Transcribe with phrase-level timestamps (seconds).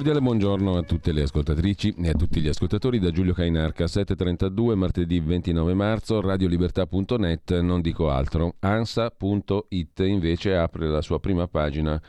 [0.00, 4.74] Cordiale buongiorno a tutte le ascoltatrici e a tutti gli ascoltatori da Giulio Cainarca, 7.32,
[4.74, 8.54] martedì 29 marzo, radiolibertà.net, non dico altro.
[8.60, 12.00] ANSA.it invece apre la sua prima pagina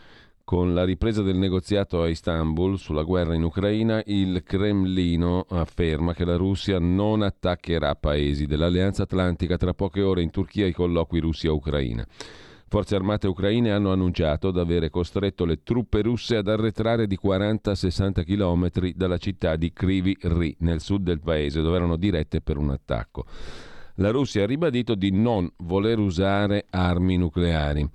[0.45, 6.23] con la ripresa del negoziato a Istanbul sulla guerra in Ucraina, il Cremlino afferma che
[6.23, 12.07] la Russia non attaccherà paesi dell'Alleanza Atlantica tra poche ore in Turchia i colloqui Russia-Ucraina.
[12.71, 18.23] Forze armate ucraine hanno annunciato di avere costretto le truppe russe ad arretrare di 40-60
[18.23, 22.69] km dalla città di Kryvyi Rih, nel sud del paese, dove erano dirette per un
[22.69, 23.25] attacco.
[23.95, 27.85] La Russia ha ribadito di non voler usare armi nucleari.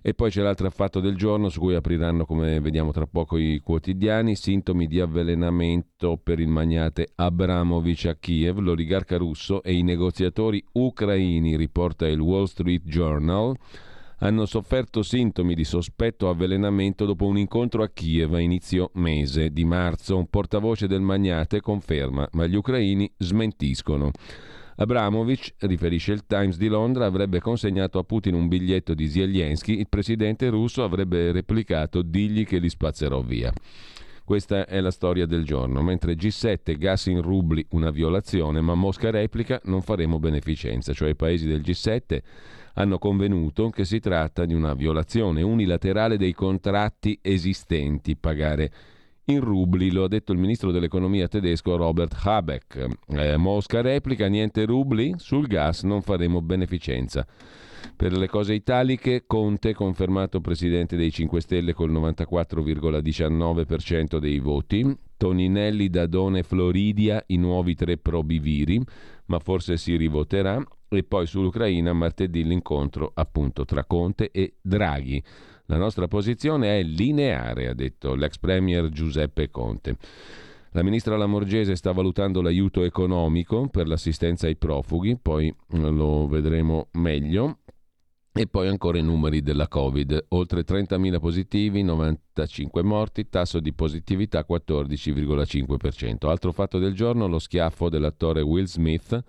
[0.00, 3.60] E poi c'è l'altro affatto del giorno su cui apriranno, come vediamo tra poco, i
[3.64, 10.64] quotidiani, sintomi di avvelenamento per il magnate Abramovic a Kiev, l'oligarca russo e i negoziatori
[10.74, 13.56] ucraini, riporta il Wall Street Journal
[14.18, 19.64] hanno sofferto sintomi di sospetto avvelenamento dopo un incontro a Kiev a inizio mese di
[19.64, 20.16] marzo.
[20.16, 24.10] Un portavoce del magnate conferma, ma gli ucraini smentiscono.
[24.76, 29.88] Abramovic, riferisce il Times di Londra, avrebbe consegnato a Putin un biglietto di Zelensky, il
[29.88, 33.52] presidente russo avrebbe replicato digli che li spazzerò via.
[34.24, 35.82] Questa è la storia del giorno.
[35.82, 41.14] Mentre G7 gas in rubli una violazione, ma Mosca replica non faremo beneficenza, cioè i
[41.14, 42.20] paesi del G7
[42.74, 48.72] hanno convenuto che si tratta di una violazione unilaterale dei contratti esistenti, pagare
[49.26, 52.86] in rubli, lo ha detto il ministro dell'economia tedesco Robert Habeck.
[53.08, 57.26] Eh, Mosca replica, niente rubli, sul gas non faremo beneficenza.
[57.96, 65.88] Per le cose italiche, Conte confermato presidente dei 5 Stelle col 94,19% dei voti, Toninelli,
[65.88, 68.78] Dadone, Floridia, i nuovi tre probiviri,
[69.26, 70.62] ma forse si rivoterà,
[70.96, 75.22] e poi sull'Ucraina martedì l'incontro appunto tra Conte e Draghi.
[75.66, 79.96] La nostra posizione è lineare, ha detto l'ex premier Giuseppe Conte.
[80.72, 87.60] La ministra Lamorgese sta valutando l'aiuto economico per l'assistenza ai profughi, poi lo vedremo meglio.
[88.36, 90.26] E poi ancora i numeri della Covid.
[90.30, 96.28] Oltre 30.000 positivi, 95 morti, tasso di positività 14,5%.
[96.28, 99.22] Altro fatto del giorno, lo schiaffo dell'attore Will Smith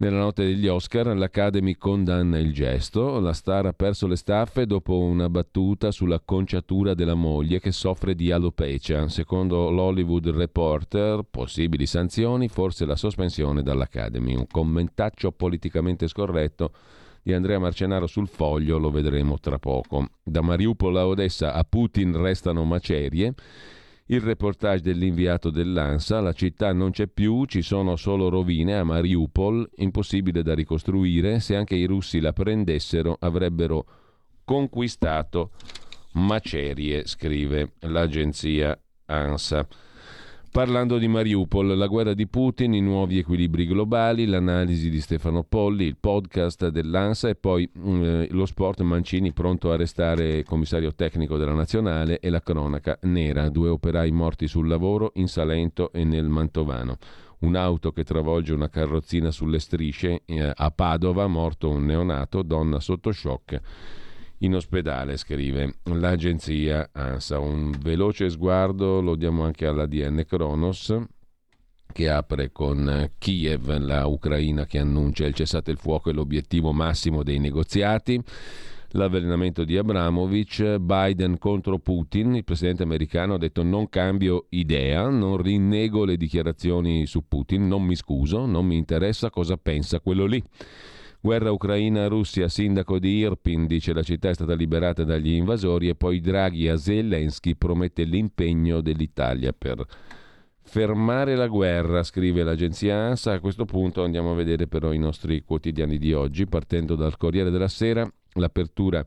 [0.00, 4.98] nella notte degli Oscar l'Academy condanna il gesto, la star ha perso le staffe dopo
[4.98, 9.08] una battuta sulla conciatura della moglie che soffre di alopecia.
[9.08, 14.36] Secondo l'Hollywood Reporter, possibili sanzioni, forse la sospensione dall'Academy.
[14.36, 16.70] Un commentaccio politicamente scorretto
[17.20, 20.10] di Andrea Marcenaro sul foglio, lo vedremo tra poco.
[20.22, 23.34] Da Mariupol a Odessa a Putin restano macerie.
[24.10, 29.68] Il reportage dell'inviato dell'ANSA, la città non c'è più, ci sono solo rovine a Mariupol,
[29.76, 33.84] impossibile da ricostruire, se anche i russi la prendessero avrebbero
[34.44, 35.50] conquistato
[36.12, 39.68] macerie, scrive l'agenzia ANSA.
[40.50, 45.84] Parlando di Mariupol, la guerra di Putin, i nuovi equilibri globali, l'analisi di Stefano Polli,
[45.84, 51.36] il podcast dell'ANSA e poi mm, eh, lo sport Mancini pronto a restare commissario tecnico
[51.36, 56.28] della nazionale e la cronaca nera, due operai morti sul lavoro in Salento e nel
[56.28, 56.96] Mantovano.
[57.40, 63.12] Un'auto che travolge una carrozzina sulle strisce eh, a Padova, morto un neonato, donna sotto
[63.12, 63.60] shock
[64.38, 67.38] in ospedale, scrive l'agenzia ANSA.
[67.38, 70.96] Un veloce sguardo lo diamo anche all'ADN Kronos
[71.92, 77.22] che apre con Kiev, la Ucraina che annuncia il cessate il fuoco e l'obiettivo massimo
[77.22, 78.22] dei negoziati.
[78.92, 85.36] L'avvelenamento di Abramovic, Biden contro Putin, il presidente americano ha detto non cambio idea, non
[85.36, 90.42] rinnego le dichiarazioni su Putin, non mi scuso, non mi interessa cosa pensa quello lì.
[91.20, 96.20] Guerra Ucraina-Russia, sindaco di Irpin dice la città è stata liberata dagli invasori e poi
[96.20, 99.84] Draghi a Zelensky promette l'impegno dell'Italia per
[100.62, 103.32] fermare la guerra, scrive l'agenzia ANSA.
[103.32, 107.50] A questo punto andiamo a vedere però i nostri quotidiani di oggi, partendo dal Corriere
[107.50, 109.04] della Sera, l'apertura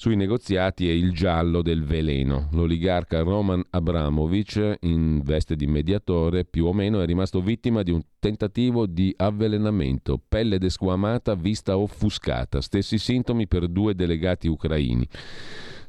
[0.00, 2.48] sui negoziati è il giallo del veleno.
[2.52, 8.00] L'oligarca Roman Abramovic, in veste di mediatore, più o meno è rimasto vittima di un
[8.18, 15.06] tentativo di avvelenamento, pelle desquamata, vista offuscata, stessi sintomi per due delegati ucraini.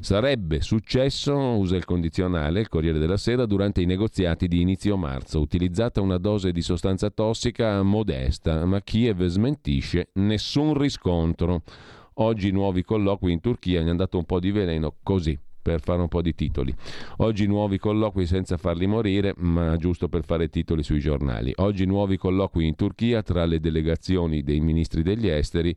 [0.01, 5.39] Sarebbe successo, usa il condizionale, il Corriere della Sera, durante i negoziati di inizio marzo,
[5.39, 11.61] utilizzata una dose di sostanza tossica modesta, ma Kiev smentisce nessun riscontro.
[12.21, 16.01] Oggi nuovi colloqui in Turchia, gli hanno dato un po' di veleno così per fare
[16.01, 16.73] un po' di titoli.
[17.17, 21.51] Oggi nuovi colloqui senza farli morire, ma giusto per fare titoli sui giornali.
[21.55, 25.75] Oggi nuovi colloqui in Turchia tra le delegazioni dei ministri degli esteri.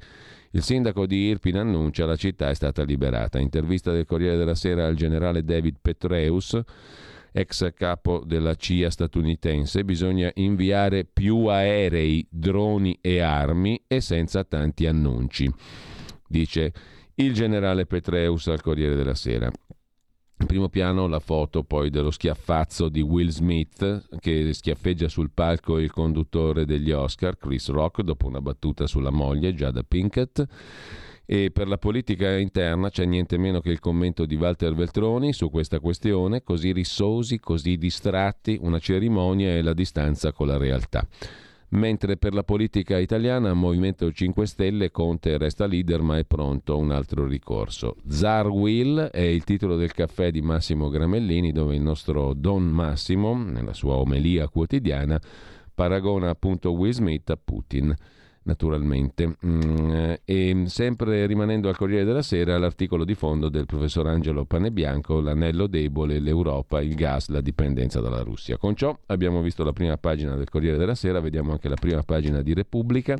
[0.51, 3.39] Il sindaco di Irpin annuncia la città è stata liberata.
[3.39, 6.61] Intervista del Corriere della Sera al generale David Petreus
[7.33, 14.87] ex capo della CIA statunitense, bisogna inviare più aerei, droni e armi e senza tanti
[14.87, 15.51] annunci
[16.29, 16.73] dice
[17.17, 19.51] il generale Petreus al Corriere della Sera.
[20.37, 25.79] In primo piano la foto poi dello schiaffazzo di Will Smith che schiaffeggia sul palco
[25.79, 30.45] il conduttore degli Oscar, Chris Rock, dopo una battuta sulla moglie, Giada Pinkett.
[31.25, 35.49] E per la politica interna c'è niente meno che il commento di Walter Veltroni su
[35.49, 41.07] questa questione, così rissosi, così distratti, una cerimonia e la distanza con la realtà
[41.71, 46.91] mentre per la politica italiana Movimento 5 Stelle Conte resta leader ma è pronto un
[46.91, 47.97] altro ricorso.
[48.07, 53.37] Zar Will è il titolo del caffè di Massimo Gramellini dove il nostro Don Massimo,
[53.37, 55.21] nella sua omelia quotidiana,
[55.75, 57.95] paragona appunto Will Smith a Putin
[58.45, 59.37] naturalmente.
[59.45, 65.21] Mm, e sempre rimanendo al Corriere della Sera, l'articolo di fondo del professor Angelo Panebianco,
[65.21, 68.57] l'anello debole, l'Europa, il gas, la dipendenza dalla Russia.
[68.57, 72.03] Con ciò abbiamo visto la prima pagina del Corriere della Sera, vediamo anche la prima
[72.03, 73.19] pagina di Repubblica.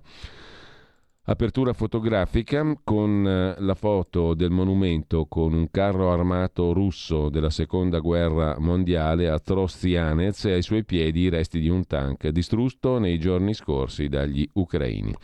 [1.27, 8.01] Apertura fotografica con eh, la foto del monumento con un carro armato russo della seconda
[8.01, 13.19] guerra mondiale a Trostianez e ai suoi piedi i resti di un tank distrutto nei
[13.19, 15.15] giorni scorsi dagli ucraini.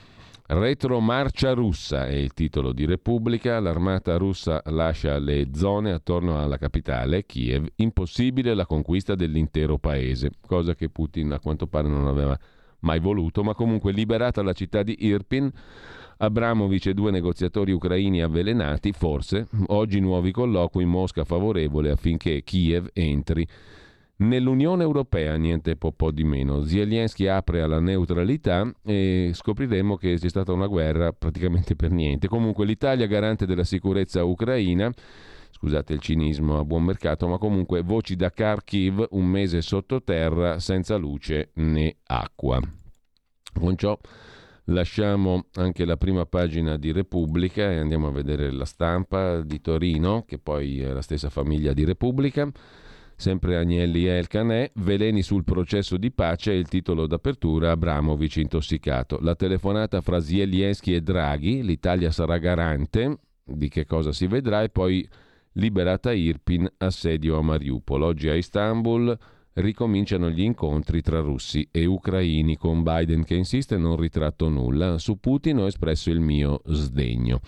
[0.46, 3.60] Retromarcia russa è il titolo di Repubblica.
[3.60, 7.66] L'armata russa lascia le zone attorno alla capitale, Kiev.
[7.76, 12.38] Impossibile la conquista dell'intero paese, cosa che Putin a quanto pare non aveva
[12.80, 15.50] mai voluto, ma comunque liberata la città di Irpin.
[16.22, 22.90] Abramovic e due negoziatori ucraini avvelenati, forse, oggi nuovi colloqui in Mosca favorevole affinché Kiev
[22.92, 23.46] entri
[24.20, 26.62] nell'Unione Europea, niente po', po di meno.
[26.62, 32.28] Zelensky apre alla neutralità e scopriremo che c'è stata una guerra praticamente per niente.
[32.28, 34.92] Comunque l'Italia garante della sicurezza ucraina
[35.60, 40.96] scusate il cinismo a buon mercato, ma comunque voci da Kharkiv, un mese sottoterra senza
[40.96, 42.58] luce né acqua.
[43.52, 43.98] Con ciò
[44.64, 50.24] lasciamo anche la prima pagina di Repubblica e andiamo a vedere la stampa di Torino,
[50.26, 52.50] che poi è la stessa famiglia di Repubblica.
[53.14, 59.18] Sempre Agnelli e Elcanè, veleni sul processo di pace è il titolo d'apertura, Abramovic intossicato.
[59.20, 64.70] La telefonata fra Zelensky e Draghi, l'Italia sarà garante, di che cosa si vedrà e
[64.70, 65.06] poi
[65.52, 68.02] liberata Irpin, assedio a Mariupol.
[68.02, 69.16] Oggi a Istanbul
[69.54, 74.98] ricominciano gli incontri tra russi e ucraini con Biden che insiste non ritratto nulla.
[74.98, 77.40] Su Putin ho espresso il mio sdegno.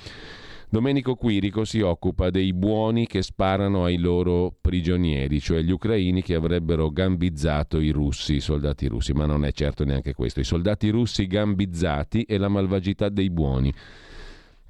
[0.68, 6.34] Domenico Quirico si occupa dei buoni che sparano ai loro prigionieri, cioè gli ucraini che
[6.34, 10.40] avrebbero gambizzato i russi, i soldati russi, ma non è certo neanche questo.
[10.40, 13.70] I soldati russi gambizzati e la malvagità dei buoni.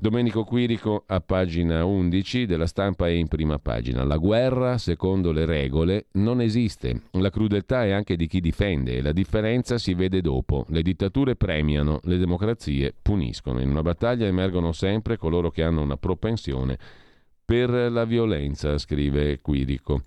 [0.03, 4.03] Domenico Quirico a pagina 11 della stampa è in prima pagina.
[4.03, 7.03] La guerra, secondo le regole, non esiste.
[7.13, 10.67] La crudeltà è anche di chi difende e la differenza si vede dopo.
[10.71, 13.61] Le dittature premiano, le democrazie puniscono.
[13.61, 16.77] In una battaglia emergono sempre coloro che hanno una propensione
[17.45, 20.03] per la violenza, scrive Quirico.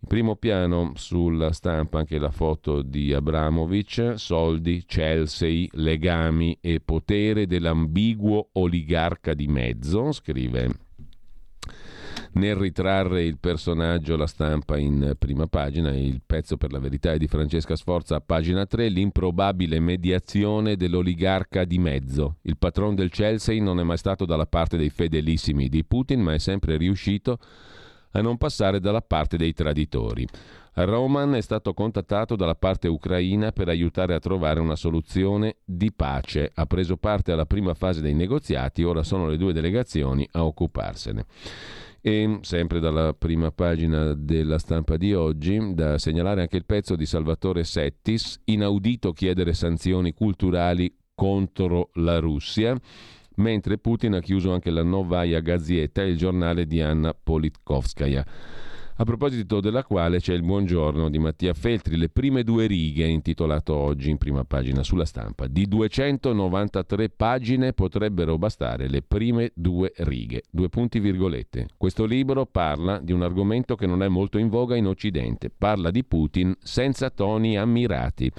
[0.00, 7.46] In primo piano sulla stampa anche la foto di Abramovic, soldi, Chelsea, legami e potere
[7.46, 10.86] dell'ambiguo oligarca di mezzo, scrive
[12.32, 17.18] nel ritrarre il personaggio la stampa in prima pagina, il pezzo per la verità è
[17.18, 22.36] di Francesca Sforza a pagina 3, l'improbabile mediazione dell'oligarca di mezzo.
[22.42, 26.34] Il patron del Chelsea non è mai stato dalla parte dei fedelissimi di Putin, ma
[26.34, 27.38] è sempre riuscito a
[28.12, 30.26] a non passare dalla parte dei traditori.
[30.84, 36.50] Roman è stato contattato dalla parte ucraina per aiutare a trovare una soluzione di pace.
[36.54, 41.24] Ha preso parte alla prima fase dei negoziati, ora sono le due delegazioni a occuparsene.
[42.00, 47.06] E sempre dalla prima pagina della stampa di oggi, da segnalare anche il pezzo di
[47.06, 52.78] Salvatore Settis, inaudito chiedere sanzioni culturali contro la Russia,
[53.38, 58.24] mentre Putin ha chiuso anche la Novaya Gazeta, il giornale di Anna Politkovskaya
[59.00, 63.72] a proposito della quale c'è il buongiorno di Mattia Feltri, le prime due righe, intitolato
[63.72, 65.46] oggi in prima pagina sulla stampa.
[65.46, 71.68] Di 293 pagine potrebbero bastare le prime due righe, due punti virgolette.
[71.76, 75.92] Questo libro parla di un argomento che non è molto in voga in Occidente, parla
[75.92, 78.32] di Putin senza toni ammirati.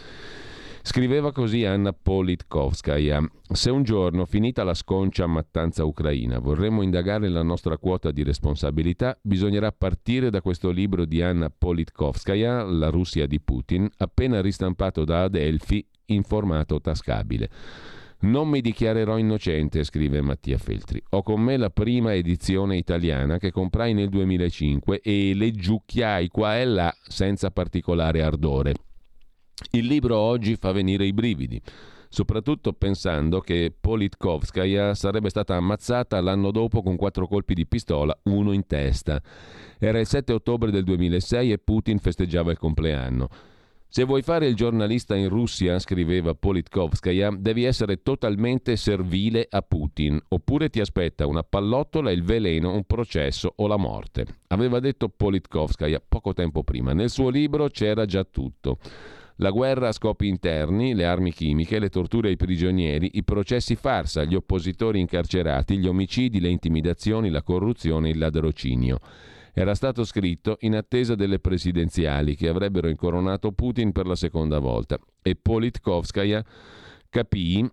[0.81, 3.21] Scriveva così Anna Politkovskaya.
[3.51, 9.17] Se un giorno, finita la sconcia mattanza ucraina, vorremmo indagare la nostra quota di responsabilità,
[9.21, 15.23] bisognerà partire da questo libro di Anna Politkovskaya, La Russia di Putin, appena ristampato da
[15.23, 17.49] Adelphi in formato tascabile.
[18.21, 21.01] Non mi dichiarerò innocente, scrive Mattia Feltri.
[21.11, 26.65] Ho con me la prima edizione italiana che comprai nel 2005 e leggiucchiai qua e
[26.65, 28.73] là senza particolare ardore.
[29.71, 31.61] Il libro oggi fa venire i brividi,
[32.09, 38.51] soprattutto pensando che Politkovskaya sarebbe stata ammazzata l'anno dopo con quattro colpi di pistola, uno
[38.51, 39.21] in testa.
[39.77, 43.29] Era il 7 ottobre del 2006 e Putin festeggiava il compleanno.
[43.91, 50.19] Se vuoi fare il giornalista in Russia, scriveva Politkovskaya, devi essere totalmente servile a Putin,
[50.27, 54.27] oppure ti aspetta una pallottola, il veleno, un processo o la morte.
[54.49, 56.93] Aveva detto Politkovskaya poco tempo prima.
[56.93, 58.77] Nel suo libro c'era già tutto.
[59.41, 64.25] La guerra a scopi interni, le armi chimiche, le torture ai prigionieri, i processi farsa,
[64.25, 68.99] gli oppositori incarcerati, gli omicidi, le intimidazioni, la corruzione, il ladrocinio.
[69.53, 74.99] Era stato scritto in attesa delle presidenziali che avrebbero incoronato Putin per la seconda volta
[75.21, 76.43] e Politkovskaya
[77.07, 77.65] capì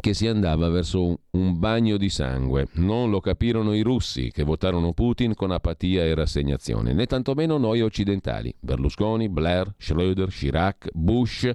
[0.00, 2.68] che si andava verso un bagno di sangue.
[2.74, 7.80] Non lo capirono i russi, che votarono Putin con apatia e rassegnazione, né tantomeno noi
[7.82, 11.50] occidentali, Berlusconi, Blair, Schröder, Chirac, Bush,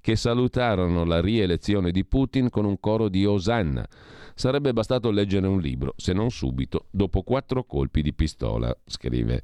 [0.00, 3.86] che salutarono la rielezione di Putin con un coro di Osanna.
[4.34, 9.42] Sarebbe bastato leggere un libro, se non subito, dopo quattro colpi di pistola, scrive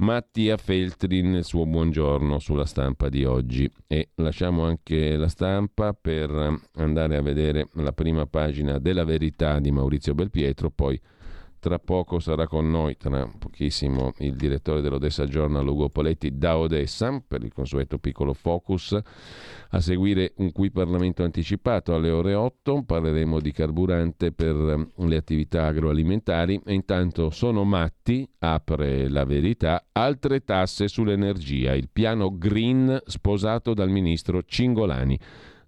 [0.00, 3.70] Mattia Feltri nel suo buongiorno sulla stampa di oggi.
[3.86, 9.70] E lasciamo anche la stampa per andare a vedere la prima pagina della verità di
[9.70, 10.98] Maurizio Belpietro, poi
[11.60, 17.22] tra poco sarà con noi, tra pochissimo, il direttore dell'Odessa Journal Ugo Poletti da Odessa
[17.26, 18.98] per il consueto piccolo focus.
[19.72, 25.16] A seguire un qui Parlamento anticipato alle ore 8, parleremo di carburante per ehm, le
[25.16, 26.60] attività agroalimentari.
[26.64, 33.90] E intanto sono matti, apre la verità, altre tasse sull'energia, il piano green sposato dal
[33.90, 35.18] ministro Cingolani.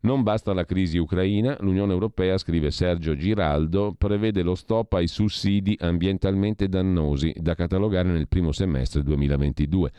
[0.05, 5.77] Non basta la crisi ucraina, l'Unione Europea, scrive Sergio Giraldo, prevede lo stop ai sussidi
[5.79, 9.93] ambientalmente dannosi da catalogare nel primo semestre 2022.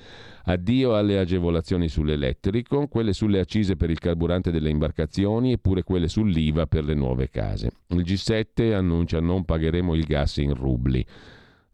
[0.44, 6.68] Addio alle agevolazioni sull'elettrico, quelle sulle accise per il carburante delle imbarcazioni eppure quelle sull'IVA
[6.68, 7.72] per le nuove case.
[7.88, 11.06] Il G7 annuncia non pagheremo il gas in rubli.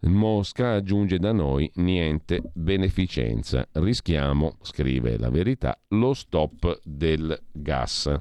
[0.02, 3.68] Mosca aggiunge da noi niente beneficenza.
[3.74, 8.14] Rischiamo, scrive la verità, lo stop del gas.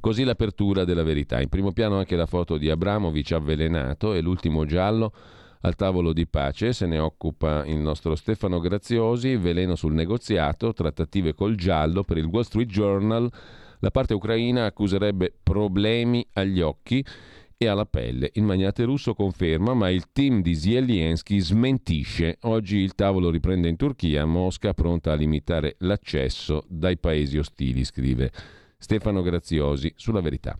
[0.00, 1.40] Così l'apertura della verità.
[1.40, 5.12] In primo piano anche la foto di Abramovic avvelenato e l'ultimo giallo
[5.62, 6.72] al tavolo di pace.
[6.72, 9.36] Se ne occupa il nostro Stefano Graziosi.
[9.36, 13.30] Veleno sul negoziato, trattative col giallo per il Wall Street Journal.
[13.78, 17.04] La parte ucraina accuserebbe problemi agli occhi
[17.62, 18.30] e alla pelle.
[18.34, 22.38] Il magnate russo conferma, ma il team di Zelensky smentisce.
[22.42, 28.30] Oggi il tavolo riprende in Turchia, Mosca pronta a limitare l'accesso dai paesi ostili, scrive
[28.78, 30.58] Stefano Graziosi sulla verità.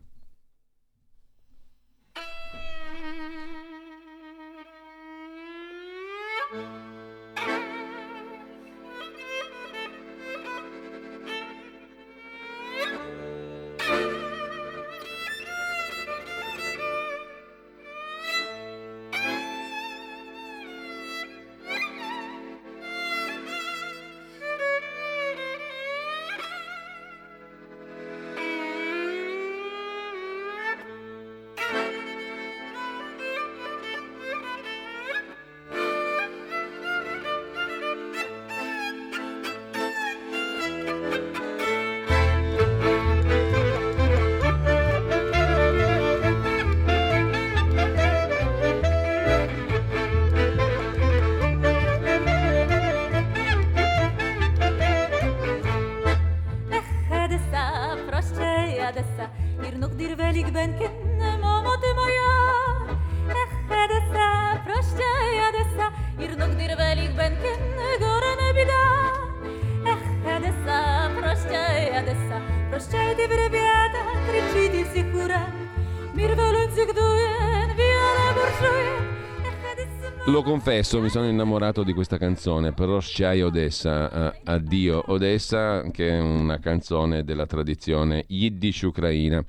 [80.32, 86.20] Lo confesso, mi sono innamorato di questa canzone, però Sciai Odessa, Addio Odessa, che è
[86.20, 89.44] una canzone della tradizione yiddish ucraina.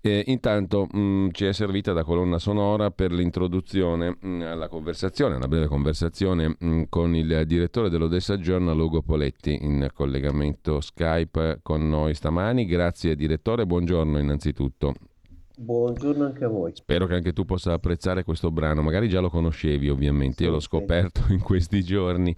[0.00, 4.68] Eh, intanto mh, mm, ci è servita da colonna sonora per l'introduzione mh, mm, alla
[4.68, 10.80] conversazione, una breve conversazione mh, mm, con il direttore dell'Odessa Journal, Ugo Poletti, in collegamento
[10.80, 12.64] Skype con noi stamani.
[12.64, 14.94] Grazie direttore, buongiorno innanzitutto.
[15.54, 16.72] Buongiorno anche a voi.
[16.74, 20.60] Spero che anche tu possa apprezzare questo brano, magari già lo conoscevi ovviamente, io l'ho
[20.60, 22.34] scoperto in questi giorni.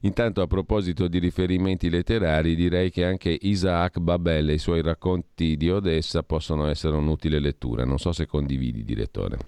[0.00, 5.56] Intanto a proposito di riferimenti letterari direi che anche Isaac Babel e i suoi racconti
[5.56, 9.38] di Odessa possono essere un'utile lettura, non so se condividi direttore.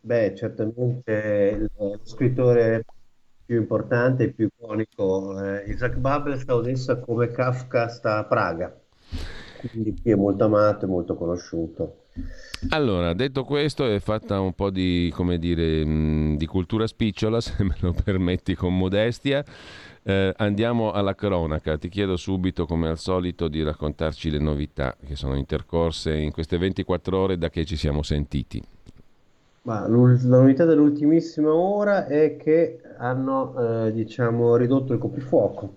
[0.00, 2.84] Beh, certamente lo scrittore
[3.46, 8.24] più importante e più iconico, eh, Isaac Babel sta a Odessa come Kafka sta a
[8.24, 8.76] Praga,
[9.70, 11.98] quindi qui è molto amato e molto conosciuto.
[12.68, 17.64] Allora, detto questo, è fatta un po' di, come dire, mm, di cultura spicciola, se
[17.64, 19.44] me lo permetti con modestia.
[20.04, 21.78] Eh, andiamo alla cronaca.
[21.78, 26.58] Ti chiedo subito, come al solito, di raccontarci le novità che sono intercorse in queste
[26.58, 28.62] 24 ore da che ci siamo sentiti.
[29.62, 35.76] Ma la novità dell'ultimissima ora è che hanno eh, diciamo, ridotto il coprifuoco.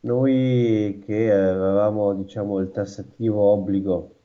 [0.00, 4.15] Noi che avevamo diciamo, il tassativo obbligo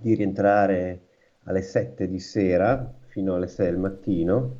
[0.00, 1.00] di rientrare
[1.44, 4.56] alle 7 di sera fino alle 6 del mattino.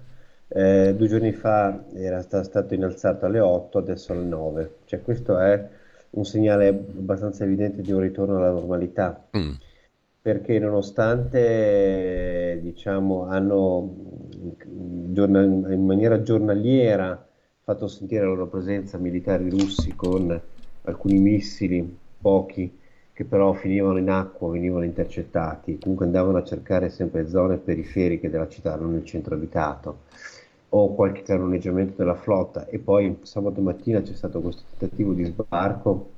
[0.49, 4.75] Eh, due giorni fa era stato innalzato alle 8, adesso alle 9.
[4.85, 5.69] Cioè, questo è
[6.11, 9.27] un segnale abbastanza evidente di un ritorno alla normalità.
[9.37, 9.53] Mm.
[10.23, 13.95] Perché nonostante diciamo, hanno
[14.67, 17.27] in maniera giornaliera
[17.63, 20.41] fatto sentire la loro presenza militari russi con
[20.83, 22.79] alcuni missili, pochi,
[23.15, 28.49] che però finivano in acqua, venivano intercettati, comunque andavano a cercare sempre zone periferiche della
[28.49, 30.01] città, non il centro abitato,
[30.71, 32.67] o qualche cannoneggiamento della flotta.
[32.67, 36.11] E poi sabato mattina c'è stato questo tentativo di sbarco,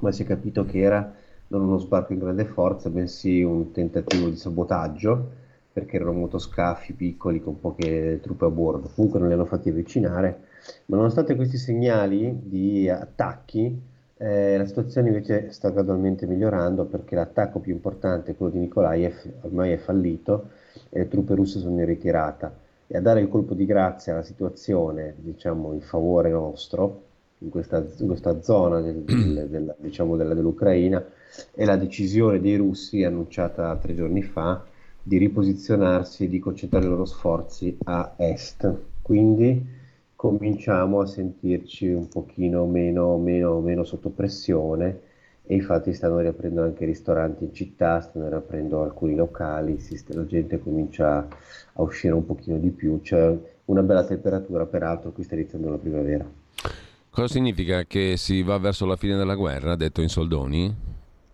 [0.00, 1.14] ma si è capito che era
[1.48, 5.30] non uno sbarco in grande forza, bensì un tentativo di sabotaggio,
[5.74, 8.88] perché erano motoscafi piccoli con poche truppe a bordo.
[8.94, 10.40] Comunque non li hanno fatti avvicinare,
[10.86, 17.58] ma nonostante questi segnali di attacchi, eh, la situazione invece sta gradualmente migliorando perché l'attacco
[17.58, 20.50] più importante, quello di Nikolaev, ormai è fallito
[20.90, 22.56] e le truppe russe sono in ritirata.
[22.86, 27.02] E a dare il colpo di grazia alla situazione, diciamo, in favore nostro,
[27.38, 31.04] in questa, in questa zona del, del, del, diciamo, della, dell'Ucraina,
[31.52, 34.64] è la decisione dei russi, annunciata tre giorni fa,
[35.02, 38.72] di riposizionarsi e di concentrare i loro sforzi a est.
[39.02, 39.82] Quindi
[40.16, 45.00] cominciamo a sentirci un pochino meno, meno, meno sotto pressione
[45.46, 50.58] e infatti stanno riaprendo anche i ristoranti in città, stanno riaprendo alcuni locali, la gente
[50.58, 51.26] comincia
[51.74, 55.76] a uscire un pochino di più, c'è una bella temperatura, peraltro qui sta iniziando la
[55.76, 56.26] primavera.
[57.10, 60.74] Cosa significa che si va verso la fine della guerra, detto in soldoni?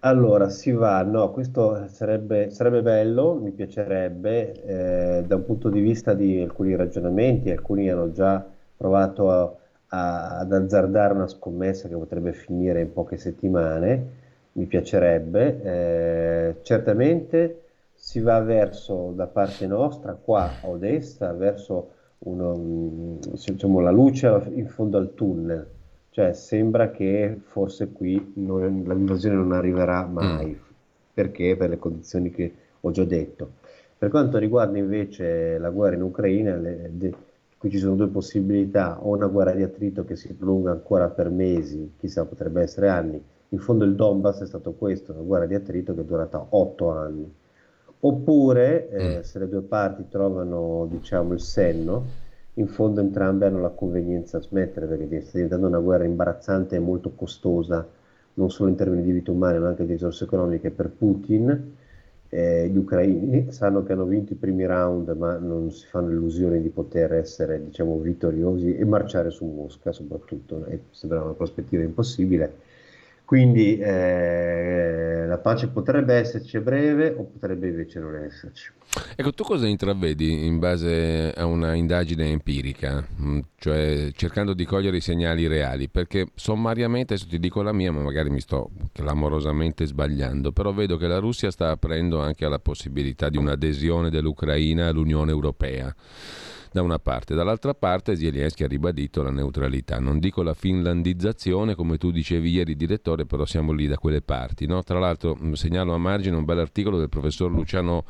[0.00, 5.80] Allora, si va, no, questo sarebbe, sarebbe bello, mi piacerebbe, eh, da un punto di
[5.80, 8.44] vista di alcuni ragionamenti, alcuni hanno già
[8.80, 9.54] provato a,
[9.88, 14.18] a, ad azzardare una scommessa che potrebbe finire in poche settimane,
[14.52, 15.62] mi piacerebbe.
[15.62, 17.60] Eh, certamente
[17.94, 21.90] si va verso, da parte nostra, qua a Odessa, verso
[22.20, 25.66] uno, diciamo, la luce in fondo al tunnel.
[26.08, 30.72] Cioè sembra che forse qui non, l'invasione non arriverà mai, mm.
[31.12, 31.54] perché?
[31.54, 33.58] Per le condizioni che ho già detto.
[33.98, 37.14] Per quanto riguarda invece la guerra in Ucraina, le, de,
[37.60, 41.28] Qui ci sono due possibilità, o una guerra di attrito che si prolunga ancora per
[41.28, 43.22] mesi, chissà potrebbe essere anni.
[43.50, 46.88] In fondo il Donbass è stato questo, una guerra di attrito che è durata otto
[46.88, 47.30] anni.
[48.00, 49.20] Oppure, eh, mm.
[49.20, 52.06] se le due parti trovano diciamo, il senno,
[52.54, 56.78] in fondo entrambe hanno la convenienza a smettere perché sta diventando una guerra imbarazzante e
[56.78, 57.86] molto costosa,
[58.32, 61.76] non solo in termini di vite umane ma anche di risorse economiche per Putin
[62.30, 66.62] eh, gli ucraini sanno che hanno vinto i primi round, ma non si fanno illusioni
[66.62, 72.68] di poter essere diciamo, vittoriosi e marciare su Mosca, soprattutto, e sembra una prospettiva impossibile.
[73.30, 78.72] Quindi eh, la pace potrebbe esserci a breve o potrebbe invece non esserci.
[79.14, 84.96] Ecco, tu cosa intravedi in base a una indagine empirica, mm, cioè cercando di cogliere
[84.96, 85.88] i segnali reali?
[85.88, 90.96] Perché sommariamente, adesso ti dico la mia, ma magari mi sto clamorosamente sbagliando, però vedo
[90.96, 95.94] che la Russia sta aprendo anche alla possibilità di un'adesione dell'Ucraina all'Unione Europea
[96.72, 97.34] da una parte.
[97.34, 99.98] Dall'altra parte Zelensky ha ribadito la neutralità.
[99.98, 104.66] Non dico la finlandizzazione, come tu dicevi ieri, direttore, però siamo lì da quelle parti.
[104.66, 104.82] No?
[104.82, 108.04] Tra l'altro segnalo a margine un bel articolo del professor Luciano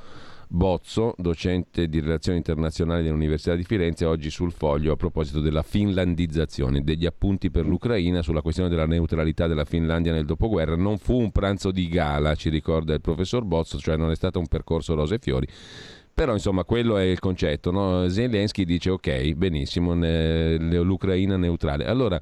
[0.53, 6.83] Bozzo, docente di relazioni internazionali dell'Università di Firenze, oggi sul foglio a proposito della finlandizzazione,
[6.83, 10.75] degli appunti per l'Ucraina sulla questione della neutralità della Finlandia nel dopoguerra.
[10.75, 14.41] Non fu un pranzo di gala, ci ricorda il professor Bozzo, cioè non è stato
[14.41, 15.47] un percorso rose e fiori.
[16.21, 17.71] Però insomma quello è il concetto.
[17.71, 18.07] No?
[18.11, 21.87] Zelensky dice ok, benissimo, l'Ucraina neutrale.
[21.87, 22.21] Allora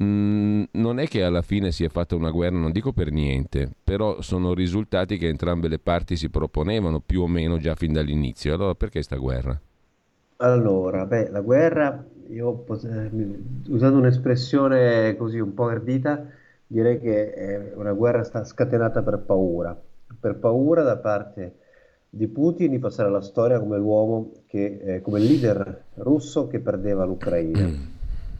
[0.00, 3.68] Mm, non è che alla fine si è fatta una guerra, non dico per niente,
[3.82, 8.54] però sono risultati che entrambe le parti si proponevano più o meno già fin dall'inizio.
[8.54, 9.60] Allora perché sta guerra?
[10.40, 12.64] Allora, beh, la guerra, io
[13.68, 16.26] usando un'espressione così un po' ardita,
[16.66, 19.76] direi che è una guerra scatenata per paura,
[20.20, 21.56] per paura da parte
[22.10, 27.04] di Putin di passare alla storia come l'uomo che, eh, come leader russo che perdeva
[27.04, 27.96] l'Ucraina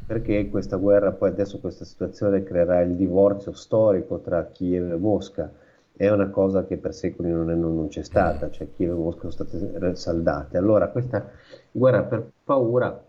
[0.09, 5.53] perché questa guerra, poi adesso questa situazione creerà il divorzio storico tra Kiev e Mosca.
[5.95, 8.95] È una cosa che per secoli non, è, non, non c'è stata, cioè Kiev e
[8.95, 10.57] Mosca sono state saldate.
[10.57, 11.29] Allora questa
[11.71, 13.05] guerra per paura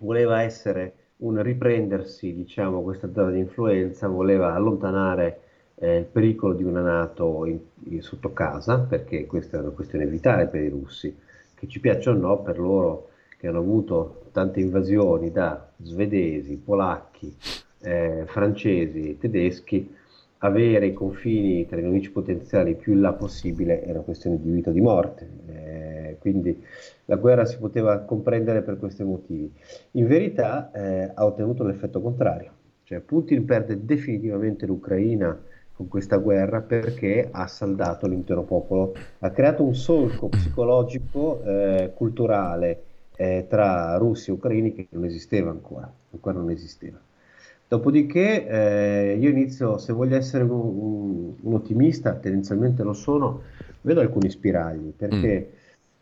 [0.00, 5.40] voleva essere un riprendersi, diciamo, questa zona di influenza, voleva allontanare
[5.76, 7.58] eh, il pericolo di una Nato in,
[7.90, 11.16] in, sotto casa, perché questa è una questione vitale per i russi,
[11.54, 17.34] che ci piaccia o no, per loro che hanno avuto tante invasioni da svedesi, polacchi,
[17.80, 19.94] eh, francesi, tedeschi,
[20.38, 24.50] avere i confini tra i nemici potenziali più in là possibile è una questione di
[24.50, 25.28] vita o di morte.
[25.46, 26.62] Eh, quindi
[27.06, 29.52] la guerra si poteva comprendere per questi motivi.
[29.92, 32.52] In verità eh, ha ottenuto l'effetto contrario,
[32.84, 35.38] cioè Putin perde definitivamente l'Ucraina
[35.76, 42.82] con questa guerra perché ha saldato l'intero popolo, ha creato un solco psicologico, eh, culturale,
[43.16, 46.98] eh, tra russi e ucraini che non esisteva ancora, ancora non esisteva.
[47.66, 53.42] Dopodiché eh, io inizio, se voglio essere un, un, un, ottimista, tendenzialmente lo sono,
[53.80, 55.54] vedo alcuni spiragli, perché, mm.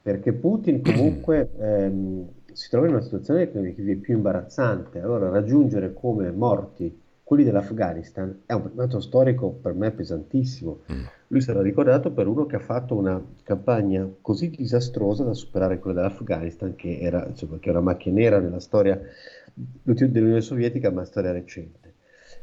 [0.02, 5.00] perché Putin comunque ehm, si trova in una situazione che è più imbarazzante.
[5.00, 10.80] Allora raggiungere come morti quelli dell'Afghanistan è un dato storico per me pesantissimo.
[10.92, 11.02] Mm.
[11.28, 16.02] Lui sarà ricordato per uno che ha fatto una campagna così disastrosa da superare quella
[16.02, 19.00] dell'Afghanistan, che era, insomma, che è una macchia nera nella storia
[19.82, 21.94] dell'Unione Sovietica, ma storia recente.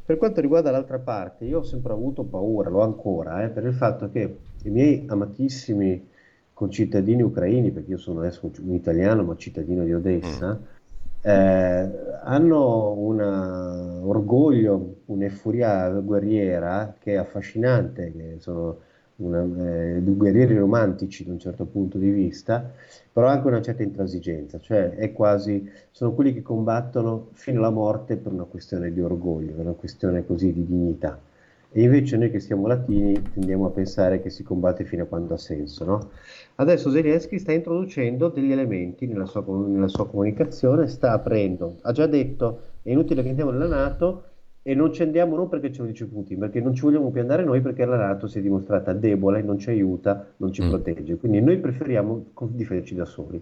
[0.04, 3.74] Per quanto riguarda l'altra parte, io ho sempre avuto paura, l'ho ancora, eh, per il
[3.74, 6.08] fatto che i miei amatissimi
[6.52, 10.78] concittadini ucraini, perché io sono adesso un italiano ma cittadino di Odessa, mm
[11.22, 11.90] eh,
[12.22, 13.20] hanno un
[14.04, 18.78] orgoglio, un'efuria guerriera che è affascinante, che sono
[19.16, 22.70] una, eh, guerrieri romantici da un certo punto di vista,
[23.12, 28.16] però anche una certa intransigenza, cioè è quasi, sono quelli che combattono fino alla morte
[28.16, 31.18] per una questione di orgoglio, per una questione così di dignità.
[31.72, 35.34] E invece noi che siamo latini tendiamo a pensare che si combatte fino a quando
[35.34, 35.84] ha senso.
[35.84, 36.10] No?
[36.56, 42.06] Adesso Zelensky sta introducendo degli elementi nella sua, nella sua, comunicazione, sta aprendo, ha già
[42.06, 44.24] detto è inutile che andiamo nella Nato
[44.62, 47.20] e non ci andiamo non perché ce lo dice Putin, perché non ci vogliamo più
[47.20, 50.68] andare noi perché la Nato si è dimostrata debole, non ci aiuta, non ci mm.
[50.68, 51.16] protegge.
[51.16, 53.40] Quindi noi preferiamo difenderci da soli.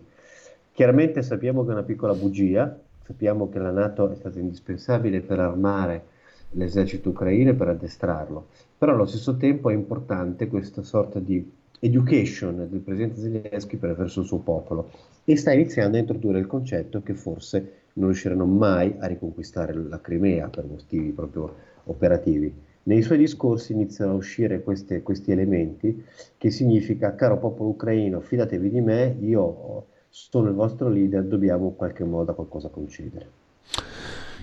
[0.73, 5.41] Chiaramente sappiamo che è una piccola bugia, sappiamo che la Nato è stata indispensabile per
[5.41, 6.17] armare
[6.53, 12.81] l'esercito ucraino per addestrarlo, però allo stesso tempo è importante questa sorta di education del
[12.81, 14.91] presidente Zelensky verso il suo popolo
[15.25, 20.01] e sta iniziando a introdurre il concetto che forse non riusciranno mai a riconquistare la
[20.01, 22.53] Crimea per motivi proprio operativi.
[22.85, 26.05] Nei suoi discorsi iniziano a uscire queste, questi elementi
[26.39, 31.77] che significa caro popolo ucraino fidatevi di me, io sono il vostro leader, dobbiamo in
[31.77, 33.48] qualche modo a qualcosa concedere.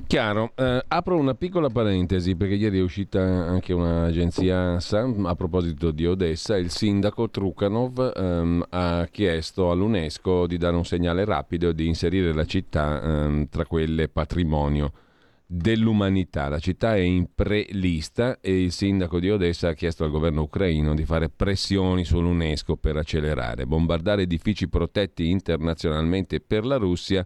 [0.07, 5.91] Chiaro, eh, apro una piccola parentesi perché ieri è uscita anche un'agenzia ANSA a proposito
[5.91, 11.73] di Odessa, il sindaco Trukhanov ehm, ha chiesto all'UNESCO di dare un segnale rapido e
[11.73, 14.91] di inserire la città ehm, tra quelle patrimonio
[15.47, 16.49] dell'umanità.
[16.49, 20.93] La città è in pre-lista e il sindaco di Odessa ha chiesto al governo ucraino
[20.93, 27.25] di fare pressioni sull'UNESCO per accelerare, bombardare edifici protetti internazionalmente per la Russia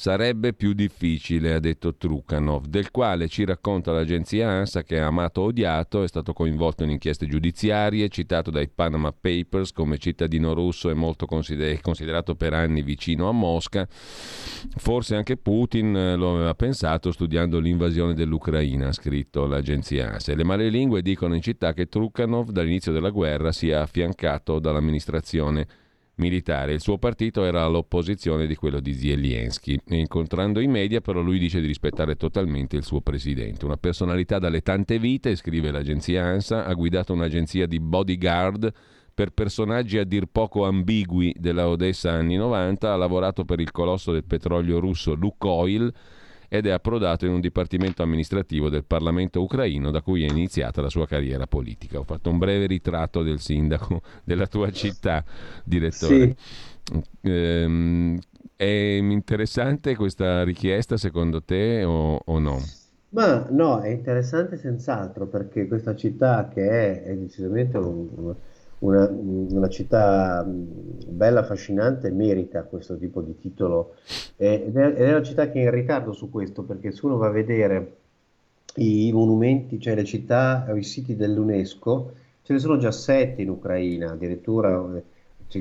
[0.00, 5.42] Sarebbe più difficile, ha detto Trukhanov, del quale ci racconta l'agenzia ANSA che è amato
[5.42, 10.94] odiato, è stato coinvolto in inchieste giudiziarie, citato dai Panama Papers come cittadino russo e
[10.94, 13.86] molto consider- considerato per anni vicino a Mosca.
[13.90, 20.34] Forse anche Putin eh, lo aveva pensato studiando l'invasione dell'Ucraina, ha scritto l'agenzia ANSA.
[20.34, 25.66] Le male lingue dicono in città che Trukhanov dall'inizio della guerra sia affiancato dall'amministrazione
[26.20, 26.74] militare.
[26.74, 29.80] Il suo partito era all'opposizione di quello di Zelensky.
[29.88, 33.64] Incontrando i media, però, lui dice di rispettare totalmente il suo presidente.
[33.64, 38.72] Una personalità dalle tante vite, scrive l'agenzia ANSA, ha guidato un'agenzia di bodyguard
[39.12, 44.12] per personaggi a dir poco ambigui della Odessa anni 90, ha lavorato per il colosso
[44.12, 45.92] del petrolio russo Lukoil
[46.52, 50.88] ed è approdato in un dipartimento amministrativo del Parlamento ucraino da cui è iniziata la
[50.88, 52.00] sua carriera politica.
[52.00, 55.24] Ho fatto un breve ritratto del sindaco della tua città,
[55.62, 56.34] direttore.
[56.82, 57.02] Sì.
[57.20, 58.18] Ehm,
[58.56, 62.60] è interessante questa richiesta secondo te o, o no?
[63.10, 68.34] Ma no, è interessante senz'altro perché questa città che è, è decisamente un,
[68.80, 73.94] una, una, città bella, affascinante, merita questo tipo di titolo.
[74.36, 77.30] Ed è, una città che è in ritardo su questo perché se uno va a
[77.30, 77.96] vedere
[78.76, 82.12] i monumenti, cioè le città o i siti dell'UNESCO,
[82.42, 85.02] ce ne sono già sette in Ucraina, addirittura c'è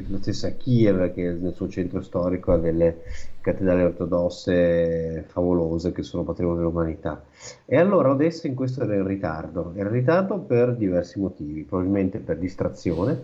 [0.07, 3.01] la stessa Kiev che nel suo centro storico ha delle
[3.41, 7.23] cattedrali ortodosse favolose che sono patrimonio dell'umanità.
[7.65, 12.19] E allora Odessa in questo era in ritardo, era in ritardo per diversi motivi, probabilmente
[12.19, 13.19] per distrazione,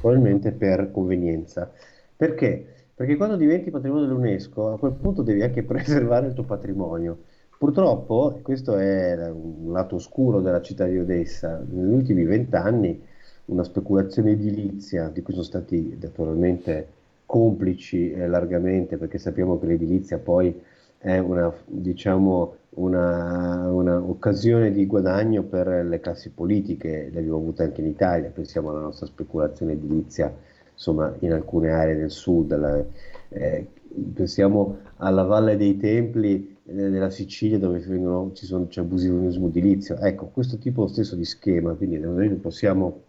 [0.00, 1.70] probabilmente per convenienza.
[2.16, 2.64] Perché?
[2.94, 7.18] Perché quando diventi patrimonio dell'UNESCO a quel punto devi anche preservare il tuo patrimonio.
[7.58, 13.02] Purtroppo, questo è un lato oscuro della città di Odessa, negli ultimi vent'anni
[13.48, 20.18] una speculazione edilizia di cui sono stati naturalmente complici eh, largamente, perché sappiamo che l'edilizia
[20.18, 20.58] poi
[20.98, 27.80] è una, diciamo, una, una, occasione di guadagno per le classi politiche, l'abbiamo avuta anche
[27.80, 30.34] in Italia, pensiamo alla nostra speculazione edilizia
[30.72, 32.84] insomma, in alcune aree del sud, alla,
[33.28, 33.66] eh,
[34.14, 39.96] pensiamo alla Valle dei Templi eh, della Sicilia dove vengono, ci sono, c'è abusivismo edilizio,
[39.98, 41.98] ecco questo tipo stesso di schema, quindi
[42.36, 43.06] possiamo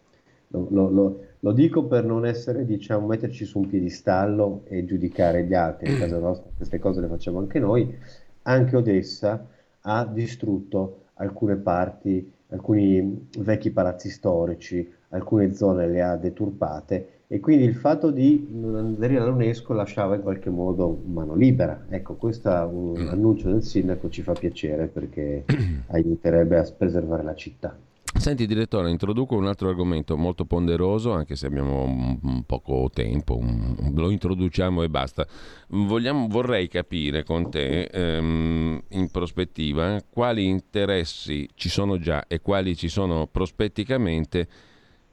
[0.52, 5.54] lo, lo, lo, dico per non essere, diciamo, metterci su un piedistallo e giudicare gli
[5.54, 5.92] altri.
[5.92, 7.94] In casa nostra queste cose le facciamo anche noi.
[8.42, 9.46] Anche Odessa
[9.82, 17.64] ha distrutto alcune parti, alcuni vecchi palazzi storici, alcune zone le ha deturpate e quindi
[17.64, 21.84] il fatto di non aderire all'UNESCO lasciava in qualche modo mano libera.
[21.88, 23.08] Ecco, questo mm.
[23.08, 25.44] annuncio del sindaco ci fa piacere perché
[25.90, 27.76] aiuterebbe a preservare la città.
[28.12, 33.36] Senti direttore, introduco un altro argomento molto ponderoso, anche se abbiamo un, un poco tempo,
[33.36, 35.26] un, lo introduciamo e basta.
[35.68, 42.76] Vogliamo, vorrei capire con te, ehm, in prospettiva, quali interessi ci sono già e quali
[42.76, 44.48] ci sono prospetticamente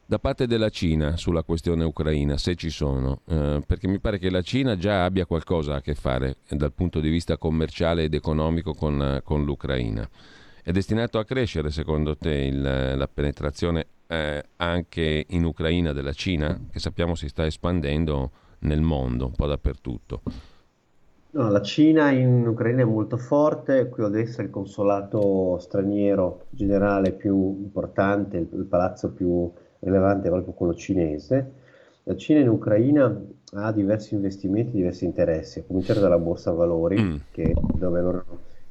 [0.05, 4.29] da parte della Cina sulla questione ucraina, se ci sono, eh, perché mi pare che
[4.29, 8.73] la Cina già abbia qualcosa a che fare dal punto di vista commerciale ed economico
[8.73, 10.09] con, con l'Ucraina.
[10.67, 16.59] È destinato a crescere secondo te il, la penetrazione eh, anche in Ucraina della Cina,
[16.69, 18.31] che sappiamo si sta espandendo
[18.63, 20.21] nel mondo, un po' dappertutto?
[21.29, 27.13] No, la Cina in Ucraina è molto forte, qui adesso è il consolato straniero generale
[27.13, 29.49] più importante, il, il palazzo più
[29.79, 31.51] rilevante è proprio quello cinese.
[32.03, 33.17] La Cina in Ucraina
[33.53, 37.15] ha diversi investimenti, diversi interessi, a cominciare dalla borsa valori, mm.
[37.31, 38.25] che, dove loro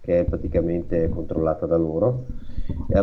[0.06, 2.24] che è praticamente controllata da loro.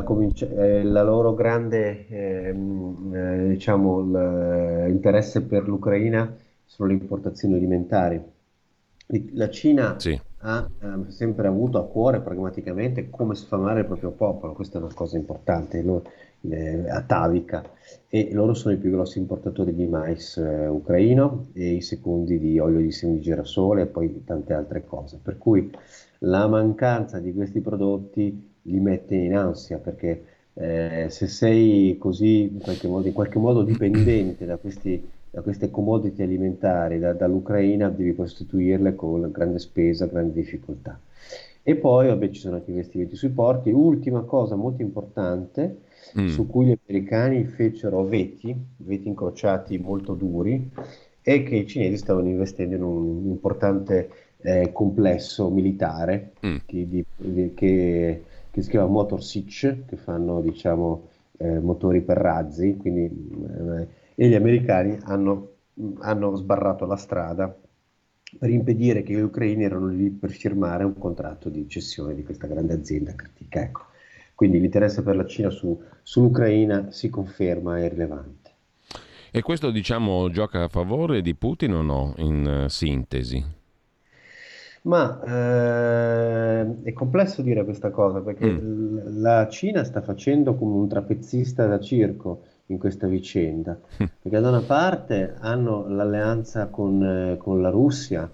[0.06, 8.20] Cominci- eh, la loro grande ehm, eh, diciamo, interesse per l'Ucraina sono le importazioni alimentari.
[9.34, 10.20] La Cina sì.
[10.40, 14.94] ha eh, sempre avuto a cuore pragmaticamente come sfamare il proprio popolo, questa è una
[14.94, 16.10] cosa importante, loro,
[16.50, 17.64] eh, atavica,
[18.08, 22.58] e loro sono i più grossi importatori di mais eh, ucraino e i secondi di
[22.58, 25.20] olio di semi di girasole e poi tante altre cose.
[25.22, 25.70] Per cui
[26.24, 32.60] la mancanza di questi prodotti li mette in ansia perché eh, se sei così in
[32.60, 38.16] qualche modo, in qualche modo dipendente da, questi, da, queste commodity alimentari da, dall'Ucraina devi
[38.16, 41.00] costituirle con grande spesa, grande difficoltà.
[41.66, 43.72] E poi vabbè, ci sono anche investimenti sui porti.
[43.72, 45.84] Ultima cosa molto importante
[46.20, 46.28] mm.
[46.28, 50.70] su cui gli americani fecero veti, veti incrociati molto duri,
[51.22, 54.10] è che i cinesi stavano investendo in un importante
[54.44, 56.58] eh, complesso militare mm.
[56.66, 57.06] che, di,
[57.54, 63.88] che, che, si chiama Motor Sich, che fanno diciamo, eh, motori per razzi, quindi, eh,
[64.16, 65.54] e gli americani hanno,
[66.00, 67.56] hanno sbarrato la strada
[68.38, 72.48] per impedire che gli ucraini erano lì per firmare un contratto di cessione di questa
[72.48, 73.62] grande azienda critica.
[73.62, 73.86] Ecco.
[74.36, 78.52] Quindi l'interesse per la Cina su, sull'Ucraina si conferma e rilevante.
[79.32, 83.62] E questo diciamo gioca a favore di Putin o no, in uh, sintesi?
[84.84, 89.22] Ma eh, è complesso dire questa cosa perché mm.
[89.22, 94.62] la Cina sta facendo come un trapezzista da circo, in questa vicenda, perché da una
[94.62, 98.30] parte hanno l'alleanza con, eh, con la Russia,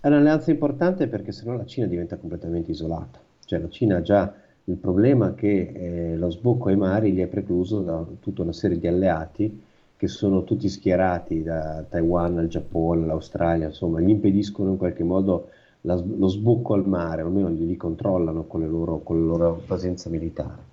[0.00, 4.32] è un'alleanza importante perché sennò la Cina diventa completamente isolata, cioè la Cina ha già
[4.64, 8.78] il problema che eh, lo sbocco ai mari gli è precluso da tutta una serie
[8.78, 9.62] di alleati
[9.96, 15.48] che sono tutti schierati da Taiwan al Giappone, all'Australia, insomma, gli impediscono in qualche modo
[15.82, 20.70] la, lo sbocco al mare, almeno li controllano con, loro, con la loro presenza militare.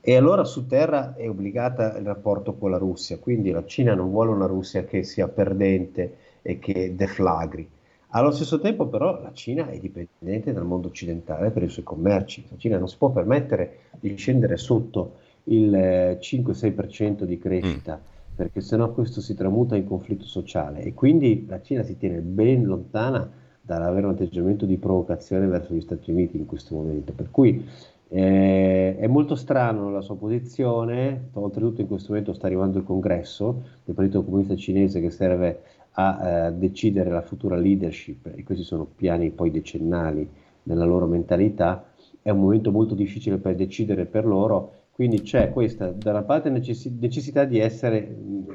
[0.00, 4.10] E allora su terra è obbligata il rapporto con la Russia, quindi la Cina non
[4.10, 7.68] vuole una Russia che sia perdente e che deflagri.
[8.10, 12.46] Allo stesso tempo però la Cina è dipendente dal mondo occidentale per i suoi commerci,
[12.48, 15.72] la Cina non si può permettere di scendere sotto il
[16.20, 18.36] 5-6% eh, di crescita, mm.
[18.36, 22.64] perché sennò questo si tramuta in conflitto sociale e quindi la Cina si tiene ben
[22.64, 23.28] lontana
[23.66, 27.12] dall'avere un atteggiamento di provocazione verso gli Stati Uniti in questo momento.
[27.12, 27.68] Per cui
[28.08, 33.62] eh, è molto strano la sua posizione, oltretutto in questo momento sta arrivando il congresso
[33.84, 35.62] del Partito Comunista Cinese che serve
[35.98, 40.28] a eh, decidere la futura leadership e questi sono piani poi decennali
[40.64, 41.86] nella loro mentalità,
[42.22, 46.50] è un momento molto difficile per decidere per loro, quindi c'è questa da una parte
[46.50, 47.98] necess- necessità di essere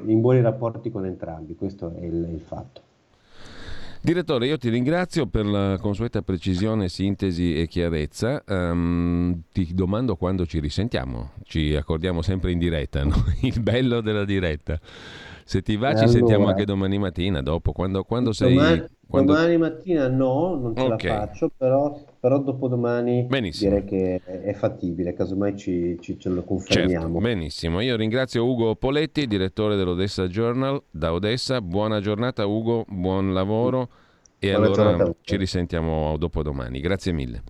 [0.06, 2.91] in buoni rapporti con entrambi, questo è il, il fatto.
[4.04, 8.42] Direttore, io ti ringrazio per la consueta precisione, sintesi e chiarezza.
[8.48, 11.34] Um, ti domando quando ci risentiamo.
[11.44, 13.14] Ci accordiamo sempre in diretta, no?
[13.42, 14.76] il bello della diretta.
[15.44, 17.42] Se ti va, ci allora, sentiamo anche domani mattina.
[17.42, 18.56] Dopo, quando, quando sei.
[18.56, 19.34] Domani, quando...
[19.34, 21.08] domani mattina no, non ce okay.
[21.08, 23.80] la faccio, però, però dopodomani benissimo.
[23.80, 25.12] direi che è fattibile.
[25.12, 27.06] Casomai ci, ci ce lo confermiamo.
[27.06, 27.80] Certo, benissimo.
[27.80, 31.60] Io ringrazio Ugo Poletti, direttore dell'Odessa Journal da Odessa.
[31.60, 32.84] Buona giornata, Ugo.
[32.86, 33.88] Buon lavoro.
[34.38, 35.14] E Buona allora giornata.
[35.22, 36.78] ci risentiamo dopodomani.
[36.78, 37.42] Grazie mille.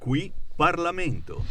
[0.00, 1.44] Qui Parlamento.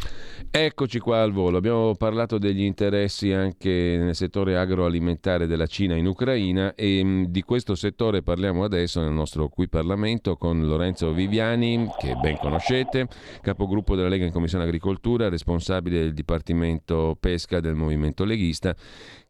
[0.54, 1.56] Eccoci qua al volo.
[1.56, 7.40] Abbiamo parlato degli interessi anche nel settore agroalimentare della Cina in Ucraina e mm, di
[7.40, 13.08] questo settore parliamo adesso nel nostro qui Parlamento con Lorenzo Viviani, che ben conoscete,
[13.40, 18.76] capogruppo della Lega in Commissione Agricoltura, responsabile del Dipartimento Pesca del Movimento Leghista,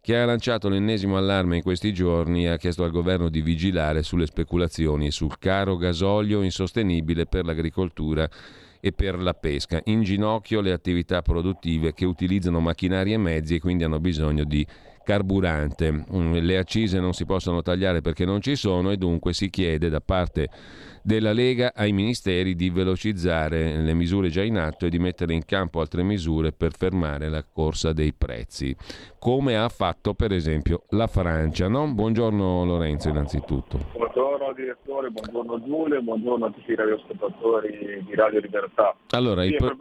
[0.00, 4.02] che ha lanciato l'ennesimo allarme in questi giorni e ha chiesto al governo di vigilare
[4.02, 8.28] sulle speculazioni sul caro gasolio insostenibile per l'agricoltura
[8.84, 9.80] e per la pesca.
[9.84, 14.66] In ginocchio le attività produttive che utilizzano macchinari e mezzi e quindi hanno bisogno di
[15.04, 16.04] carburante.
[16.12, 19.88] Mm, le accise non si possono tagliare perché non ci sono e dunque si chiede
[19.88, 20.48] da parte
[21.02, 25.44] della Lega ai ministeri di velocizzare le misure già in atto e di mettere in
[25.44, 28.74] campo altre misure per fermare la corsa dei prezzi,
[29.18, 31.68] come ha fatto per esempio la Francia.
[31.68, 31.92] No?
[31.92, 33.78] Buongiorno Lorenzo innanzitutto.
[33.92, 38.94] Buongiorno direttore, buongiorno Giulio, buongiorno a tutti i radioascoltatori di Radio Libertà.
[39.10, 39.76] Allora, sì, il, pro-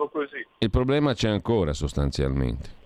[0.57, 2.79] il problema c'è ancora sostanzialmente.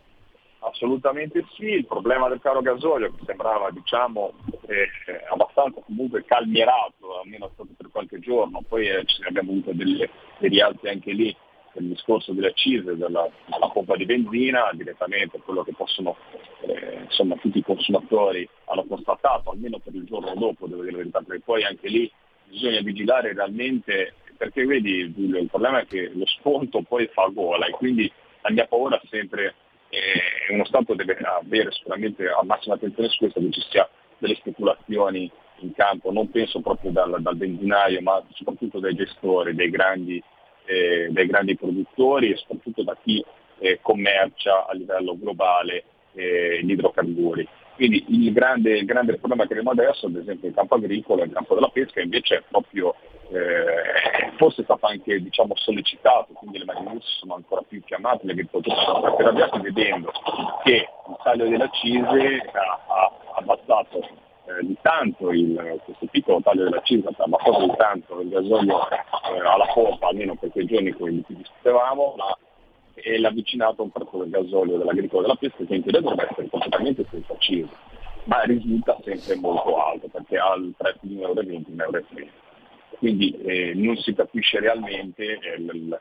[0.85, 4.33] Assolutamente sì, il problema del caro gasolio che sembrava diciamo,
[4.67, 4.87] eh,
[5.31, 10.87] abbastanza comunque calmierato, almeno stato per qualche giorno, poi eh, abbiamo avuto delle, dei rialzi
[10.87, 11.35] anche lì
[11.73, 16.17] per discorso delle accise della, della pompa di benzina, direttamente quello che possono,
[16.61, 20.97] eh, insomma tutti i consumatori hanno constatato, almeno per il giorno dopo, devo dire la
[20.99, 22.11] verità, perché poi anche lì
[22.47, 27.65] bisogna vigilare realmente, perché vedi Giulio, il problema è che lo sconto poi fa gola
[27.65, 28.09] e quindi
[28.41, 29.55] la mia paura è sempre
[29.89, 34.35] e uno Stato deve avere sicuramente la massima attenzione su questo, che ci sia delle
[34.35, 40.21] speculazioni in campo, non penso proprio dal, dal benzinaio, ma soprattutto dai gestori, dai grandi,
[40.65, 43.23] eh, dai grandi produttori e soprattutto da chi
[43.59, 47.47] eh, commercia a livello globale eh, gli idrocarburi.
[47.75, 51.33] Quindi il grande, il grande, problema che abbiamo adesso, ad esempio in campo agricolo, in
[51.33, 52.95] campo della pesca, invece è proprio,
[53.29, 58.31] eh, forse è stato anche diciamo, sollecitato, quindi le marinuzze sono ancora più chiamate, gli
[58.31, 60.11] agricoltori sono ancora più arrabbiati vedendo
[60.63, 66.63] che il taglio delle accise ha, ha abbassato eh, di tanto il, questo piccolo taglio
[66.63, 70.91] della accise ha abbassato di tanto il gasolio eh, alla pompa, almeno per quei giorni
[70.91, 72.37] di cui discutevamo, ma
[72.95, 76.49] e l'avvicinato a un prezzo del gasolio, dell'agricola della pesca che in teoria dovrebbe essere
[76.49, 77.69] completamente senza acciso,
[78.23, 82.03] ma risulta sempre molto alto perché ha il prezzo di 1,20 euro, 1,30 euro.
[82.97, 85.99] Quindi eh, non si capisce realmente eh, l-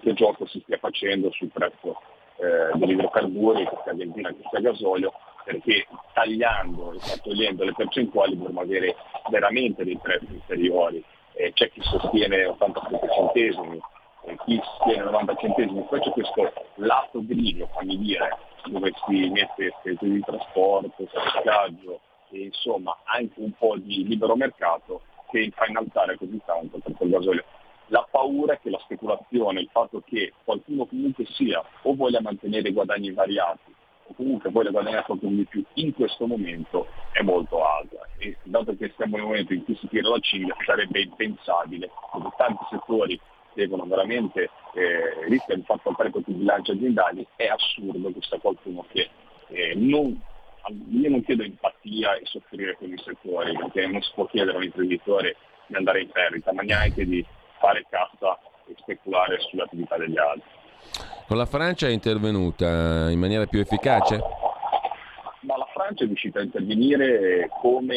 [0.00, 2.00] che gioco si stia facendo sul prezzo
[2.38, 5.12] eh, degli che sia benzina, che sia gasolio,
[5.44, 8.94] perché tagliando e togliendo le percentuali dovremmo avere
[9.30, 11.02] veramente dei prezzi inferiori.
[11.32, 13.80] Eh, c'è chi sostiene 87 centesimi,
[14.44, 20.08] chi tiene 90 centesimi, poi c'è questo lato grigio, fammi dire, dove si mette spese
[20.08, 22.00] di trasporto, stoccaggio
[22.30, 27.10] e insomma anche un po' di libero mercato che fa innalzare così tanto per quel
[27.10, 27.44] gasolio.
[27.88, 32.72] La paura è che la speculazione, il fatto che qualcuno comunque sia o voglia mantenere
[32.72, 33.74] guadagni variati
[34.08, 38.76] o comunque voglia guadagnare qualcosa di più in questo momento è molto alta e dato
[38.76, 42.64] che siamo in un momento in cui si tira la cinghia sarebbe impensabile che tanti
[42.70, 43.20] settori
[43.62, 48.84] devono veramente eh, rischiano di far saltare questi bilanci aziendali, è assurdo che sia qualcuno
[48.92, 49.08] che
[49.48, 50.20] eh, non
[50.90, 54.58] io non chiedo empatia e soffrire con i settori, perché non si può chiedere a
[54.58, 55.36] un imprenditore
[55.66, 57.24] di andare in perdita, ma neanche di
[57.60, 60.50] fare cassa e speculare sull'attività degli altri.
[61.26, 64.18] Con la Francia è intervenuta in maniera più efficace?
[65.40, 67.96] Ma la Francia è riuscita a intervenire come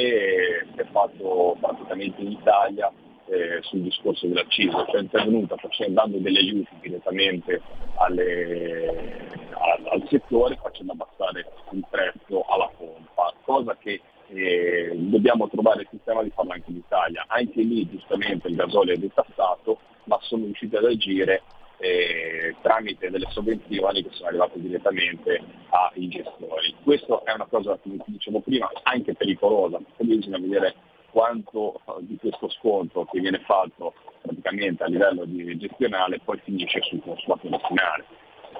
[0.75, 2.91] è fatto praticamente in Italia
[3.29, 7.61] eh, sul discorso della CISA, cioè è intervenuta facendo, dando degli aiuti direttamente
[7.95, 14.01] alle, al, al, settore facendo abbassare il prezzo alla pompa, cosa che
[14.31, 17.25] eh, dobbiamo trovare il sistema di farlo anche in Italia.
[17.27, 21.43] Anche lì giustamente il gasolio è detassato, ma sono riusciti ad agire
[21.77, 26.75] eh, tramite delle sovvenzioni che sono arrivate direttamente ai gestori.
[26.83, 30.75] Questa è una cosa, come dicevo prima, anche pericolosa, perché bisogna vedere
[31.11, 36.81] quanto eh, di questo sconto che viene fatto praticamente a livello di gestionale poi finisce
[36.81, 38.05] sul consumatore finale.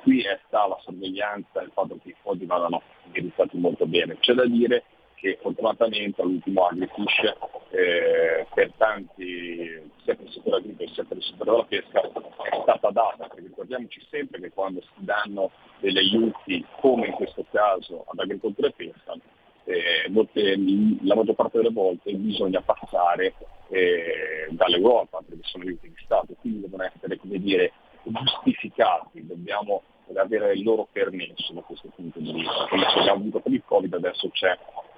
[0.01, 4.17] Qui sta la sorveglianza e il fatto che i fondi vadano indirizzati molto bene.
[4.19, 4.83] C'è da dire
[5.15, 7.33] che fortunatamente all'ultimo Agrifish
[7.71, 12.59] eh, per tanti, sia per il settore agricolo sia per il settore della pesca, è
[12.61, 18.05] stata data, perché ricordiamoci sempre che quando si danno degli aiuti, come in questo caso
[18.07, 19.13] ad agricoltura e pesca,
[19.69, 20.55] eh, molte,
[21.03, 23.35] la maggior parte delle volte bisogna passare
[23.69, 27.71] eh, dall'Europa perché sono aiuti di Stato, quindi devono essere come dire,
[28.03, 29.83] giustificati, dobbiamo
[30.15, 32.65] avere il loro permesso da questo punto di vista.
[32.67, 34.57] Come abbiamo avuto per il Covid, adesso c'è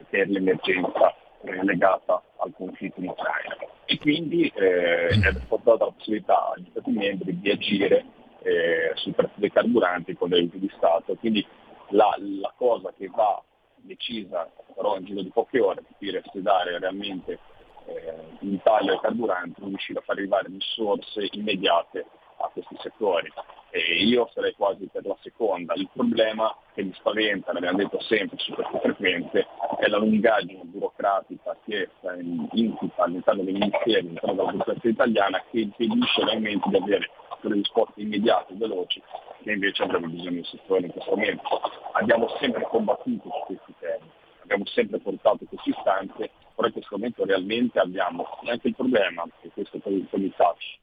[0.10, 3.58] per l'emergenza eh, legata al conflitto in Ucraina.
[3.86, 8.06] E quindi eh, è data la possibilità agli Stati membri di agire
[8.44, 11.16] eh, sul prezzo dei carburanti con degli aiuti di Stato.
[11.16, 11.46] Quindi
[11.90, 13.44] la, la cosa che va
[13.84, 17.40] decisa però in giro di poche ore, capire se dare realmente
[17.86, 22.06] eh, in taglio ai carburanti, riuscire a far arrivare risorse immediate
[22.38, 23.32] a questi settori.
[23.74, 25.74] E io sarei quasi per la seconda.
[25.76, 29.48] Il problema che mi spaventa, l'abbiamo detto sempre su queste frequenze,
[29.80, 35.44] è la lungaggine burocratica che sta in, incuta all'interno dei ministeri, all'interno della burocrazia italiana,
[35.50, 37.10] che impedisce realmente di avere
[37.42, 39.02] delle risposte immediate e veloci
[39.44, 41.62] che invece avrebbe bisogno del settore in questo momento.
[41.94, 44.10] Abbiamo sempre combattuto su questi temi,
[44.44, 49.50] abbiamo sempre portato queste istanze, però in questo momento realmente abbiamo anche il problema, che
[49.54, 50.80] questo poi mi touch,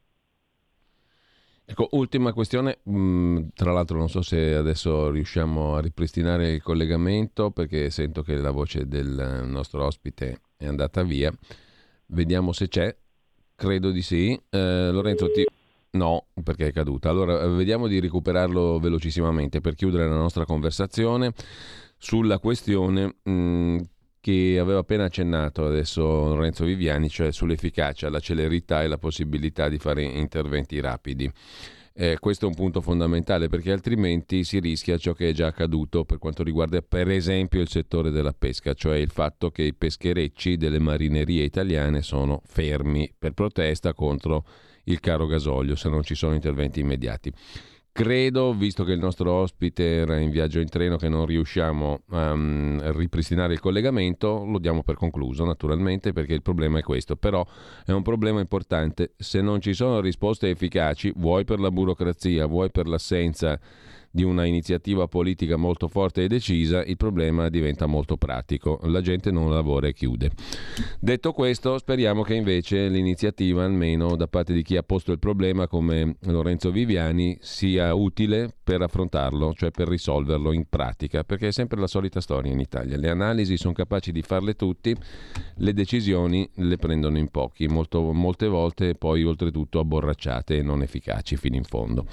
[1.71, 7.51] Ecco, ultima questione, mm, tra l'altro non so se adesso riusciamo a ripristinare il collegamento
[7.51, 11.31] perché sento che la voce del nostro ospite è andata via.
[12.07, 12.97] Vediamo se c'è,
[13.55, 14.33] credo di sì.
[14.49, 15.45] Eh, Lorenzo, ti...
[15.99, 17.11] no, perché è caduta.
[17.11, 21.33] Allora, vediamo di recuperarlo velocissimamente per chiudere la nostra conversazione
[21.99, 23.79] sulla questione mh, mm,
[24.21, 29.79] che aveva appena accennato adesso Lorenzo Viviani, cioè sull'efficacia, la celerità e la possibilità di
[29.79, 31.31] fare interventi rapidi.
[32.01, 36.05] Eh, questo è un punto fondamentale perché altrimenti si rischia ciò che è già accaduto
[36.05, 40.57] per quanto riguarda per esempio il settore della pesca, cioè il fatto che i pescherecci
[40.57, 44.45] delle marinerie italiane sono fermi per protesta contro
[44.89, 47.33] il caro gasolio se non ci sono interventi immediati.
[47.99, 52.81] Credo, visto che il nostro ospite era in viaggio in treno, che non riusciamo um,
[52.81, 57.45] a ripristinare il collegamento, lo diamo per concluso naturalmente perché il problema è questo, però
[57.85, 59.15] è un problema importante.
[59.17, 63.59] Se non ci sono risposte efficaci, vuoi per la burocrazia, vuoi per l'assenza
[64.11, 68.81] di una iniziativa politica molto forte e decisa, il problema diventa molto pratico.
[68.85, 70.31] La gente non lavora e chiude.
[70.99, 75.67] Detto questo, speriamo che invece l'iniziativa, almeno da parte di chi ha posto il problema
[75.67, 81.79] come Lorenzo Viviani, sia utile per affrontarlo, cioè per risolverlo in pratica, perché è sempre
[81.81, 82.97] la solita storia in Italia.
[82.97, 84.95] Le analisi sono capaci di farle tutti,
[85.57, 91.37] le decisioni le prendono in pochi, molto, molte volte poi oltretutto abborracciate e non efficaci
[91.37, 92.07] fino in fondo.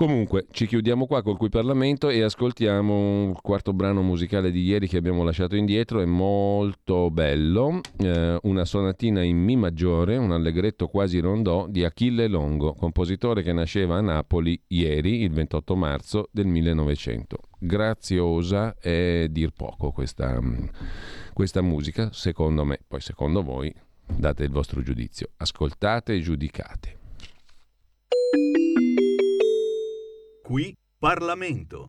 [0.00, 4.88] Comunque, ci chiudiamo qua col cui Parlamento e ascoltiamo il quarto brano musicale di ieri
[4.88, 10.88] che abbiamo lasciato indietro, è molto bello, eh, una sonatina in Mi maggiore, un allegretto
[10.88, 16.46] quasi rondò di Achille Longo, compositore che nasceva a Napoli ieri, il 28 marzo del
[16.46, 17.36] 1900.
[17.58, 20.40] Graziosa è dir poco questa,
[21.34, 23.70] questa musica, secondo me, poi secondo voi
[24.06, 26.96] date il vostro giudizio, ascoltate e giudicate.
[30.50, 31.86] Qui Parlamento.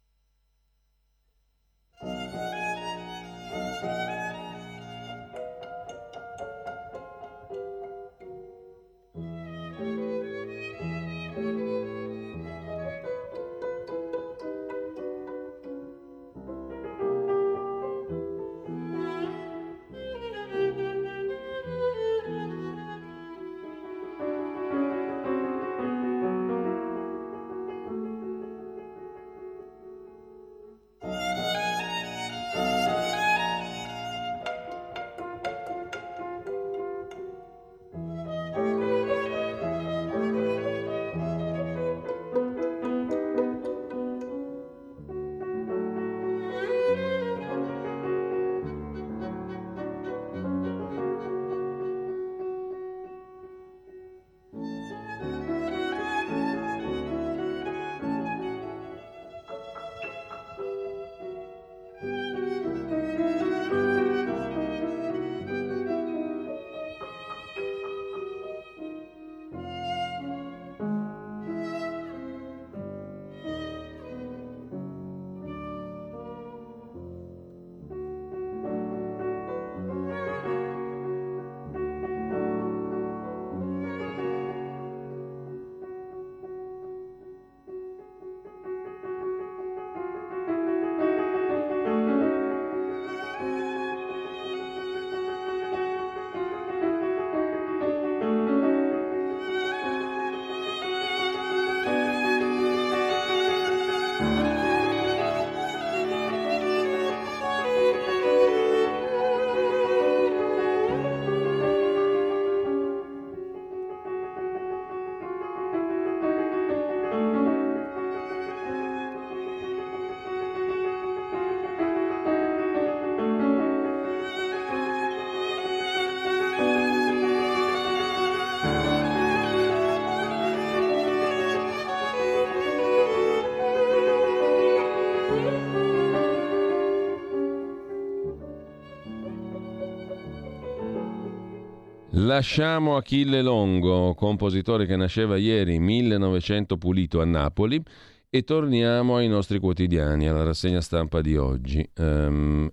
[142.24, 147.82] Lasciamo Achille Longo, compositore che nasceva ieri, 1900 pulito a Napoli,
[148.30, 151.84] e torniamo ai nostri quotidiani, alla rassegna stampa di oggi.
[151.97, 152.69] Um,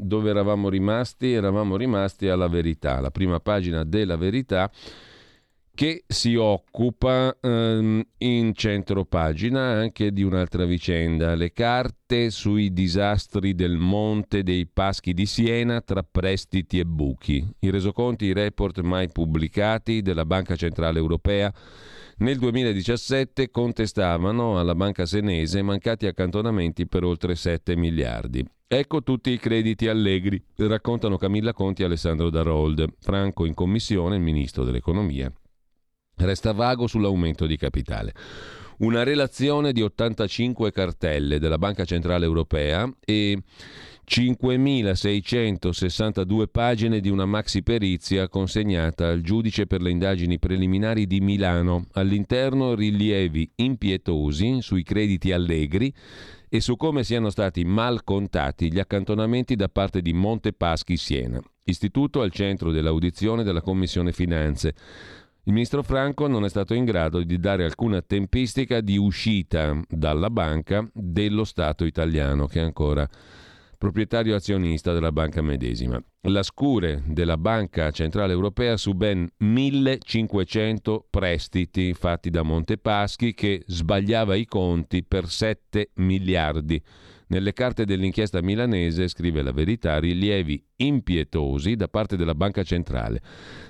[0.00, 1.32] dove eravamo rimasti?
[1.32, 4.68] Eravamo rimasti alla verità, la prima pagina della verità
[5.74, 13.54] che si occupa um, in centro pagina anche di un'altra vicenda, le carte sui disastri
[13.54, 17.46] del Monte dei Paschi di Siena tra prestiti e buchi.
[17.60, 21.52] I resoconti, i report mai pubblicati della Banca Centrale Europea
[22.18, 28.44] nel 2017 contestavano alla banca senese mancati accantonamenti per oltre 7 miliardi.
[28.68, 32.86] Ecco tutti i crediti allegri, raccontano Camilla Conti e Alessandro Darold.
[33.00, 35.30] Franco in commissione, il ministro dell'economia,
[36.16, 38.12] Resta vago sull'aumento di capitale.
[38.78, 43.38] Una relazione di 85 cartelle della Banca Centrale Europea e
[44.08, 51.86] 5.662 pagine di una maxi perizia consegnata al giudice per le indagini preliminari di Milano.
[51.92, 55.94] All'interno rilievi impietosi sui crediti allegri
[56.48, 62.20] e su come siano stati mal contati gli accantonamenti da parte di Montepaschi Siena, istituto
[62.20, 64.74] al centro dell'audizione della Commissione Finanze.
[65.44, 70.30] Il ministro Franco non è stato in grado di dare alcuna tempistica di uscita dalla
[70.30, 73.08] banca dello Stato italiano, che è ancora
[73.76, 76.00] proprietario azionista della banca medesima.
[76.28, 84.36] La scure della Banca Centrale Europea su ben 1500 prestiti fatti da Montepaschi che sbagliava
[84.36, 86.80] i conti per 7 miliardi
[87.32, 93.22] nelle carte dell'inchiesta milanese, scrive la verità, rilievi impietosi da parte della Banca Centrale.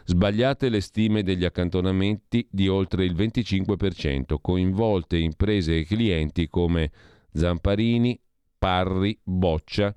[0.04, 6.90] Sbagliate le stime degli accantonamenti di oltre il 25%, coinvolte imprese e clienti come
[7.32, 8.20] Zamparini,
[8.58, 9.94] Parri, Boccia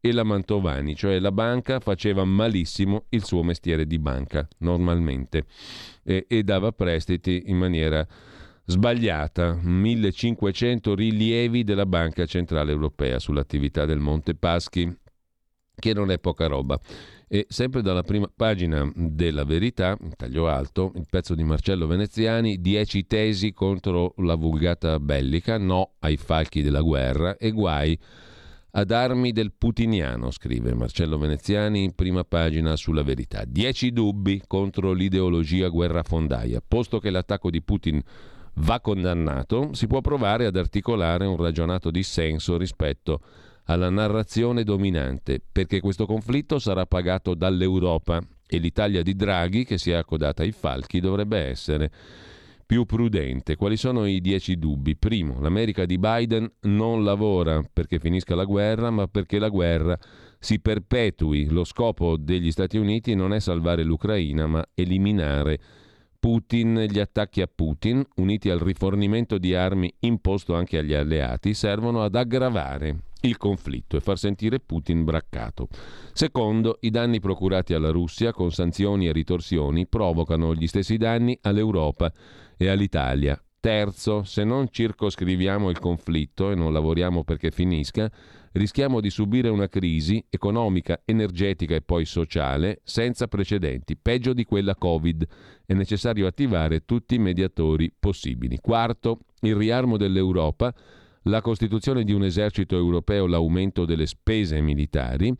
[0.00, 5.46] e la Mantovani, cioè la banca faceva malissimo il suo mestiere di banca normalmente
[6.04, 8.06] e, e dava prestiti in maniera
[8.70, 14.94] sbagliata, 1500 rilievi della Banca Centrale Europea sull'attività del Monte Paschi,
[15.74, 16.78] che non è poca roba.
[17.26, 22.60] E sempre dalla prima pagina della Verità, in taglio alto, il pezzo di Marcello Veneziani,
[22.60, 27.98] 10 tesi contro la vulgata bellica, no ai falchi della guerra e guai
[28.72, 33.44] ad armi del putiniano, scrive Marcello Veneziani in prima pagina sulla verità.
[33.46, 38.02] 10 dubbi contro l'ideologia guerrafondaia, posto che l'attacco di Putin
[38.58, 43.20] va condannato, si può provare ad articolare un ragionato dissenso rispetto
[43.64, 49.90] alla narrazione dominante, perché questo conflitto sarà pagato dall'Europa e l'Italia di Draghi, che si
[49.90, 51.90] è accodata ai falchi, dovrebbe essere
[52.64, 53.56] più prudente.
[53.56, 54.96] Quali sono i dieci dubbi?
[54.96, 59.98] Primo, l'America di Biden non lavora perché finisca la guerra, ma perché la guerra
[60.38, 61.48] si perpetui.
[61.48, 65.58] Lo scopo degli Stati Uniti non è salvare l'Ucraina, ma eliminare
[66.20, 72.02] Putin, gli attacchi a Putin, uniti al rifornimento di armi imposto anche agli alleati, servono
[72.02, 75.68] ad aggravare il conflitto e far sentire Putin braccato.
[76.12, 82.12] Secondo, i danni procurati alla Russia con sanzioni e ritorsioni provocano gli stessi danni all'Europa
[82.56, 83.40] e all'Italia.
[83.60, 88.10] Terzo, se non circoscriviamo il conflitto e non lavoriamo perché finisca,
[88.58, 94.74] rischiamo di subire una crisi economica, energetica e poi sociale senza precedenti, peggio di quella
[94.74, 95.26] Covid.
[95.64, 98.58] È necessario attivare tutti i mediatori possibili.
[98.60, 100.74] Quarto, il riarmo dell'Europa,
[101.22, 105.34] la costituzione di un esercito europeo, l'aumento delle spese militari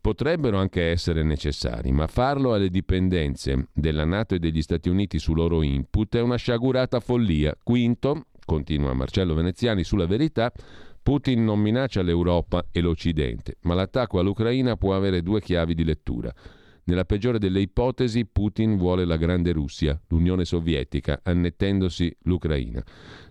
[0.00, 5.34] potrebbero anche essere necessari, ma farlo alle dipendenze della Nato e degli Stati Uniti su
[5.34, 7.56] loro input è una sciagurata follia.
[7.62, 10.52] Quinto, continua Marcello Veneziani sulla verità,
[11.04, 16.32] Putin non minaccia l'Europa e l'Occidente, ma l'attacco all'Ucraina può avere due chiavi di lettura.
[16.84, 22.82] Nella peggiore delle ipotesi, Putin vuole la grande Russia, l'Unione Sovietica, annettendosi l'Ucraina.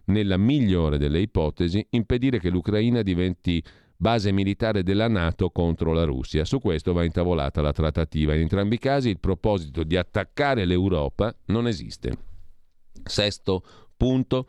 [0.05, 3.63] Nella migliore delle ipotesi, impedire che l'Ucraina diventi
[3.97, 6.45] base militare della Nato contro la Russia.
[6.45, 8.35] Su questo va intavolata la trattativa.
[8.35, 12.17] In entrambi i casi il proposito di attaccare l'Europa non esiste.
[13.03, 13.63] Sesto
[14.03, 14.47] Punto.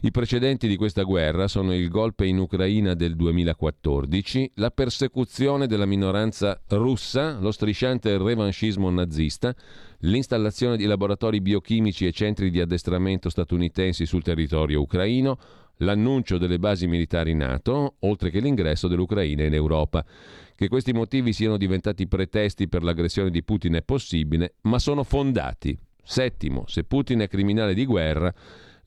[0.00, 5.86] I precedenti di questa guerra sono il golpe in Ucraina del 2014, la persecuzione della
[5.86, 9.54] minoranza russa, lo strisciante revanchismo nazista,
[9.98, 15.38] l'installazione di laboratori biochimici e centri di addestramento statunitensi sul territorio ucraino,
[15.76, 20.04] l'annuncio delle basi militari NATO, oltre che l'ingresso dell'Ucraina in Europa.
[20.52, 25.78] Che questi motivi siano diventati pretesti per l'aggressione di Putin è possibile, ma sono fondati.
[26.02, 28.32] Settimo, se Putin è criminale di guerra,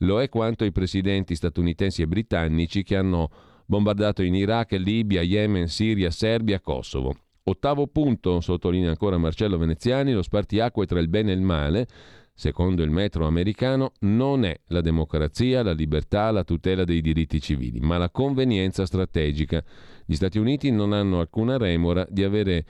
[0.00, 3.30] lo è quanto i presidenti statunitensi e britannici che hanno
[3.66, 7.14] bombardato in Iraq, Libia, Yemen, Siria, Serbia, Kosovo.
[7.44, 11.86] Ottavo punto, sottolinea ancora Marcello Veneziani, lo spartiacque tra il bene e il male,
[12.34, 17.80] secondo il metro americano, non è la democrazia, la libertà, la tutela dei diritti civili,
[17.80, 19.62] ma la convenienza strategica.
[20.04, 22.64] Gli Stati Uniti non hanno alcuna remora di avere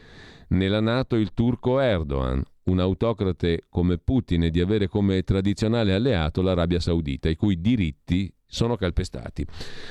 [0.48, 6.42] nella Nato il turco Erdogan, un autocrate come Putin e di avere come tradizionale alleato
[6.42, 9.46] l'Arabia Saudita, i cui diritti sono calpestati.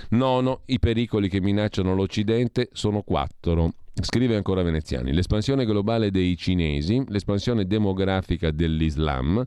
[0.09, 3.73] Nono, i pericoli che minacciano l'Occidente sono quattro.
[4.01, 9.45] Scrive ancora Veneziani, l'espansione globale dei cinesi, l'espansione demografica dell'Islam,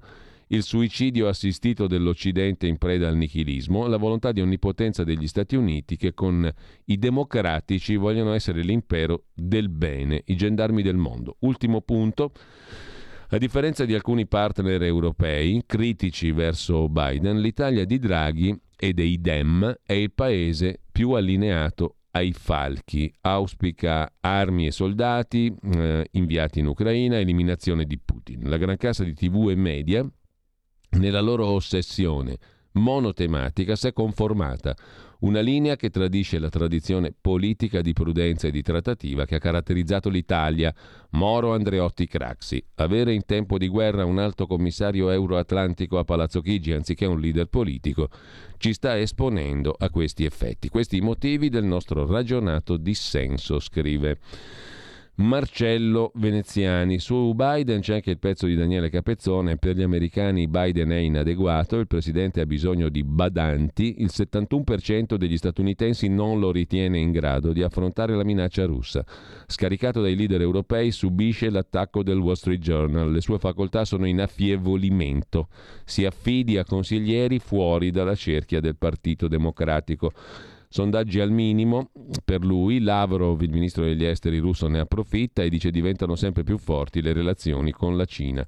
[0.49, 5.97] il suicidio assistito dell'Occidente in preda al nichilismo, la volontà di onnipotenza degli Stati Uniti
[5.97, 6.51] che con
[6.87, 11.37] i democratici vogliono essere l'impero del bene, i gendarmi del mondo.
[11.41, 12.33] Ultimo punto.
[13.33, 19.74] A differenza di alcuni partner europei critici verso Biden, l'Italia di Draghi e dei Dem
[19.87, 27.18] è il paese più allineato ai falchi, auspica armi e soldati eh, inviati in Ucraina,
[27.18, 28.51] eliminazione di Putin.
[28.51, 30.07] La gran cassa di TV e media,
[30.99, 32.37] nella loro ossessione
[32.72, 34.76] monotematica, si è conformata
[35.23, 40.09] una linea che tradisce la tradizione politica di prudenza e di trattativa che ha caratterizzato
[40.09, 40.75] l'Italia.
[41.11, 42.62] Moro Andreotti Craxi.
[42.77, 47.47] Avere in tempo di guerra un alto commissario euroatlantico a Palazzo Chigi anziché un leader
[47.47, 48.09] politico
[48.57, 50.68] ci sta esponendo a questi effetti.
[50.68, 54.18] Questi i motivi del nostro ragionato dissenso, scrive.
[55.17, 56.99] Marcello Veneziani.
[56.99, 59.59] Su Biden c'è anche il pezzo di Daniele Capezzone.
[59.59, 63.97] Per gli americani Biden è inadeguato, il presidente ha bisogno di badanti.
[63.99, 69.05] Il 71% degli statunitensi non lo ritiene in grado di affrontare la minaccia russa.
[69.47, 73.13] Scaricato dai leader europei, subisce l'attacco del Wall Street Journal.
[73.13, 75.49] Le sue facoltà sono in affievolimento.
[75.85, 80.13] Si affidi a consiglieri fuori dalla cerchia del Partito Democratico.
[80.73, 81.91] Sondaggi al minimo
[82.25, 86.57] per lui, Lavrov, il ministro degli esteri russo, ne approfitta e dice diventano sempre più
[86.57, 88.43] forti le relazioni con la Cina.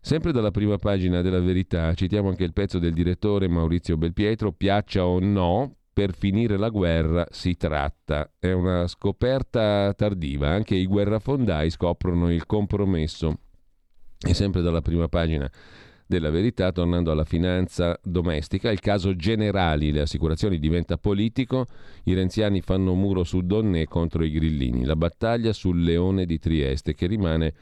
[0.00, 5.06] Sempre dalla prima pagina della verità citiamo anche il pezzo del direttore Maurizio Belpietro, piaccia
[5.06, 8.32] o no, per finire la guerra si tratta.
[8.36, 13.38] È una scoperta tardiva, anche i guerrafondai scoprono il compromesso.
[14.18, 15.48] E sempre dalla prima pagina
[16.10, 21.66] della verità, tornando alla finanza domestica, il caso Generali, le assicurazioni diventa politico,
[22.04, 26.96] i renziani fanno muro su Donne contro i grillini, la battaglia sul leone di Trieste
[26.96, 27.54] che rimane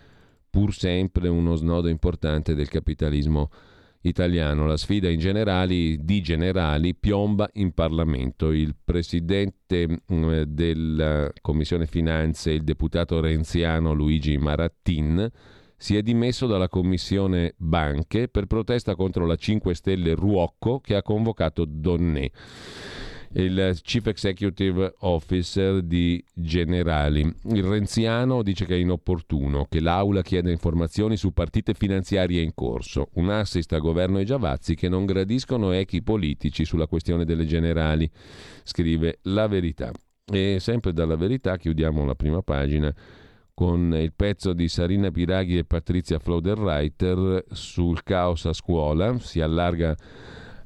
[0.49, 3.51] pur sempre uno snodo importante del capitalismo
[4.01, 4.67] italiano.
[4.67, 8.51] La sfida in generali, di generali piomba in Parlamento.
[8.51, 15.31] Il presidente mm, della Commissione Finanze, il deputato renziano Luigi Marattin,
[15.79, 21.03] si è dimesso dalla commissione banche per protesta contro la 5 Stelle Ruocco che ha
[21.03, 22.31] convocato Donné
[23.33, 27.21] il Chief Executive Officer di Generali.
[27.51, 33.09] Il Renziano dice che è inopportuno che l'Aula chieda informazioni su partite finanziarie in corso.
[33.15, 38.11] Un assist a governo e Giavazzi che non gradiscono echi politici sulla questione delle Generali,
[38.63, 39.93] scrive La Verità.
[40.31, 42.95] E sempre dalla Verità chiudiamo la prima pagina
[43.59, 49.19] con il pezzo di Sarina Piraghi e Patrizia Floderreiter sul caos a scuola.
[49.19, 49.97] Si allarga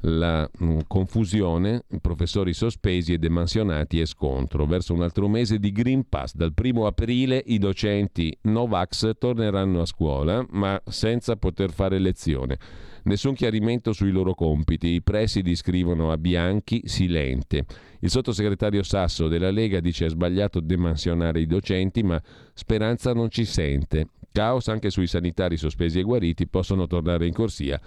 [0.01, 4.67] la mm, confusione, professori sospesi e demansionati e scontro.
[4.67, 9.87] Verso un altro mese di Green Pass, dal primo aprile i docenti Novax torneranno a
[9.87, 12.59] scuola, ma senza poter fare lezione.
[13.05, 14.89] Nessun chiarimento sui loro compiti.
[14.89, 17.65] I presidi scrivono a Bianchi silente.
[17.99, 22.23] Il sottosegretario Sasso della Lega dice è sbagliato demansionare i docenti, ma
[22.55, 24.07] Speranza non ci sente.
[24.31, 27.79] Caos anche sui sanitari sospesi e guariti possono tornare in corsia,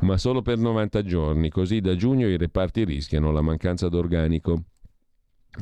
[0.00, 4.62] ma solo per 90 giorni, così da giugno i reparti rischiano la mancanza d'organico.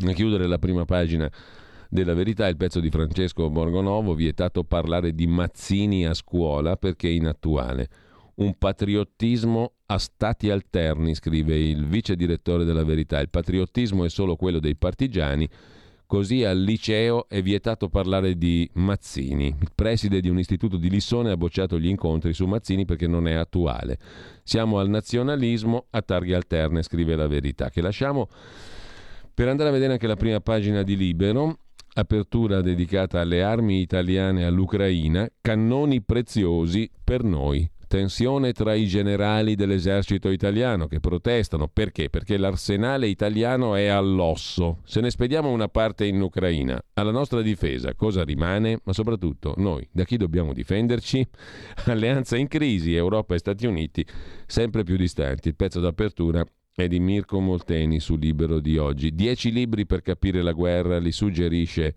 [0.06, 1.30] A chiudere la prima pagina
[1.90, 7.88] della verità il pezzo di Francesco Borgonovo, vietato parlare di Mazzini a scuola perché inattuale
[8.40, 13.20] un patriottismo a stati alterni, scrive il vice direttore della Verità.
[13.20, 15.48] Il patriottismo è solo quello dei partigiani,
[16.06, 19.54] così al liceo è vietato parlare di Mazzini.
[19.60, 23.28] Il preside di un istituto di Lissone ha bocciato gli incontri su Mazzini perché non
[23.28, 23.98] è attuale.
[24.42, 28.28] Siamo al nazionalismo a targhe alterne, scrive la Verità, che lasciamo
[29.34, 31.58] per andare a vedere anche la prima pagina di Libero
[31.92, 40.30] apertura dedicata alle armi italiane all'Ucraina, cannoni preziosi per noi tensione tra i generali dell'esercito
[40.30, 41.66] italiano che protestano.
[41.66, 42.08] Perché?
[42.08, 44.78] Perché l'arsenale italiano è all'osso.
[44.84, 48.78] Se ne spediamo una parte in Ucraina, alla nostra difesa cosa rimane?
[48.84, 51.26] Ma soprattutto noi, da chi dobbiamo difenderci?
[51.86, 54.06] Alleanza in crisi, Europa e Stati Uniti
[54.46, 55.48] sempre più distanti.
[55.48, 59.16] Il pezzo d'apertura è di Mirko Molteni su Libero di oggi.
[59.16, 61.94] Dieci libri per capire la guerra li suggerisce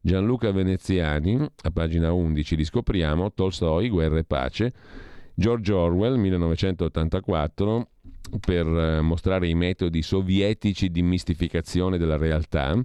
[0.00, 4.72] Gianluca Veneziani, a pagina 11 li scopriamo, Tolstoi, Guerra e Pace,
[5.34, 7.88] George Orwell, 1984,
[8.40, 12.80] per eh, mostrare i metodi sovietici di mistificazione della realtà,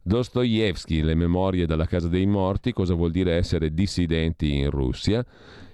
[0.00, 5.24] Dostoevsky, Le memorie dalla casa dei morti, cosa vuol dire essere dissidenti in Russia,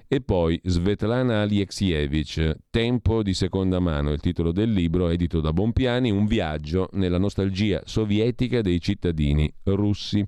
[0.06, 6.10] e poi Svetlana Alexievich, Tempo di seconda mano, il titolo del libro edito da Bompiani,
[6.10, 10.24] un viaggio nella nostalgia sovietica dei cittadini russi.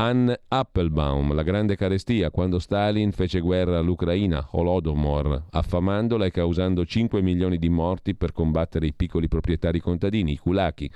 [0.00, 7.20] Anne Appelbaum, La grande carestia, quando Stalin fece guerra all'Ucraina, Holodomor, affamandola e causando 5
[7.20, 10.90] milioni di morti per combattere i piccoli proprietari contadini, i kulaki.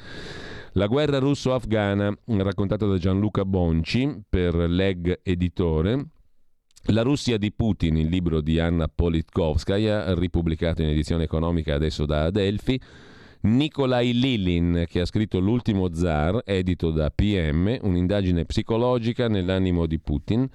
[0.72, 6.06] La guerra russo-afghana, raccontata da Gianluca Bonci per Leg Editore,
[6.84, 12.24] la Russia di Putin, il libro di Anna Politkovskaya, ripubblicato in edizione economica adesso da
[12.24, 12.80] Adelphi,
[13.44, 20.48] Nikolai Lilin, che ha scritto L'ultimo zar, edito da PM, un'indagine psicologica nell'animo di Putin,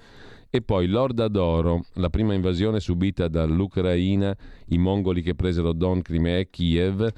[0.50, 4.36] e poi Lorda d'Oro, la prima invasione subita dall'Ucraina,
[4.70, 7.08] i mongoli che presero Don, Crimea e Kiev,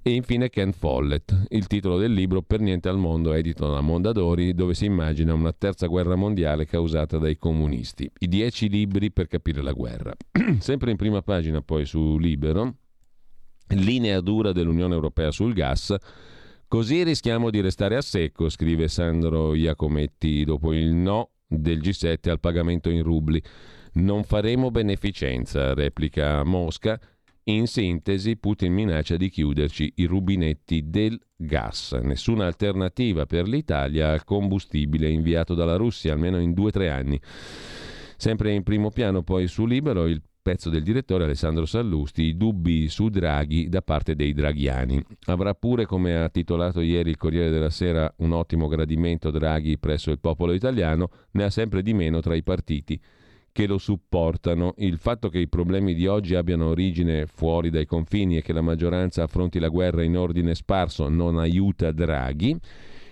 [0.00, 4.54] e infine Ken Follett, il titolo del libro Per niente al mondo, edito da Mondadori,
[4.54, 8.08] dove si immagina una terza guerra mondiale causata dai comunisti.
[8.20, 10.14] I dieci libri per capire la guerra.
[10.60, 12.76] Sempre in prima pagina poi su Libero,
[13.70, 15.94] linea dura dell'Unione Europea sul gas.
[16.66, 22.40] Così rischiamo di restare a secco, scrive Sandro Iacometti dopo il no del G7 al
[22.40, 23.42] pagamento in rubli.
[23.94, 27.00] Non faremo beneficenza, replica Mosca.
[27.44, 31.92] In sintesi, Putin minaccia di chiuderci i rubinetti del gas.
[31.92, 37.18] Nessuna alternativa per l'Italia al combustibile inviato dalla Russia, almeno in due o tre anni.
[38.18, 42.88] Sempre in primo piano poi su Libero il pezzo del direttore Alessandro Sallusti, i dubbi
[42.88, 45.04] su Draghi da parte dei draghiani.
[45.26, 50.10] Avrà pure, come ha titolato ieri il Corriere della Sera, un ottimo gradimento Draghi presso
[50.10, 52.98] il popolo italiano, ne ha sempre di meno tra i partiti
[53.52, 54.72] che lo supportano.
[54.78, 58.62] Il fatto che i problemi di oggi abbiano origine fuori dai confini e che la
[58.62, 62.58] maggioranza affronti la guerra in ordine sparso non aiuta Draghi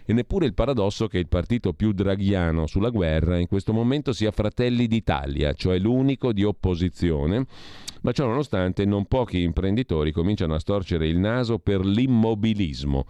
[0.07, 4.31] e neppure il paradosso che il partito più draghiano sulla guerra in questo momento sia
[4.31, 7.45] Fratelli d'Italia, cioè l'unico di opposizione,
[8.03, 13.05] ma ciò nonostante non pochi imprenditori cominciano a storcere il naso per l'immobilismo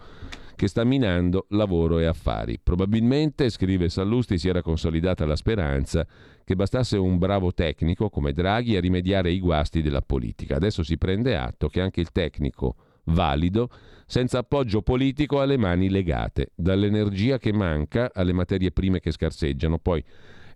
[0.55, 2.59] che sta minando lavoro e affari.
[2.61, 6.05] Probabilmente, scrive Sallusti, si era consolidata la speranza
[6.43, 10.55] che bastasse un bravo tecnico come Draghi a rimediare ai guasti della politica.
[10.55, 12.75] Adesso si prende atto che anche il tecnico
[13.07, 13.69] valido
[14.05, 20.03] senza appoggio politico alle mani legate, dall'energia che manca alle materie prime che scarseggiano, poi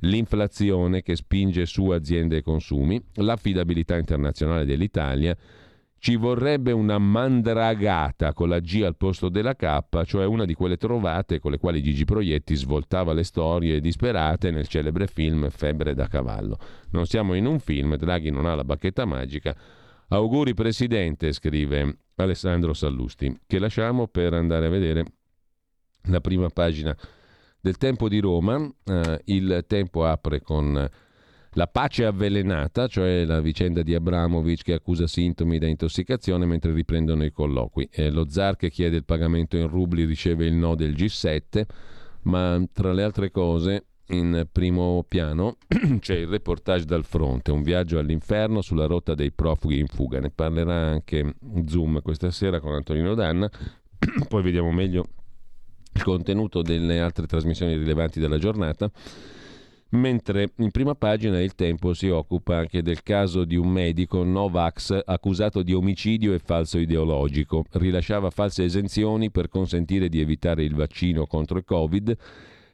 [0.01, 5.35] l'inflazione che spinge su aziende e consumi, l'affidabilità internazionale dell'Italia,
[6.01, 10.77] ci vorrebbe una mandragata con la G al posto della K, cioè una di quelle
[10.77, 16.07] trovate con le quali Gigi Proietti svoltava le storie disperate nel celebre film Febbre da
[16.07, 16.57] cavallo.
[16.89, 19.55] Non siamo in un film, Draghi non ha la bacchetta magica.
[20.13, 25.05] Auguri Presidente, scrive Alessandro Sallusti, che lasciamo per andare a vedere
[26.09, 26.93] la prima pagina
[27.61, 28.69] del Tempo di Roma.
[28.83, 30.89] Eh, il Tempo apre con
[31.53, 37.23] la pace avvelenata, cioè la vicenda di Abramovic che accusa sintomi da intossicazione mentre riprendono
[37.23, 37.87] i colloqui.
[37.89, 41.63] Eh, lo zar che chiede il pagamento in rubli riceve il no del G7,
[42.23, 45.57] ma tra le altre cose in primo piano
[45.99, 50.19] c'è il reportage dal fronte, un viaggio all'inferno sulla rotta dei profughi in fuga.
[50.19, 51.35] Ne parlerà anche
[51.65, 53.49] Zoom questa sera con Antonino Danna.
[54.27, 55.05] Poi vediamo meglio
[55.93, 58.89] il contenuto delle altre trasmissioni rilevanti della giornata.
[59.93, 65.01] Mentre in prima pagina il tempo si occupa anche del caso di un medico Novax
[65.03, 67.65] accusato di omicidio e falso ideologico.
[67.71, 72.17] Rilasciava false esenzioni per consentire di evitare il vaccino contro il Covid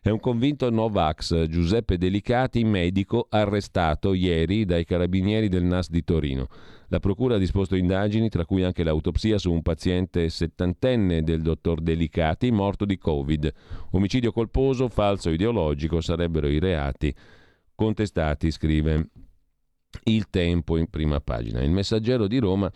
[0.09, 6.47] è un convinto Novax, Giuseppe Delicati, medico, arrestato ieri dai carabinieri del NAS di Torino.
[6.87, 11.81] La procura ha disposto indagini, tra cui anche l'autopsia su un paziente settantenne del dottor
[11.81, 13.51] Delicati, morto di Covid.
[13.91, 17.13] Omicidio colposo, falso ideologico sarebbero i reati
[17.75, 19.09] contestati, scrive
[20.05, 21.61] il tempo in prima pagina.
[21.61, 22.71] Il messaggero di Roma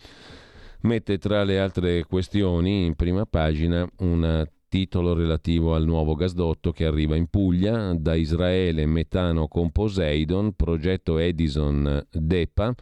[0.80, 6.86] mette tra le altre questioni in prima pagina una titolo relativo al nuovo gasdotto che
[6.86, 12.74] arriva in Puglia, da Israele metano con Poseidon, progetto Edison DEPA,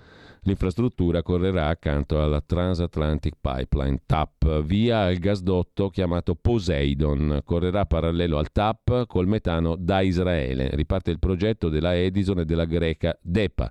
[0.42, 8.52] l'infrastruttura correrà accanto alla Transatlantic Pipeline TAP, via il gasdotto chiamato Poseidon, correrà parallelo al
[8.52, 13.68] TAP col metano da Israele, riparte il progetto della Edison e della greca DEPA.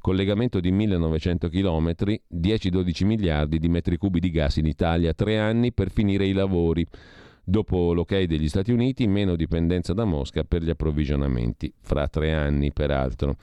[0.00, 1.92] Collegamento di 1900 km,
[2.32, 6.86] 10-12 miliardi di metri cubi di gas in Italia, tre anni per finire i lavori.
[7.48, 12.74] Dopo l'ok degli Stati Uniti, meno dipendenza da Mosca per gli approvvigionamenti, fra tre anni
[12.74, 13.36] peraltro.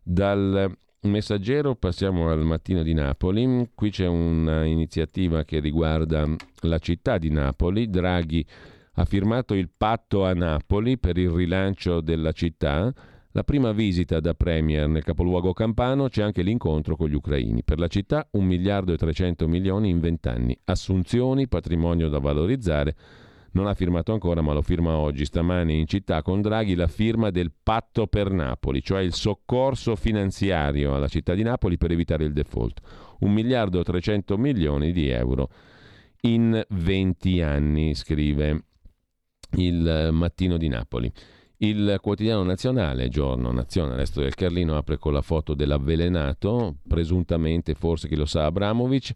[0.00, 6.24] Dal messaggero passiamo al mattino di Napoli, qui c'è un'iniziativa che riguarda
[6.60, 8.46] la città di Napoli, Draghi
[8.92, 12.94] ha firmato il patto a Napoli per il rilancio della città,
[13.32, 17.64] la prima visita da Premier nel capoluogo campano c'è anche l'incontro con gli ucraini.
[17.64, 20.56] Per la città 1 miliardo e 300 milioni in 20 anni.
[20.64, 22.94] Assunzioni, patrimonio da valorizzare.
[23.54, 27.30] Non ha firmato ancora, ma lo firma oggi, stamani in città con Draghi, la firma
[27.30, 32.32] del patto per Napoli, cioè il soccorso finanziario alla città di Napoli per evitare il
[32.32, 32.80] default.
[33.20, 35.50] 1 miliardo e 300 milioni di euro
[36.22, 38.64] in 20 anni, scrive
[39.56, 41.12] il mattino di Napoli.
[41.58, 48.08] Il quotidiano nazionale, giorno Nazione, resto del Carlino, apre con la foto dell'avvelenato, presuntamente forse
[48.08, 49.12] chi lo sa Abramovic.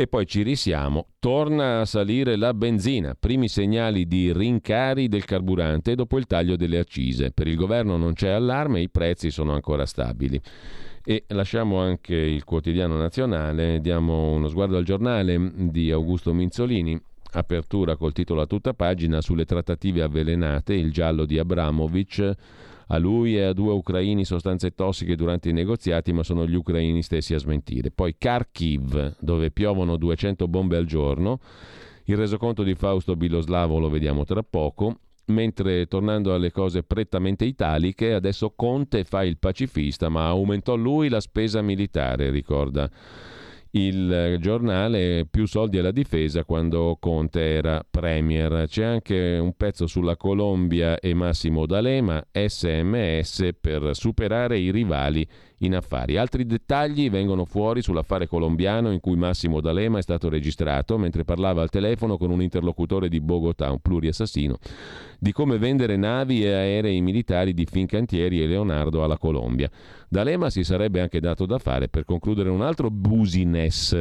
[0.00, 5.96] E poi ci risiamo, torna a salire la benzina, primi segnali di rincari del carburante
[5.96, 7.32] dopo il taglio delle accise.
[7.32, 10.40] Per il governo non c'è allarme, i prezzi sono ancora stabili.
[11.04, 16.96] E lasciamo anche il quotidiano nazionale, diamo uno sguardo al giornale di Augusto Minzolini,
[17.32, 22.34] apertura col titolo a tutta pagina sulle trattative avvelenate, il giallo di Abramovic.
[22.88, 27.02] A lui e a due ucraini sostanze tossiche durante i negoziati, ma sono gli ucraini
[27.02, 27.90] stessi a smentire.
[27.90, 31.38] Poi Kharkiv, dove piovono 200 bombe al giorno.
[32.04, 35.00] Il resoconto di Fausto Biloslavo lo vediamo tra poco.
[35.26, 41.20] Mentre tornando alle cose prettamente italiche, adesso Conte fa il pacifista, ma aumentò lui la
[41.20, 42.90] spesa militare, ricorda
[43.72, 48.66] il giornale più soldi alla difesa quando Conte era premier.
[48.66, 55.26] C'è anche un pezzo sulla Colombia e Massimo D'Alema, SMS per superare i rivali
[55.58, 56.16] in affari.
[56.16, 61.62] Altri dettagli vengono fuori sull'affare colombiano in cui Massimo D'Alema è stato registrato mentre parlava
[61.62, 64.56] al telefono con un interlocutore di Bogotà, un pluriassassino,
[65.18, 69.70] di come vendere navi e aerei militari di Fincantieri e Leonardo alla Colombia.
[70.08, 73.94] D'Alema si sarebbe anche dato da fare per concludere un altro business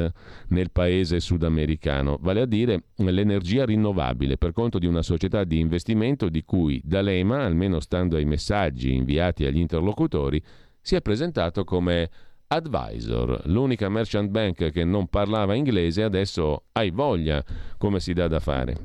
[0.49, 6.29] nel paese sudamericano, vale a dire l'energia rinnovabile per conto di una società di investimento
[6.29, 10.41] di cui D'Alema, almeno stando ai messaggi inviati agli interlocutori,
[10.87, 12.09] si è presentato come
[12.47, 17.43] advisor, l'unica merchant bank che non parlava inglese, adesso hai voglia
[17.77, 18.77] come si dà da fare.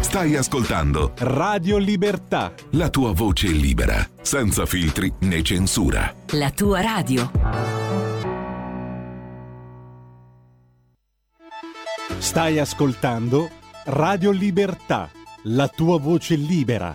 [0.00, 2.54] Stai ascoltando Radio Libertà.
[2.70, 6.14] la tua voce libera, senza filtri né censura.
[6.30, 7.30] La tua radio.
[12.16, 13.50] Stai ascoltando
[13.84, 15.10] Radio Libertà.
[15.44, 16.94] La tua voce libera,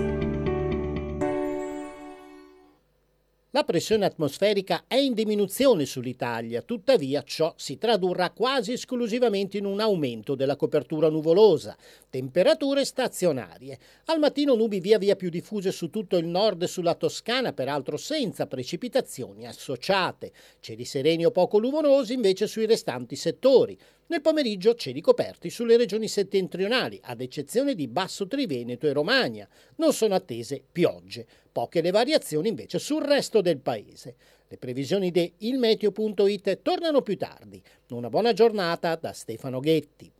[3.53, 9.81] La pressione atmosferica è in diminuzione sull'Italia, tuttavia ciò si tradurrà quasi esclusivamente in un
[9.81, 11.75] aumento della copertura nuvolosa,
[12.09, 13.77] temperature stazionarie.
[14.05, 17.97] Al mattino nubi via via più diffuse su tutto il nord e sulla Toscana, peraltro
[17.97, 20.31] senza precipitazioni associate.
[20.61, 23.77] Cieli sereni o poco nuvolosi invece sui restanti settori.
[24.11, 29.47] Nel pomeriggio cieli coperti sulle regioni settentrionali, ad eccezione di Basso Triveneto e Romagna.
[29.77, 31.25] Non sono attese piogge.
[31.49, 34.17] Poche le variazioni invece sul resto del paese.
[34.49, 37.63] Le previsioni di ilmeteo.it tornano più tardi.
[37.91, 40.11] Una buona giornata da Stefano Ghetti.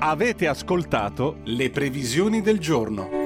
[0.00, 3.23] Avete ascoltato le previsioni del giorno.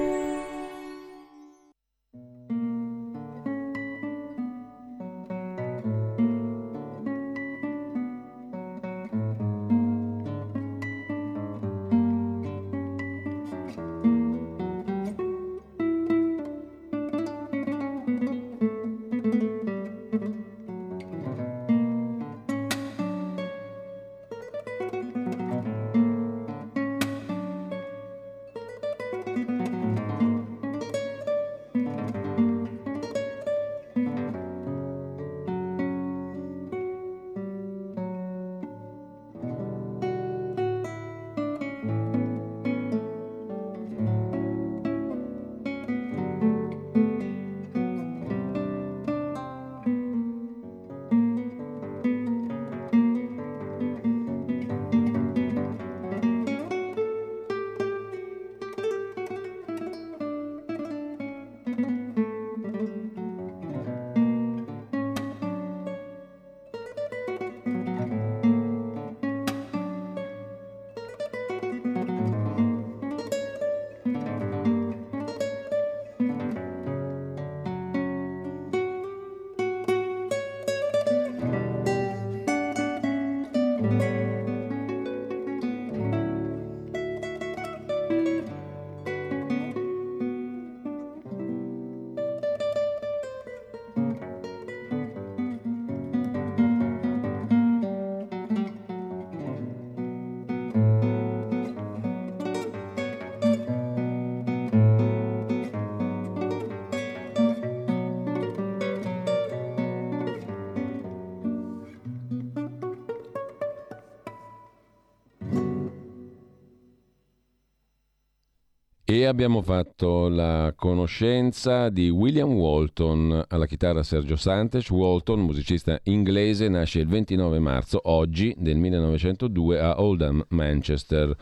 [119.25, 124.89] Abbiamo fatto la conoscenza di William Walton alla chitarra Sergio Santes.
[124.89, 131.35] Walton, musicista inglese, nasce il 29 marzo, oggi, del 1902 a Oldham, Manchester.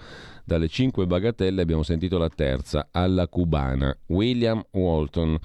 [0.44, 3.96] Dalle cinque bagatelle abbiamo sentito la terza, alla cubana.
[4.08, 5.38] William Walton.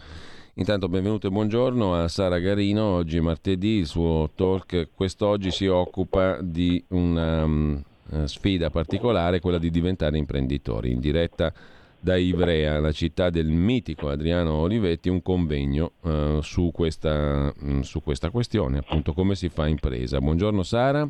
[0.54, 6.40] Intanto benvenuto e buongiorno a Sara Garino, oggi martedì il suo talk quest'oggi si occupa
[6.42, 7.82] di una um,
[8.24, 11.52] sfida particolare, quella di diventare imprenditori, in diretta
[12.02, 17.80] da Ivrea, la città del mitico Adriano Olivetti, un convegno uh, su, questa, mh, mm,
[17.80, 20.18] su questa questione, appunto come si fa impresa.
[20.18, 21.08] Buongiorno Sara.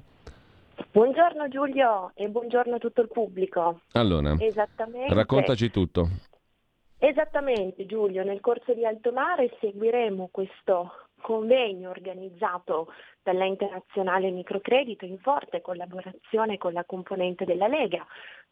[0.91, 3.81] Buongiorno Giulio e buongiorno a tutto il pubblico.
[3.93, 4.37] Allora,
[5.09, 6.09] raccontaci tutto.
[6.99, 12.89] Esattamente Giulio, nel corso di Alto Mare seguiremo questo convegno organizzato
[13.23, 18.05] dall'Ente Nazionale Microcredito in forte collaborazione con la componente della Lega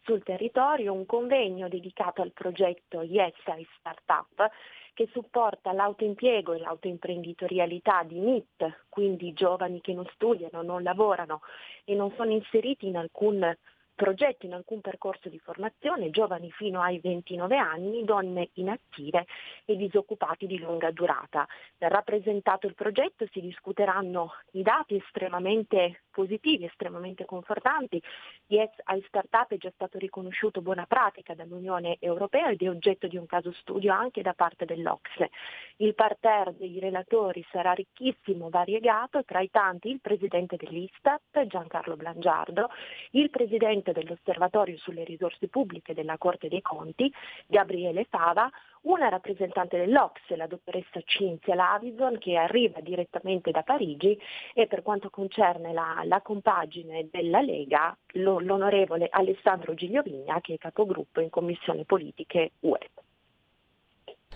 [0.03, 4.51] sul territorio, un convegno dedicato al progetto Yes ai Startup
[4.94, 11.40] che supporta l'autoimpiego e l'autoimprenditorialità di NIT, quindi giovani che non studiano, non lavorano
[11.84, 13.57] e non sono inseriti in alcun
[14.01, 19.26] progetto in alcun percorso di formazione, giovani fino ai 29 anni, donne inattive
[19.66, 21.46] e disoccupati di lunga durata.
[21.76, 28.03] Rappresentato il progetto si discuteranno i dati estremamente positivi, estremamente confortanti.
[28.46, 33.18] Yes ai Startup è già stato riconosciuto buona pratica dall'Unione Europea ed è oggetto di
[33.18, 35.30] un caso studio anche da parte dell'Ocse.
[35.76, 42.70] Il parterre dei relatori sarà ricchissimo, variegato, tra i tanti il presidente dell'Istat, Giancarlo Blangiardo,
[43.11, 47.12] il presidente presidente dell'Osservatorio sulle risorse pubbliche della Corte dei Conti,
[47.47, 48.51] Gabriele Fava,
[48.82, 54.18] una rappresentante dell'Ox, la dottoressa Cinzia Lavison, che arriva direttamente da Parigi
[54.55, 60.59] e per quanto concerne la, la compagine della Lega, lo, l'onorevole Alessandro Gigliovigna, che è
[60.59, 62.91] capogruppo in Commissione Politiche UE.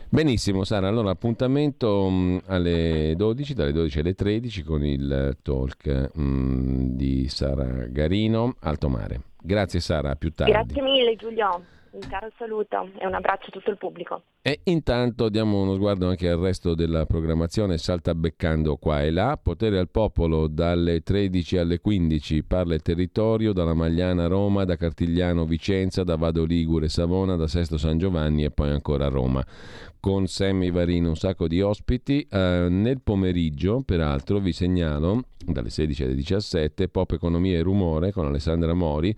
[0.09, 6.95] Benissimo Sara, allora appuntamento mh, alle 12, dalle 12 alle 13 con il talk mh,
[6.95, 9.34] di Sara Garino, Alto Mare.
[9.47, 10.53] Grazie Sara, a più tardi.
[10.53, 11.63] Grazie mille Giulio,
[11.95, 14.23] un caro saluto e un abbraccio a tutto il pubblico.
[14.43, 19.39] E intanto diamo uno sguardo anche al resto della programmazione, salta beccando qua e là.
[19.41, 25.47] Potere al popolo dalle 13 alle 15, parla il territorio, dalla Magliana Roma, da Cartigliano
[25.47, 29.45] Vicenza, da Vado Ligure Savona, da Sesto San Giovanni e poi ancora Roma.
[30.01, 32.27] Con Sammy Varino un sacco di ospiti.
[32.29, 38.27] Eh, nel pomeriggio, peraltro, vi segnalo dalle 16 alle 17 Pop Economia e Rumore con
[38.27, 39.17] Alessandra Mori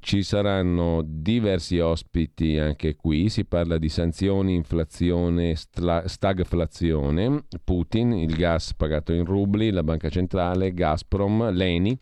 [0.00, 8.74] ci saranno diversi ospiti anche qui, si parla di sanzioni, inflazione, stagflazione, Putin, il gas
[8.74, 11.98] pagato in rubli, la banca centrale, Gazprom, Leni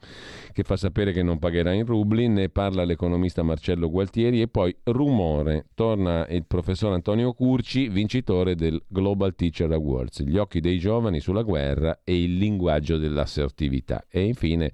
[0.57, 4.41] che fa sapere che non pagherà in rubli, ne parla l'economista Marcello Gualtieri.
[4.41, 10.61] E poi rumore, torna il professor Antonio Curci, vincitore del Global Teacher Awards, gli occhi
[10.61, 14.05] dei giovani sulla guerra e il linguaggio dell'assertività.
[14.09, 14.73] E infine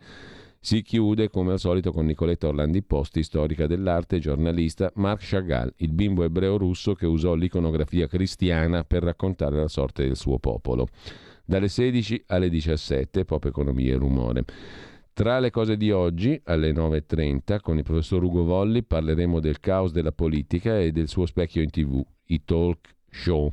[0.64, 5.92] si chiude come al solito con Nicoletta Orlandi Posti, storica dell'arte, giornalista, Marc Chagall, il
[5.92, 10.86] bimbo ebreo russo che usò l'iconografia cristiana per raccontare la sorte del suo popolo.
[11.44, 14.44] Dalle 16 alle 17, Pop Economia e Rumore.
[15.12, 19.90] Tra le cose di oggi, alle 9.30, con il professor Ugo Volli parleremo del caos
[19.90, 23.52] della politica e del suo specchio in tv, i talk show.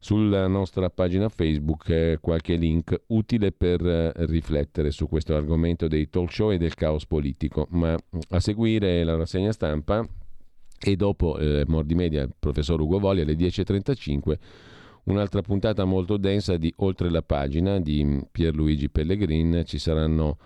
[0.00, 6.08] Sulla nostra pagina Facebook eh, qualche link utile per eh, riflettere su questo argomento dei
[6.08, 7.66] talk show e del caos politico.
[7.70, 10.06] Ma mm, a seguire la rassegna stampa
[10.80, 14.38] e dopo eh, Mordi Media, il professor Ugo Voli alle 10.35
[15.04, 19.62] un'altra puntata molto densa di Oltre la pagina di mm, Pierluigi Pellegrin.
[19.64, 20.36] Ci saranno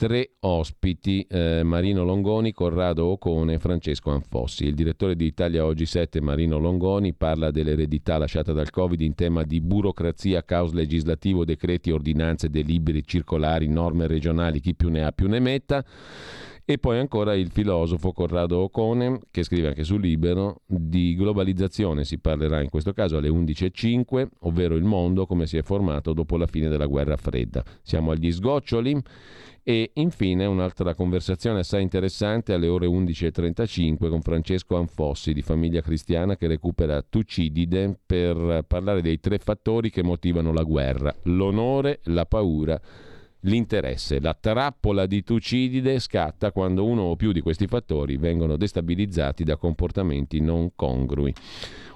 [0.00, 4.64] tre ospiti, eh, Marino Longoni, Corrado Ocone e Francesco Anfossi.
[4.64, 9.42] Il direttore di Italia Oggi 7, Marino Longoni, parla dell'eredità lasciata dal Covid in tema
[9.42, 15.28] di burocrazia, caos legislativo, decreti, ordinanze, deliberi, circolari, norme regionali, chi più ne ha più
[15.28, 15.84] ne metta.
[16.70, 22.20] E poi ancora il filosofo Corrado Ocone, che scrive anche su Libero, di globalizzazione si
[22.20, 26.46] parlerà in questo caso alle 11.05, ovvero il mondo come si è formato dopo la
[26.46, 27.64] fine della guerra fredda.
[27.82, 29.02] Siamo agli sgoccioli
[29.64, 36.36] e infine un'altra conversazione assai interessante alle ore 11.35 con Francesco Anfossi di Famiglia Cristiana
[36.36, 42.80] che recupera Tucidide per parlare dei tre fattori che motivano la guerra, l'onore, la paura,
[43.40, 44.20] l'interesse.
[44.20, 49.56] La trappola di Tucidide scatta quando uno o più di questi fattori vengono destabilizzati da
[49.56, 51.32] comportamenti non congrui.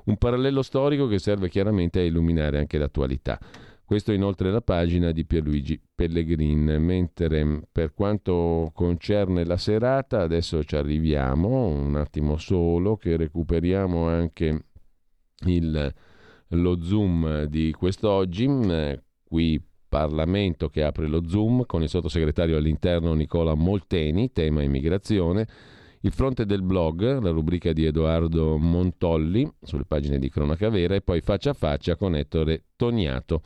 [0.05, 3.38] Un parallelo storico che serve chiaramente a illuminare anche l'attualità.
[3.86, 10.74] Questo inoltre la pagina di Pierluigi Pellegrin, mentre per quanto concerne la serata, adesso ci
[10.74, 14.64] arriviamo, un attimo solo, che recuperiamo anche
[15.45, 15.95] il,
[16.49, 19.62] lo zoom di quest'oggi, eh, qui
[19.95, 25.47] Parlamento che apre lo zoom con il sottosegretario all'interno Nicola Molteni, tema immigrazione,
[26.01, 31.01] il fronte del blog, la rubrica di Edoardo Montolli sulle pagine di Cronaca Vera e
[31.01, 33.42] poi faccia a faccia con Ettore Toniato.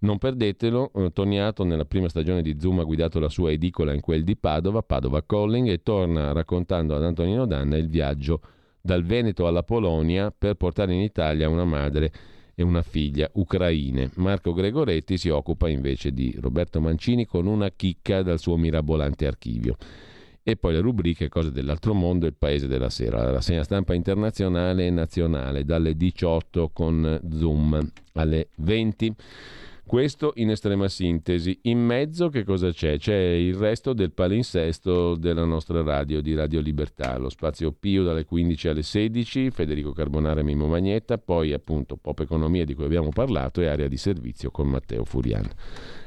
[0.00, 4.00] Non perdetelo, eh, Toniato nella prima stagione di Zoom ha guidato la sua edicola in
[4.02, 8.42] quel di Padova, Padova Calling, e torna raccontando ad Antonino Danna il viaggio
[8.82, 12.12] dal Veneto alla Polonia per portare in Italia una madre
[12.58, 14.10] e una figlia ucraine.
[14.14, 19.76] Marco Gregoretti si occupa invece di Roberto Mancini con una chicca dal suo mirabolante archivio
[20.42, 23.92] e poi le rubriche Cose dell'altro mondo e il paese della sera, la rassegna stampa
[23.92, 29.14] internazionale e nazionale dalle 18 con Zoom alle 20.
[29.86, 31.60] Questo in estrema sintesi.
[31.62, 32.98] In mezzo che cosa c'è?
[32.98, 38.24] C'è il resto del palinsesto della nostra radio di Radio Libertà, lo spazio Pio dalle
[38.24, 43.10] 15 alle 16, Federico Carbonara e Mimo Magnetta, poi appunto Pop Economia di cui abbiamo
[43.10, 45.48] parlato e area di servizio con Matteo Furian.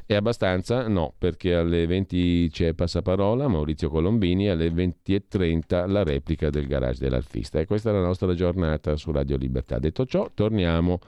[0.05, 0.89] È abbastanza?
[0.89, 7.61] No, perché alle 20 c'è Passaparola, Maurizio Colombini, alle 20.30 la replica del garage dell'Alfista.
[7.61, 9.79] E questa è la nostra giornata su Radio Libertà.
[9.79, 10.99] Detto ciò, torniamo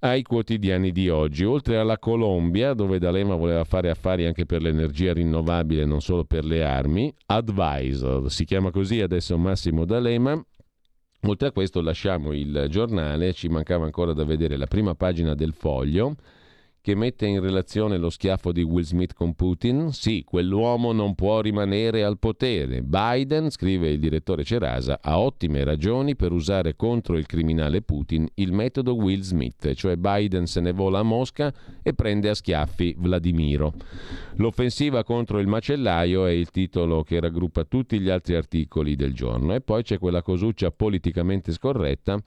[0.00, 1.44] ai quotidiani di oggi.
[1.44, 6.44] Oltre alla Colombia, dove D'Alema voleva fare affari anche per l'energia rinnovabile, non solo per
[6.44, 10.42] le armi, Advisor, si chiama così adesso Massimo D'Alema,
[11.22, 15.52] Oltre a questo lasciamo il giornale, ci mancava ancora da vedere la prima pagina del
[15.52, 16.14] foglio
[16.80, 19.92] che mette in relazione lo schiaffo di Will Smith con Putin.
[19.92, 22.82] Sì, quell'uomo non può rimanere al potere.
[22.82, 28.52] Biden, scrive il direttore Cerasa, ha ottime ragioni per usare contro il criminale Putin il
[28.52, 31.52] metodo Will Smith, cioè Biden se ne vola a Mosca
[31.82, 33.74] e prende a schiaffi Vladimiro.
[34.36, 39.54] L'offensiva contro il macellaio è il titolo che raggruppa tutti gli altri articoli del giorno.
[39.54, 42.18] E poi c'è quella cosuccia politicamente scorretta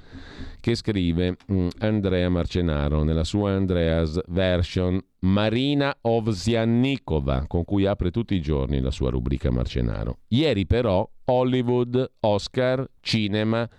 [0.60, 8.34] che scrive mm, Andrea Marcenaro nella sua Andreas version Marina Ovsiannikova, con cui apre tutti
[8.34, 10.22] i giorni la sua rubrica Marcenaro.
[10.30, 13.70] Ieri però Hollywood, Oscar, cinema,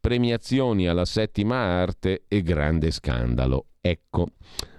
[0.00, 3.66] premiazioni alla settima arte e grande scandalo.
[3.80, 4.28] Ecco,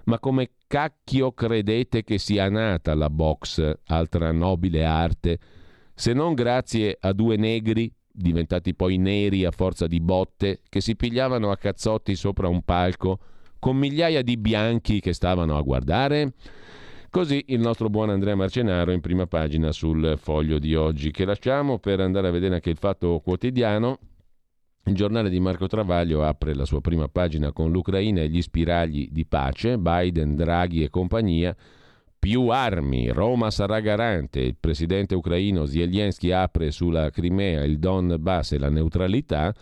[0.05, 5.39] ma come cacchio credete che sia nata la box, altra nobile arte,
[5.93, 10.95] se non grazie a due negri diventati poi neri a forza di botte, che si
[10.95, 13.19] pigliavano a cazzotti sopra un palco
[13.63, 16.33] con migliaia di bianchi che stavano a guardare?
[17.09, 21.79] Così il nostro buon Andrea Marcenaro in prima pagina sul foglio di oggi, che lasciamo
[21.79, 23.99] per andare a vedere anche il fatto quotidiano.
[24.83, 29.07] Il giornale di Marco Travaglio apre la sua prima pagina con l'Ucraina e gli spiragli
[29.09, 31.55] di pace, Biden, Draghi e compagnia
[32.19, 38.59] più armi, Roma sarà garante, il presidente ucraino Zelensky apre sulla Crimea, il Donbass e
[38.59, 39.53] la neutralità,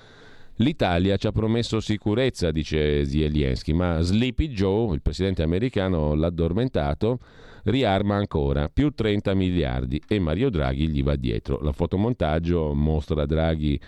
[0.55, 7.19] l'Italia ci ha promesso sicurezza, dice Zelensky, ma Sleepy Joe, il presidente americano, l'addormentato,
[7.63, 11.59] riarma ancora, più 30 miliardi e Mario Draghi gli va dietro.
[11.61, 13.79] La fotomontaggio mostra Draghi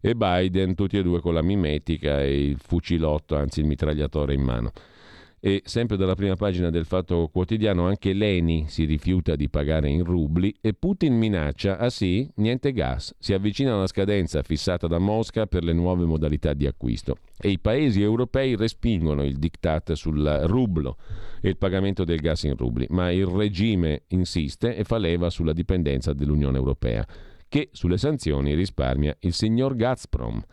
[0.00, 4.42] e Biden tutti e due con la mimetica e il fucilotto, anzi il mitragliatore in
[4.42, 4.72] mano.
[5.42, 10.04] E sempre dalla prima pagina del Fatto Quotidiano anche Leni si rifiuta di pagare in
[10.04, 15.46] rubli e Putin minaccia, ah sì, niente gas, si avvicina alla scadenza fissata da Mosca
[15.46, 17.16] per le nuove modalità di acquisto.
[17.38, 20.98] E i paesi europei respingono il diktat sul rublo
[21.40, 25.54] e il pagamento del gas in rubli, ma il regime insiste e fa leva sulla
[25.54, 27.06] dipendenza dell'Unione Europea,
[27.48, 30.44] che sulle sanzioni risparmia il signor Gazprom.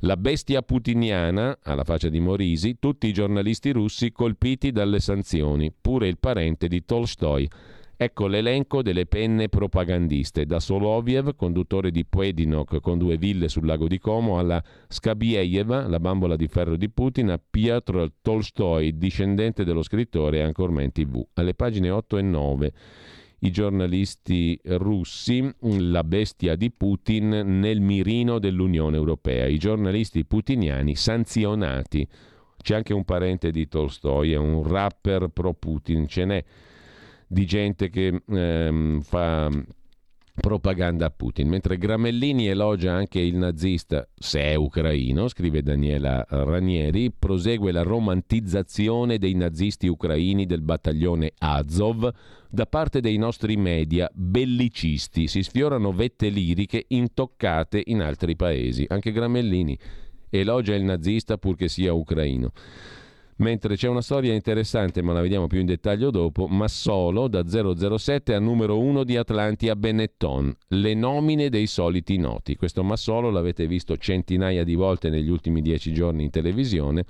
[0.00, 6.06] La bestia putiniana, alla faccia di Morisi, tutti i giornalisti russi colpiti dalle sanzioni, pure
[6.06, 7.48] il parente di Tolstoi.
[7.96, 13.88] Ecco l'elenco delle penne propagandiste, da Soloviev, conduttore di Puedinok con due ville sul lago
[13.88, 19.82] di Como, alla Skabieyeva, la bambola di ferro di Putin, a Piotr Tolstoi, discendente dello
[19.82, 21.26] scrittore, ancora in tv.
[21.32, 22.72] Alle pagine 8 e 9
[23.40, 27.28] i giornalisti russi, la bestia di Putin
[27.60, 32.06] nel mirino dell'Unione Europea, i giornalisti putiniani sanzionati.
[32.56, 36.44] C'è anche un parente di Tolstoi, è un rapper pro Putin, ce n'è
[37.28, 39.50] di gente che ehm, fa
[40.38, 47.10] propaganda a Putin, mentre Gramellini elogia anche il nazista, se è ucraino, scrive Daniela Ranieri,
[47.10, 52.12] prosegue la romantizzazione dei nazisti ucraini del battaglione Azov
[52.48, 59.12] da parte dei nostri media bellicisti, si sfiorano vette liriche intoccate in altri paesi, anche
[59.12, 59.76] Gramellini
[60.30, 62.52] elogia il nazista purché sia ucraino.
[63.38, 68.32] Mentre c'è una storia interessante, ma la vediamo più in dettaglio dopo, Massolo da 007
[68.32, 72.56] a numero 1 di Atlanti a Benetton, le nomine dei soliti noti.
[72.56, 77.04] Questo Massolo l'avete visto centinaia di volte negli ultimi dieci giorni in televisione,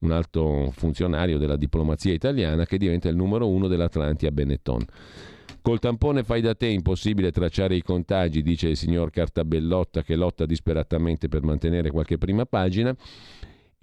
[0.00, 4.84] un alto funzionario della diplomazia italiana che diventa il numero 1 dell'Atlanti a Benetton.
[5.60, 10.46] Col tampone fai da te impossibile tracciare i contagi, dice il signor Cartabellotta che lotta
[10.46, 12.94] disperatamente per mantenere qualche prima pagina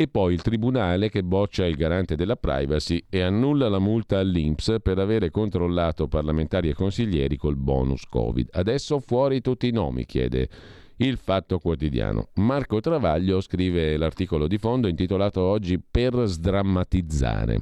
[0.01, 4.77] e poi il tribunale che boccia il garante della privacy e annulla la multa all'Inps
[4.81, 8.49] per avere controllato parlamentari e consiglieri col bonus Covid.
[8.51, 10.49] Adesso fuori tutti i nomi, chiede
[10.97, 12.29] il Fatto Quotidiano.
[12.35, 17.61] Marco Travaglio scrive l'articolo di fondo intitolato oggi Per sdrammatizzare.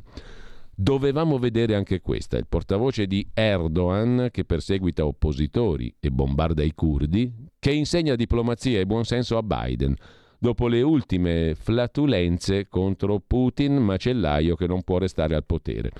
[0.73, 7.29] Dovevamo vedere anche questa, il portavoce di Erdogan che perseguita oppositori e bombarda i curdi,
[7.59, 9.93] che insegna diplomazia e buonsenso a Biden
[10.39, 15.91] dopo le ultime flatulenze contro Putin, macellaio che non può restare al potere,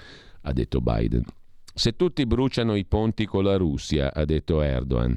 [0.42, 1.24] ha detto Biden.
[1.74, 5.16] Se tutti bruciano i ponti con la Russia, ha detto Erdogan,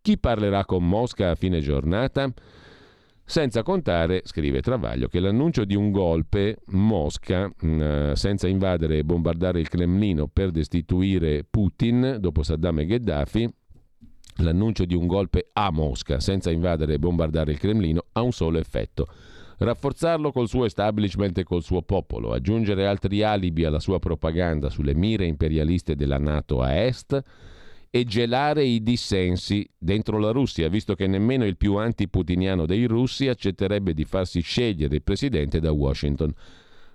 [0.00, 2.32] chi parlerà con Mosca a fine giornata?
[3.24, 9.60] Senza contare, scrive Travaglio, che l'annuncio di un golpe Mosca, mm, senza invadere e bombardare
[9.60, 13.52] il Cremlino per destituire Putin dopo Saddam e Gheddafi,
[14.40, 18.58] L'annuncio di un golpe a Mosca, senza invadere e bombardare il Cremlino, ha un solo
[18.58, 19.08] effetto.
[19.58, 24.94] Rafforzarlo col suo establishment e col suo popolo, aggiungere altri alibi alla sua propaganda sulle
[24.94, 27.20] mire imperialiste della Nato a est
[27.90, 33.26] e gelare i dissensi dentro la Russia, visto che nemmeno il più antiputiniano dei russi
[33.26, 36.32] accetterebbe di farsi scegliere il presidente da Washington.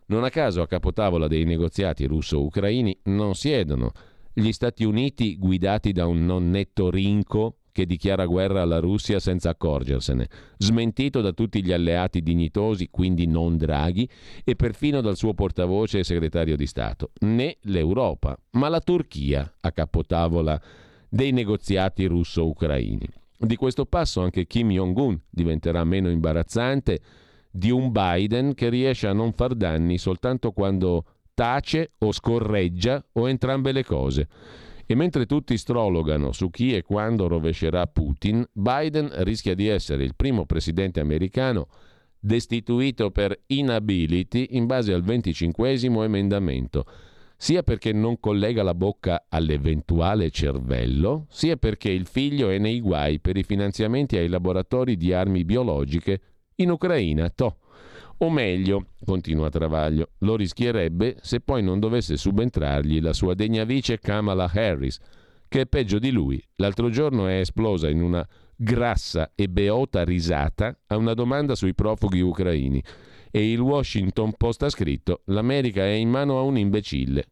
[0.06, 3.92] Non a caso a capotavola dei negoziati russo-ucraini non siedono
[4.34, 9.50] gli Stati Uniti guidati da un non netto rinco che dichiara guerra alla Russia senza
[9.50, 14.08] accorgersene, smentito da tutti gli alleati dignitosi, quindi non Draghi,
[14.44, 19.72] e perfino dal suo portavoce e segretario di Stato, né l'Europa, ma la Turchia a
[19.72, 20.62] capotavola
[21.10, 23.08] dei negoziati russo-ucraini.
[23.38, 27.02] Di questo passo anche Kim Jong-un diventerà meno imbarazzante
[27.52, 33.30] di un Biden che riesce a non far danni soltanto quando tace o scorreggia o
[33.30, 34.28] entrambe le cose.
[34.86, 40.16] E mentre tutti strologano su chi e quando rovescerà Putin, Biden rischia di essere il
[40.16, 41.68] primo presidente americano
[42.20, 45.72] destituito per inability in base al 25
[46.06, 46.86] emendamento,
[47.36, 53.20] sia perché non collega la bocca all'eventuale cervello, sia perché il figlio è nei guai
[53.20, 56.22] per i finanziamenti ai laboratori di armi biologiche
[56.56, 57.30] in Ucraina.
[57.30, 57.58] Toh.
[58.24, 64.00] O meglio, continua Travaglio, lo rischierebbe se poi non dovesse subentrargli la sua degna vice
[64.00, 64.98] Kamala Harris,
[65.50, 66.42] che è peggio di lui.
[66.56, 68.26] L'altro giorno è esplosa in una
[68.56, 72.82] grassa e beota risata a una domanda sui profughi ucraini
[73.30, 77.26] e il Washington Post ha scritto l'America è in mano a un imbecille.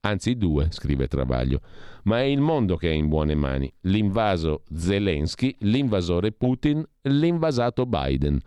[0.00, 1.60] Anzi due, scrive Travaglio,
[2.04, 3.70] ma è il mondo che è in buone mani.
[3.82, 8.40] L'invaso Zelensky, l'invasore Putin, l'invasato Biden.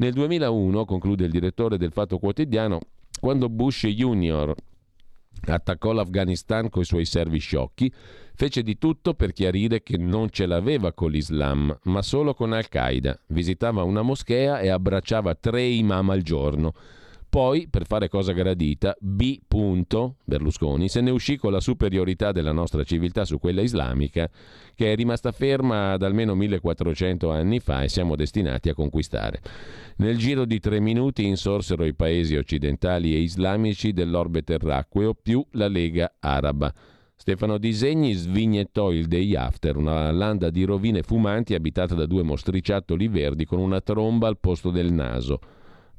[0.00, 2.80] Nel 2001, conclude il direttore del Fatto Quotidiano,
[3.20, 4.54] quando Bush Jr.
[5.42, 7.92] attaccò l'Afghanistan coi suoi servi sciocchi,
[8.34, 13.20] fece di tutto per chiarire che non ce l'aveva con l'Islam, ma solo con Al-Qaeda.
[13.26, 16.72] Visitava una moschea e abbracciava tre imam al giorno
[17.30, 19.38] poi, per fare cosa gradita, B.
[20.24, 24.28] Berlusconi se ne uscì con la superiorità della nostra civiltà su quella islamica,
[24.74, 29.40] che è rimasta ferma da almeno 1400 anni fa e siamo destinati a conquistare.
[29.98, 35.68] Nel giro di tre minuti insorsero i paesi occidentali e islamici dell'orbe terracqueo più la
[35.68, 36.74] Lega Araba.
[37.14, 43.06] Stefano Disegni svignettò il day after, una landa di rovine fumanti abitata da due mostriciattoli
[43.06, 45.38] verdi con una tromba al posto del naso.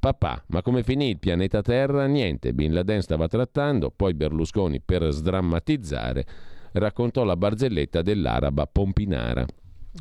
[0.01, 2.07] Papà, ma come finì il pianeta Terra?
[2.07, 6.25] Niente, Bin Laden stava trattando, poi Berlusconi, per sdrammatizzare,
[6.71, 9.45] raccontò la barzelletta dell'araba Pompinara.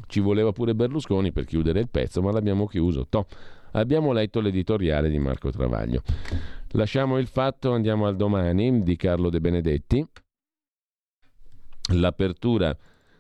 [0.07, 3.09] Ci voleva pure Berlusconi per chiudere il pezzo, ma l'abbiamo chiuso.
[3.11, 3.27] Toh.
[3.73, 6.01] Abbiamo letto l'editoriale di Marco Travaglio.
[6.71, 10.03] Lasciamo il fatto, andiamo al domani di Carlo De Benedetti.
[11.93, 12.75] L'apertura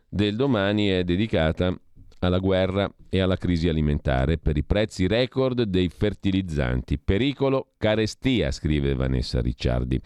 [0.08, 1.78] del domani è dedicata
[2.20, 6.98] alla guerra e alla crisi alimentare per i prezzi record dei fertilizzanti.
[6.98, 10.00] Pericolo carestia, scrive Vanessa Ricciardi.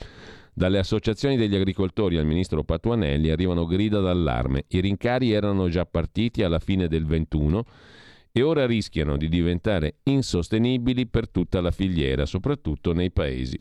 [0.52, 4.64] Dalle associazioni degli agricoltori al ministro Patuanelli arrivano grida d'allarme.
[4.68, 7.64] I rincari erano già partiti alla fine del 21
[8.30, 13.60] e ora rischiano di diventare insostenibili per tutta la filiera, soprattutto nei paesi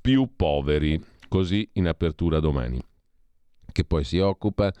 [0.00, 1.00] più poveri.
[1.28, 2.78] Così in apertura domani.
[3.72, 4.72] Che poi si occupa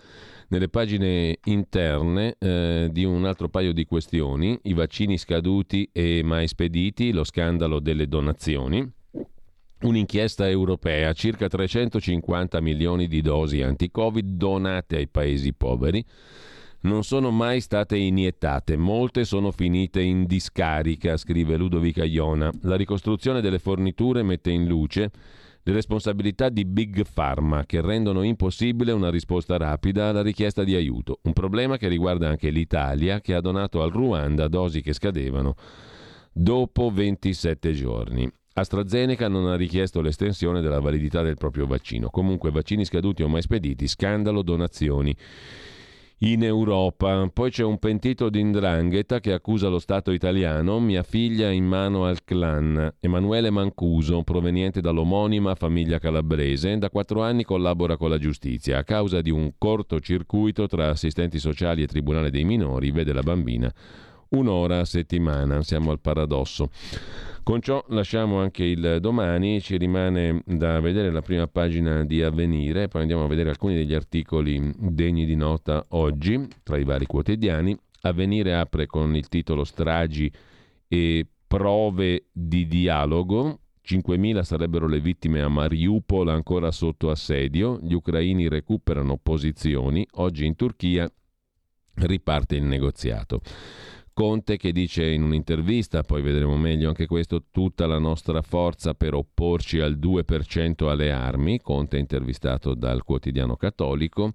[0.48, 6.46] nelle pagine interne eh, di un altro paio di questioni, i vaccini scaduti e mai
[6.46, 8.86] spediti, lo scandalo delle donazioni.
[9.80, 16.04] Un'inchiesta europea, circa 350 milioni di dosi anti-Covid donate ai paesi poveri,
[16.82, 22.50] non sono mai state iniettate, molte sono finite in discarica, scrive Ludovica Iona.
[22.62, 25.10] La ricostruzione delle forniture mette in luce
[25.64, 31.20] le responsabilità di Big Pharma che rendono impossibile una risposta rapida alla richiesta di aiuto,
[31.22, 35.54] un problema che riguarda anche l'Italia che ha donato al Ruanda dosi che scadevano
[36.32, 38.28] dopo 27 giorni.
[38.54, 42.10] AstraZeneca non ha richiesto l'estensione della validità del proprio vaccino.
[42.10, 45.16] Comunque vaccini scaduti o mai spediti, scandalo donazioni
[46.24, 47.28] in Europa.
[47.32, 52.04] Poi c'è un pentito di Indrangheta che accusa lo Stato italiano, mia figlia in mano
[52.04, 52.94] al clan.
[53.00, 58.78] Emanuele Mancuso, proveniente dall'omonima famiglia calabrese, da quattro anni collabora con la giustizia.
[58.78, 63.72] A causa di un cortocircuito tra assistenti sociali e tribunale dei minori, vede la bambina
[64.32, 65.62] un'ora a settimana.
[65.62, 66.70] Siamo al paradosso.
[67.42, 72.86] Con ciò lasciamo anche il domani, ci rimane da vedere la prima pagina di Avvenire,
[72.86, 77.76] poi andiamo a vedere alcuni degli articoli degni di nota oggi tra i vari quotidiani.
[78.02, 80.30] Avvenire apre con il titolo Stragi
[80.86, 83.58] e prove di dialogo.
[83.84, 90.54] 5.000 sarebbero le vittime a Mariupol ancora sotto assedio, gli ucraini recuperano posizioni, oggi in
[90.54, 91.12] Turchia
[91.94, 93.40] riparte il negoziato.
[94.14, 99.14] Conte che dice in un'intervista, poi vedremo meglio anche questo, tutta la nostra forza per
[99.14, 104.32] opporci al 2% alle armi, Conte intervistato dal quotidiano cattolico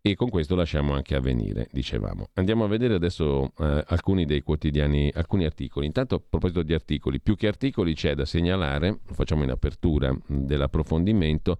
[0.00, 2.28] e con questo lasciamo anche avvenire, dicevamo.
[2.34, 5.86] Andiamo a vedere adesso eh, alcuni dei quotidiani, alcuni articoli.
[5.86, 10.16] Intanto a proposito di articoli, più che articoli c'è da segnalare, lo facciamo in apertura
[10.26, 11.58] dell'approfondimento,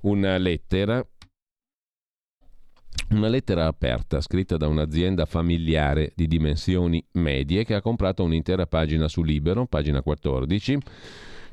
[0.00, 1.06] una lettera
[3.10, 9.08] una lettera aperta scritta da un'azienda familiare di dimensioni medie che ha comprato un'intera pagina
[9.08, 10.78] su Libero, pagina 14.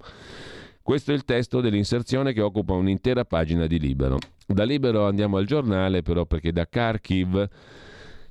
[0.82, 4.18] Questo è il testo dell'inserzione che occupa un'intera pagina di Libero.
[4.46, 7.46] Da Libero andiamo al giornale però perché da Kharkiv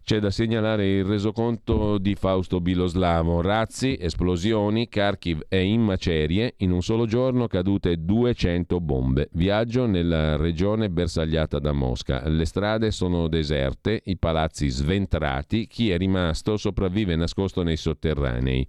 [0.08, 3.42] c'è da segnalare il resoconto di Fausto Biloslavo.
[3.42, 9.28] Razzi, esplosioni, Kharkiv è in macerie, in un solo giorno cadute 200 bombe.
[9.34, 12.26] Viaggio nella regione bersagliata da Mosca.
[12.30, 18.66] Le strade sono deserte, i palazzi sventrati, chi è rimasto sopravvive nascosto nei sotterranei.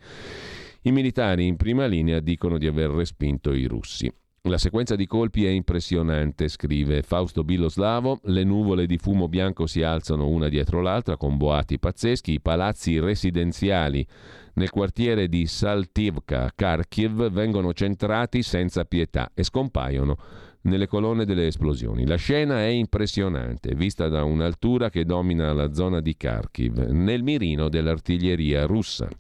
[0.83, 4.13] I militari in prima linea dicono di aver respinto i russi.
[4.49, 8.21] La sequenza di colpi è impressionante, scrive Fausto Biloslavo.
[8.25, 12.33] Le nuvole di fumo bianco si alzano una dietro l'altra con boati pazzeschi.
[12.33, 14.07] I palazzi residenziali
[14.55, 20.17] nel quartiere di Saltivka, Kharkiv, vengono centrati senza pietà e scompaiono
[20.63, 22.07] nelle colonne delle esplosioni.
[22.07, 27.69] La scena è impressionante, vista da un'altura che domina la zona di Kharkiv, nel mirino
[27.69, 29.11] dell'artiglieria russa.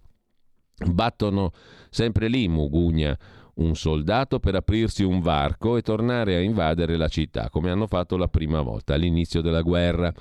[0.91, 1.51] Battono
[1.91, 3.19] sempre lì, Mugugna
[3.59, 8.17] un soldato per aprirsi un varco e tornare a invadere la città, come hanno fatto
[8.17, 10.13] la prima volta all'inizio della guerra.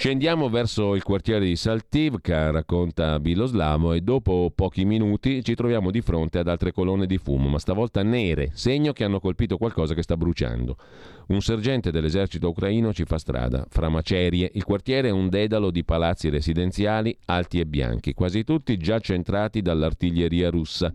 [0.00, 6.00] Scendiamo verso il quartiere di Saltivka, racconta Biloslavo, e dopo pochi minuti ci troviamo di
[6.00, 10.00] fronte ad altre colonne di fumo, ma stavolta nere, segno che hanno colpito qualcosa che
[10.00, 10.78] sta bruciando.
[11.26, 13.66] Un sergente dell'esercito ucraino ci fa strada.
[13.68, 18.78] Fra macerie, il quartiere è un dedalo di palazzi residenziali alti e bianchi, quasi tutti
[18.78, 20.90] già centrati dall'artiglieria russa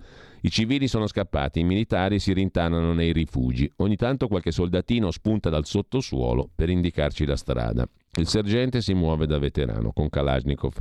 [0.46, 3.68] i civili sono scappati, i militari si rintanano nei rifugi.
[3.78, 7.90] Ogni tanto qualche soldatino spunta dal sottosuolo per indicarci la strada.
[8.18, 10.74] Il sergente si muove da veterano con Kalashnikov,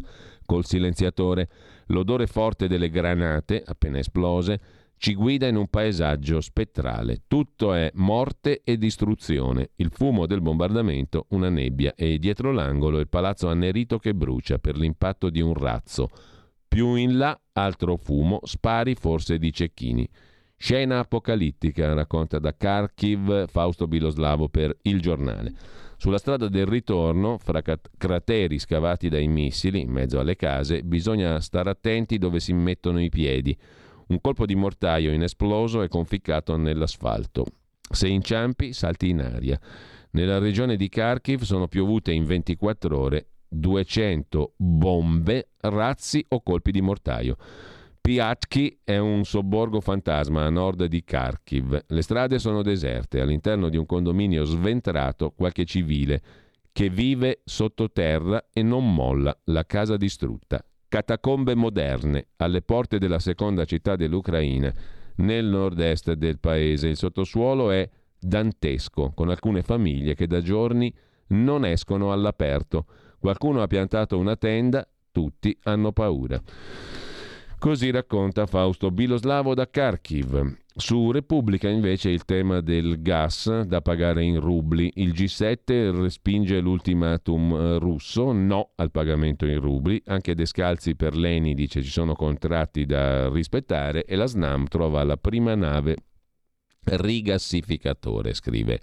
[0.46, 1.48] col silenziatore.
[1.86, 4.60] L'odore forte delle granate, appena esplose,
[4.96, 7.22] ci guida in un paesaggio spettrale.
[7.26, 9.70] Tutto è morte e distruzione.
[9.76, 14.76] Il fumo del bombardamento, una nebbia e dietro l'angolo il palazzo annerito che brucia per
[14.76, 16.10] l'impatto di un razzo
[16.74, 20.08] più in là, altro fumo, spari forse di cecchini.
[20.56, 25.54] Scena apocalittica, racconta da Kharkiv Fausto Biloslavo per Il Giornale.
[26.04, 31.70] Sulla strada del ritorno, fra crateri scavati dai missili, in mezzo alle case, bisogna stare
[31.70, 33.56] attenti dove si mettono i piedi.
[34.08, 37.46] Un colpo di mortaio inesploso è conficcato nell'asfalto.
[37.90, 39.58] Se inciampi, salti in aria.
[40.10, 46.82] Nella regione di Kharkiv sono piovute in 24 ore 200 bombe, razzi o colpi di
[46.82, 47.38] mortaio.
[48.06, 51.84] Piatki è un sobborgo fantasma a nord di Kharkiv.
[51.86, 56.20] Le strade sono deserte, all'interno di un condominio sventrato qualche civile
[56.70, 60.62] che vive sottoterra e non molla, la casa distrutta.
[60.86, 64.70] Catacombe moderne, alle porte della seconda città dell'Ucraina,
[65.16, 66.88] nel nord-est del paese.
[66.88, 67.88] Il sottosuolo è
[68.20, 70.94] dantesco, con alcune famiglie che da giorni
[71.28, 72.84] non escono all'aperto.
[73.18, 76.38] Qualcuno ha piantato una tenda, tutti hanno paura.
[77.64, 80.56] Così racconta Fausto Biloslavo da Kharkiv.
[80.76, 84.92] Su Repubblica invece il tema del gas da pagare in rubli.
[84.96, 89.98] Il G7 respinge l'ultimatum russo, no al pagamento in rubli.
[90.04, 95.16] Anche Descalzi per Leni dice ci sono contratti da rispettare e la SNAM trova la
[95.16, 95.96] prima nave
[96.84, 98.80] rigassificatore, scrive.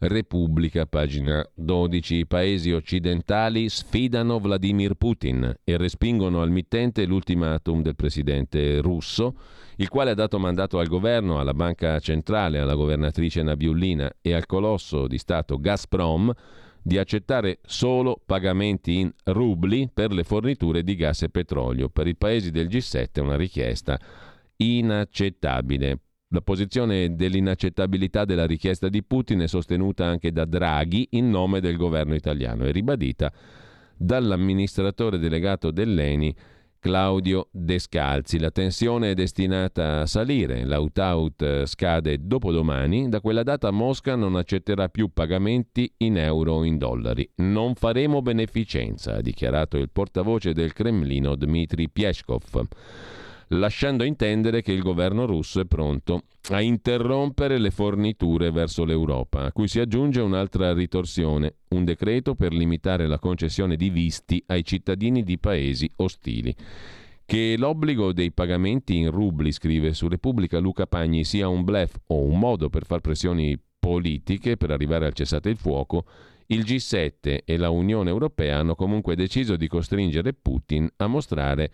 [0.00, 2.14] Repubblica, pagina 12.
[2.14, 9.34] I paesi occidentali sfidano Vladimir Putin e respingono al mittente l'ultimatum del presidente russo,
[9.76, 14.46] il quale ha dato mandato al governo, alla banca centrale, alla governatrice Nabiullina e al
[14.46, 16.32] colosso di Stato Gazprom
[16.80, 21.88] di accettare solo pagamenti in rubli per le forniture di gas e petrolio.
[21.88, 23.98] Per i paesi del G7 è una richiesta
[24.58, 25.98] inaccettabile.
[26.30, 31.78] La posizione dell'inaccettabilità della richiesta di Putin è sostenuta anche da Draghi in nome del
[31.78, 33.32] governo italiano e ribadita
[33.96, 36.36] dall'amministratore delegato dell'ENI
[36.80, 38.38] Claudio Descalzi.
[38.38, 44.90] La tensione è destinata a salire, l'out-out scade dopodomani, da quella data Mosca non accetterà
[44.90, 47.26] più pagamenti in euro o in dollari.
[47.36, 52.66] Non faremo beneficenza, ha dichiarato il portavoce del Cremlino Dmitry Peskov
[53.48, 59.52] lasciando intendere che il governo russo è pronto a interrompere le forniture verso l'Europa, a
[59.52, 65.22] cui si aggiunge un'altra ritorsione, un decreto per limitare la concessione di visti ai cittadini
[65.22, 66.54] di paesi ostili.
[67.24, 72.22] Che l'obbligo dei pagamenti in rubli, scrive su Repubblica Luca Pagni, sia un blef o
[72.22, 76.06] un modo per far pressioni politiche per arrivare al cessate il fuoco,
[76.46, 81.70] il G7 e la Unione Europea hanno comunque deciso di costringere Putin a mostrare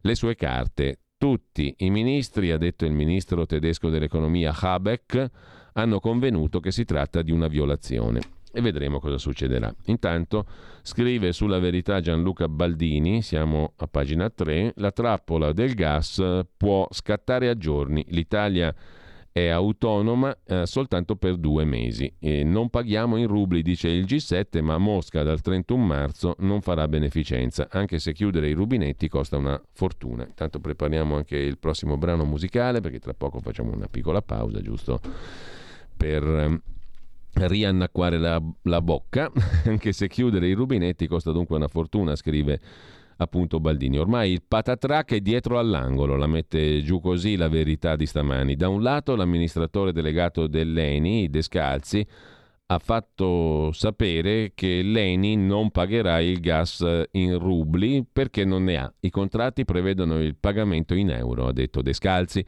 [0.00, 5.30] le sue carte, tutti i ministri, ha detto il ministro tedesco dell'economia Habeck,
[5.74, 8.18] hanno convenuto che si tratta di una violazione
[8.52, 9.72] e vedremo cosa succederà.
[9.84, 10.44] Intanto
[10.82, 16.20] scrive sulla verità Gianluca Baldini, siamo a pagina 3, la trappola del gas
[16.56, 18.04] può scattare a giorni.
[18.08, 18.74] L'Italia
[19.32, 22.12] è autonoma eh, soltanto per due mesi.
[22.18, 26.86] E non paghiamo in rubli, dice il G7, ma Mosca dal 31 marzo non farà
[26.86, 30.24] beneficenza, anche se chiudere i rubinetti costa una fortuna.
[30.26, 35.00] Intanto prepariamo anche il prossimo brano musicale, perché tra poco facciamo una piccola pausa, giusto
[35.96, 36.60] per eh,
[37.46, 39.32] riannacquare la, la bocca,
[39.64, 42.60] anche se chiudere i rubinetti costa dunque una fortuna, scrive
[43.16, 43.98] appunto Baldini.
[43.98, 48.56] Ormai il patatrac è dietro all'angolo, la mette giù così la verità di stamani.
[48.56, 52.06] Da un lato l'amministratore delegato dell'ENI, Descalzi,
[52.66, 58.94] ha fatto sapere che l'ENI non pagherà il gas in rubli perché non ne ha.
[59.00, 62.44] I contratti prevedono il pagamento in euro, ha detto Descalzi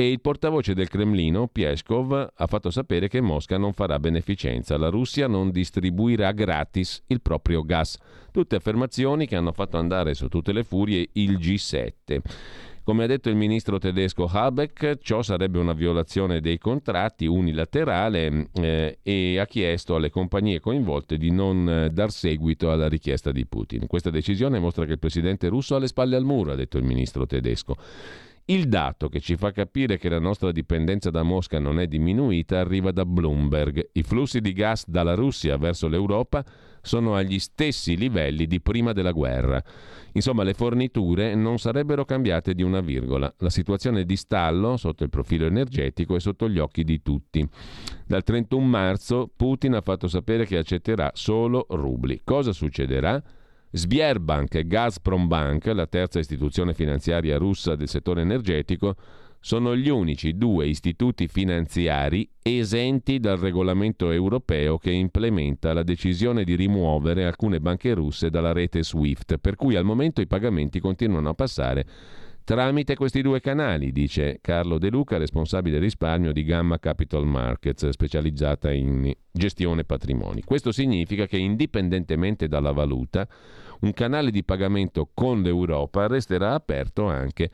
[0.00, 4.88] e il portavoce del Cremlino, Pieskov, ha fatto sapere che Mosca non farà beneficenza, la
[4.88, 7.98] Russia non distribuirà gratis il proprio gas.
[8.32, 12.20] Tutte affermazioni che hanno fatto andare su tutte le furie il G7.
[12.82, 18.98] Come ha detto il ministro tedesco Habeck, ciò sarebbe una violazione dei contratti unilaterale eh,
[19.02, 23.86] e ha chiesto alle compagnie coinvolte di non eh, dar seguito alla richiesta di Putin.
[23.86, 26.84] Questa decisione mostra che il presidente russo ha le spalle al muro, ha detto il
[26.84, 27.76] ministro tedesco.
[28.50, 32.58] Il dato che ci fa capire che la nostra dipendenza da Mosca non è diminuita
[32.58, 33.90] arriva da Bloomberg.
[33.92, 36.44] I flussi di gas dalla Russia verso l'Europa
[36.82, 39.62] sono agli stessi livelli di prima della guerra.
[40.14, 43.32] Insomma, le forniture non sarebbero cambiate di una virgola.
[43.38, 47.48] La situazione di stallo sotto il profilo energetico è sotto gli occhi di tutti.
[48.04, 52.22] Dal 31 marzo Putin ha fatto sapere che accetterà solo rubli.
[52.24, 53.22] Cosa succederà?
[53.72, 58.96] Sbierbank e Gazprombank, la terza istituzione finanziaria russa del settore energetico,
[59.42, 66.56] sono gli unici due istituti finanziari esenti dal regolamento europeo che implementa la decisione di
[66.56, 71.34] rimuovere alcune banche russe dalla rete SWIFT, per cui al momento i pagamenti continuano a
[71.34, 71.86] passare
[72.50, 78.72] tramite questi due canali, dice Carlo De Luca, responsabile risparmio di Gamma Capital Markets, specializzata
[78.72, 80.42] in gestione patrimoni.
[80.42, 83.28] Questo significa che indipendentemente dalla valuta,
[83.82, 87.52] un canale di pagamento con l'Europa resterà aperto anche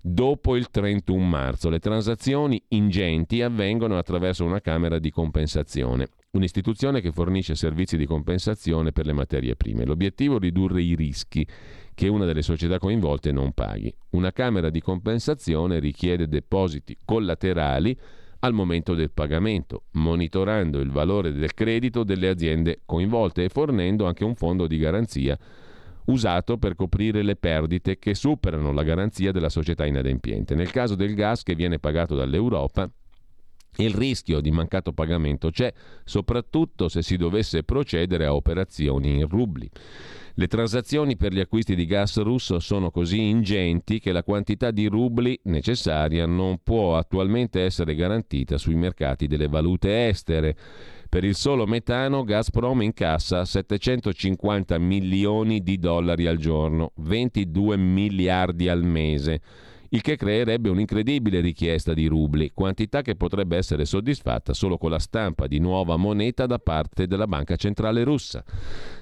[0.00, 1.68] dopo il 31 marzo.
[1.68, 8.90] Le transazioni ingenti avvengono attraverso una camera di compensazione, un'istituzione che fornisce servizi di compensazione
[8.90, 9.84] per le materie prime.
[9.84, 11.46] L'obiettivo è ridurre i rischi
[12.00, 13.94] che una delle società coinvolte non paghi.
[14.12, 17.94] Una camera di compensazione richiede depositi collaterali
[18.38, 24.24] al momento del pagamento, monitorando il valore del credito delle aziende coinvolte e fornendo anche
[24.24, 25.38] un fondo di garanzia
[26.06, 30.54] usato per coprire le perdite che superano la garanzia della società inadempiente.
[30.54, 32.90] Nel caso del gas che viene pagato dall'Europa,
[33.76, 35.72] il rischio di mancato pagamento c'è,
[36.04, 39.68] soprattutto se si dovesse procedere a operazioni in rubli.
[40.34, 44.86] Le transazioni per gli acquisti di gas russo sono così ingenti che la quantità di
[44.86, 50.56] rubli necessaria non può attualmente essere garantita sui mercati delle valute estere.
[51.08, 58.84] Per il solo metano Gazprom incassa 750 milioni di dollari al giorno, 22 miliardi al
[58.84, 59.40] mese
[59.92, 64.98] il che creerebbe un'incredibile richiesta di rubli, quantità che potrebbe essere soddisfatta solo con la
[64.98, 68.44] stampa di nuova moneta da parte della Banca Centrale russa.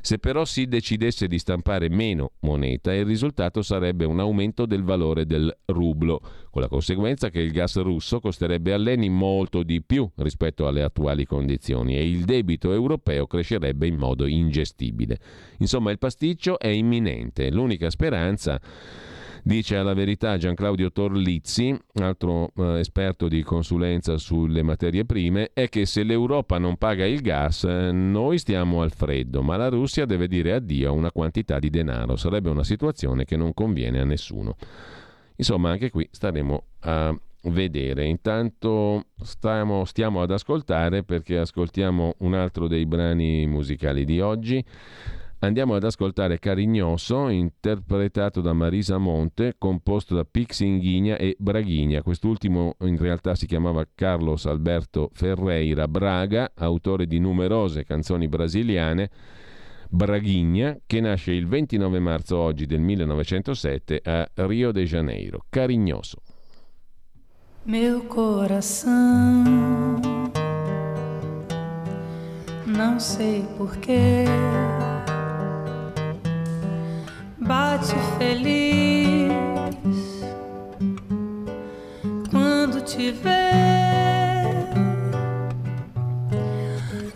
[0.01, 5.27] Se però si decidesse di stampare meno moneta, il risultato sarebbe un aumento del valore
[5.27, 6.21] del rublo,
[6.51, 10.83] con la conseguenza che il gas russo costerebbe a Leni molto di più rispetto alle
[10.83, 15.19] attuali condizioni e il debito europeo crescerebbe in modo ingestibile.
[15.59, 17.51] Insomma, il pasticcio è imminente.
[17.51, 18.59] L'unica speranza
[19.49, 25.71] Dice alla verità Gian Claudio Torlizzi, altro eh, esperto di consulenza sulle materie prime, è
[25.71, 30.05] che se l'Europa non paga il gas, eh, noi stiamo al freddo, ma la Russia
[30.05, 32.17] deve dire addio a una quantità di denaro.
[32.17, 34.55] Sarebbe una situazione che non conviene a nessuno.
[35.37, 38.05] Insomma, anche qui staremo a vedere.
[38.05, 44.63] Intanto stiamo, stiamo ad ascoltare perché ascoltiamo un altro dei brani musicali di oggi.
[45.41, 52.03] Andiamo ad ascoltare Carignoso, interpretato da Marisa Monte, composto da Pixinghigna e Braghigna.
[52.03, 59.11] Quest'ultimo in realtà si chiamava Carlos Alberto Ferreira Braga, autore di numerose canzoni brasiliane.
[59.89, 65.45] Braghigna, che nasce il 29 marzo oggi del 1907 a Rio de Janeiro.
[65.49, 66.17] Carignoso.
[67.63, 69.45] Meu coração,
[72.67, 74.25] não sei porquê.
[77.49, 79.33] Bate feliz.
[82.31, 84.45] Quando te vê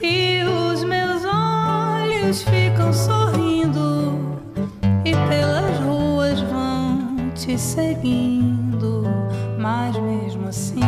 [0.01, 4.19] e os meus olhos ficam sorrindo
[5.05, 9.05] e pelas ruas vão te seguindo,
[9.59, 10.81] mas mesmo assim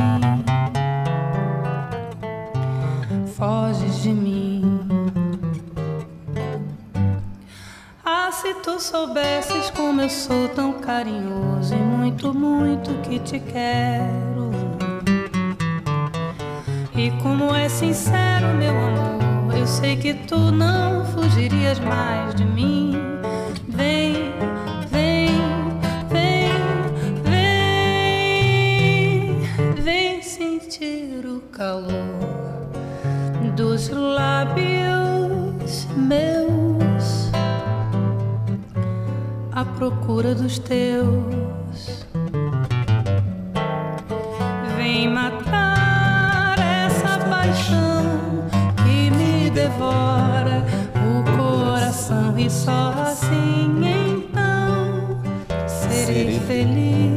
[3.37, 3.94] foges
[8.35, 14.51] se tu soubesses como eu sou tão carinhoso e muito, muito que te quero.
[16.97, 22.95] E como é sincero, meu amor, eu sei que tu não fugirias mais de mim.
[23.69, 24.33] Vem,
[24.91, 25.29] vem,
[26.11, 26.51] vem,
[27.23, 28.63] vem,
[29.81, 32.69] vem sentir o calor
[33.55, 36.64] dos lábios meus
[39.55, 42.05] à procura dos teus.
[44.77, 48.45] Vem matar essa paixão
[48.85, 50.65] que me devora
[50.97, 55.21] o coração e só assim então
[55.67, 57.14] serei feliz,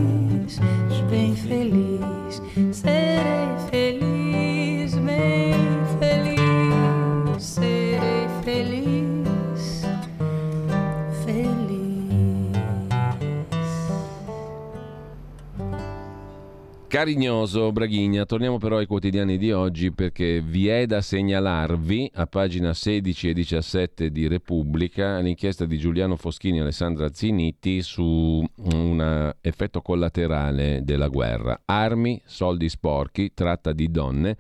[16.98, 18.26] Carignoso, Braghigna.
[18.26, 23.34] Torniamo però ai quotidiani di oggi perché vi è da segnalarvi a pagina 16 e
[23.34, 28.44] 17 di Repubblica l'inchiesta di Giuliano Foschini e Alessandra Zinitti su
[28.74, 31.62] un effetto collaterale della guerra.
[31.66, 34.36] Armi, soldi sporchi, tratta di donne,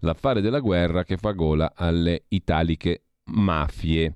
[0.00, 4.12] l'affare della guerra che fa gola alle italiche mafie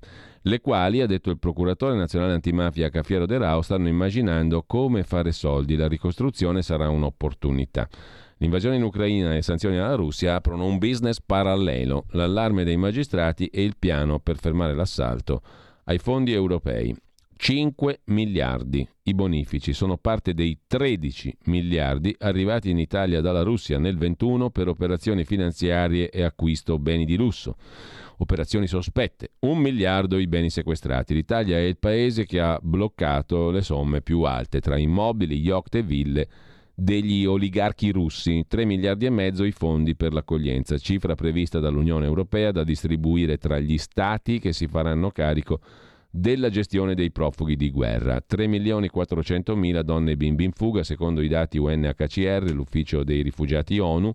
[0.47, 5.31] le quali, ha detto il procuratore nazionale antimafia Cafiero De Rao, stanno immaginando come fare
[5.31, 5.75] soldi.
[5.75, 7.87] La ricostruzione sarà un'opportunità.
[8.37, 13.47] L'invasione in Ucraina e le sanzioni alla Russia aprono un business parallelo, l'allarme dei magistrati
[13.47, 15.41] e il piano per fermare l'assalto
[15.85, 16.95] ai fondi europei.
[17.35, 18.87] 5 miliardi.
[19.03, 24.67] I bonifici sono parte dei 13 miliardi arrivati in Italia dalla Russia nel 21 per
[24.67, 27.55] operazioni finanziarie e acquisto beni di lusso.
[28.19, 29.31] Operazioni sospette.
[29.39, 31.13] Un miliardo i beni sequestrati.
[31.13, 35.83] L'Italia è il paese che ha bloccato le somme più alte tra immobili, yacht e
[35.83, 36.27] ville
[36.73, 42.51] degli oligarchi russi, 3 miliardi e mezzo i fondi per l'accoglienza, cifra prevista dall'Unione Europea
[42.51, 45.59] da distribuire tra gli stati che si faranno carico
[46.19, 48.21] della gestione dei profughi di guerra.
[48.25, 53.21] 3 milioni 400 mila donne e bimbi in fuga, secondo i dati UNHCR, l'ufficio dei
[53.21, 54.13] rifugiati ONU.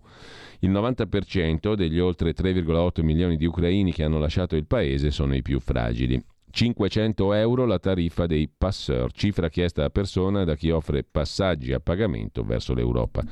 [0.59, 5.41] Il 90% degli oltre 3,8 milioni di ucraini che hanno lasciato il paese sono i
[5.41, 6.21] più fragili.
[6.49, 11.79] 500 euro la tariffa dei passeur, cifra chiesta a persona da chi offre passaggi a
[11.79, 13.23] pagamento verso l'Europa.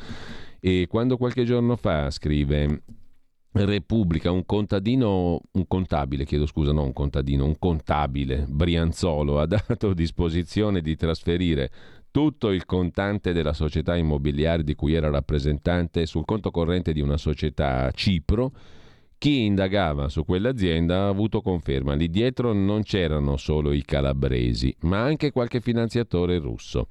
[0.60, 2.82] E quando qualche giorno fa, scrive
[3.54, 9.94] Repubblica, un contadino, un contabile, chiedo scusa, non un contadino, un contabile brianzolo ha dato
[9.94, 11.70] disposizione di trasferire
[12.12, 17.18] tutto il contante della società immobiliare di cui era rappresentante sul conto corrente di una
[17.18, 18.52] società a Cipro
[19.22, 21.94] chi indagava su quell'azienda ha avuto conferma.
[21.94, 26.88] Lì dietro non c'erano solo i calabresi, ma anche qualche finanziatore russo,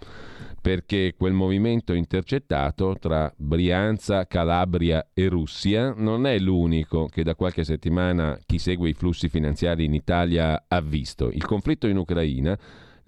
[0.62, 7.64] perché quel movimento intercettato tra Brianza, Calabria e Russia non è l'unico che da qualche
[7.64, 11.30] settimana chi segue i flussi finanziari in Italia ha visto.
[11.32, 12.56] Il conflitto in Ucraina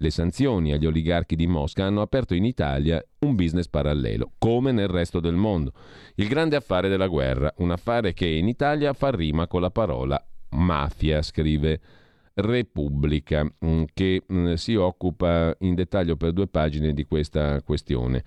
[0.03, 4.89] le sanzioni agli oligarchi di Mosca hanno aperto in Italia un business parallelo, come nel
[4.89, 5.71] resto del mondo.
[6.15, 10.21] Il grande affare della guerra, un affare che in Italia fa rima con la parola
[10.49, 11.79] mafia, scrive
[12.33, 18.23] Repubblica, mm, che mm, si occupa in dettaglio per due pagine di questa questione.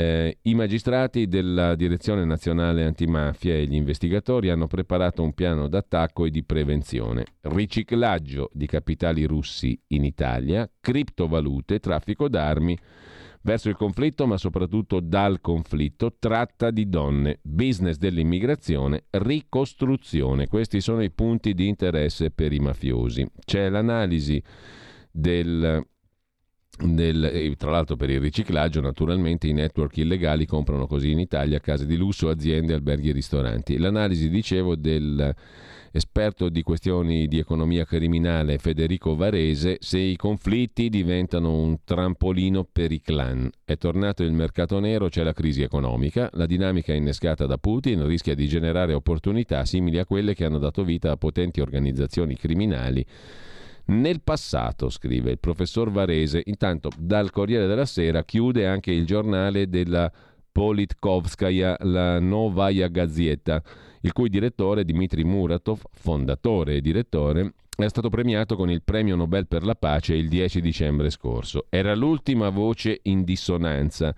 [0.00, 6.24] Eh, I magistrati della Direzione Nazionale Antimafia e gli investigatori hanno preparato un piano d'attacco
[6.24, 7.26] e di prevenzione.
[7.42, 12.78] Riciclaggio di capitali russi in Italia, criptovalute, traffico d'armi
[13.42, 20.46] verso il conflitto, ma soprattutto dal conflitto, tratta di donne, business dell'immigrazione, ricostruzione.
[20.46, 23.30] Questi sono i punti di interesse per i mafiosi.
[23.44, 24.42] C'è l'analisi
[25.10, 25.86] del
[26.82, 31.86] del, tra l'altro per il riciclaggio naturalmente i network illegali comprano così in Italia case
[31.86, 33.78] di lusso, aziende, alberghi e ristoranti.
[33.78, 41.78] L'analisi, dicevo, dell'esperto di questioni di economia criminale Federico Varese, se i conflitti diventano un
[41.84, 43.50] trampolino per i clan.
[43.64, 48.34] È tornato il mercato nero, c'è la crisi economica, la dinamica innescata da Putin rischia
[48.34, 53.04] di generare opportunità simili a quelle che hanno dato vita a potenti organizzazioni criminali
[53.90, 59.68] nel passato, scrive il professor Varese, intanto dal Corriere della Sera chiude anche il giornale
[59.68, 60.10] della
[60.52, 63.62] Politkovskaya, la Novaya Gazeta,
[64.02, 69.46] il cui direttore Dmitry Muratov, fondatore e direttore, è stato premiato con il premio Nobel
[69.46, 71.66] per la pace il 10 dicembre scorso.
[71.68, 74.14] Era l'ultima voce in dissonanza.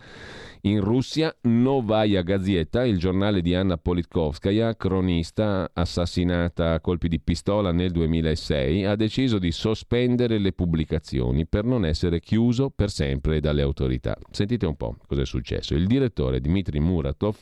[0.64, 7.72] In Russia, Novaya Gazeta, il giornale di Anna Politkovskaya, cronista assassinata a colpi di pistola
[7.72, 13.62] nel 2006, ha deciso di sospendere le pubblicazioni per non essere chiuso per sempre dalle
[13.62, 14.16] autorità.
[14.30, 15.74] Sentite un po' cosa è successo.
[15.74, 17.38] Il direttore Dmitry Muratov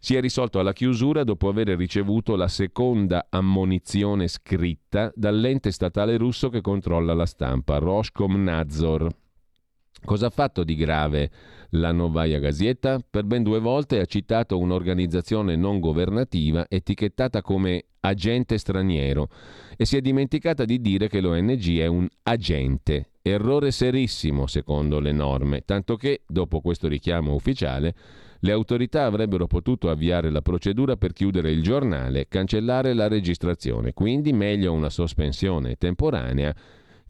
[0.00, 6.48] si è risolto alla chiusura dopo aver ricevuto la seconda ammonizione scritta dall'ente statale russo
[6.48, 9.22] che controlla la stampa, Roskomnadzor.
[10.04, 11.30] Cosa ha fatto di grave
[11.70, 13.00] la Novaya Gazeta?
[13.08, 19.30] Per ben due volte ha citato un'organizzazione non governativa etichettata come agente straniero
[19.78, 23.12] e si è dimenticata di dire che l'ONG è un agente.
[23.22, 27.94] Errore serissimo secondo le norme, tanto che, dopo questo richiamo ufficiale,
[28.40, 34.34] le autorità avrebbero potuto avviare la procedura per chiudere il giornale cancellare la registrazione, quindi
[34.34, 36.54] meglio una sospensione temporanea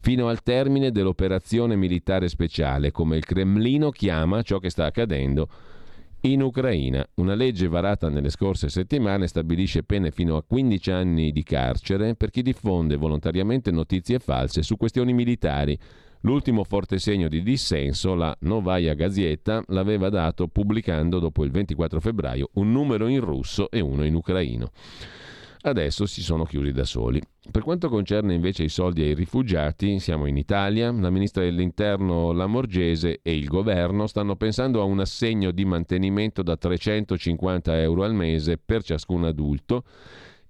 [0.05, 5.49] fino al termine dell'operazione militare speciale, come il Cremlino chiama ciò che sta accadendo
[6.21, 7.03] in Ucraina.
[7.15, 12.29] Una legge varata nelle scorse settimane stabilisce pene fino a 15 anni di carcere per
[12.29, 15.75] chi diffonde volontariamente notizie false su questioni militari
[16.25, 22.49] L'ultimo forte segno di dissenso, la Novaya Gazeta, l'aveva dato pubblicando dopo il 24 febbraio
[22.53, 24.71] un numero in russo e uno in ucraino.
[25.67, 27.19] Adesso si sono chiusi da soli.
[27.49, 33.19] Per quanto concerne invece i soldi ai rifugiati, siamo in Italia, la ministra dell'Interno Lamorgese
[33.23, 38.59] e il governo stanno pensando a un assegno di mantenimento da 350 euro al mese
[38.63, 39.85] per ciascun adulto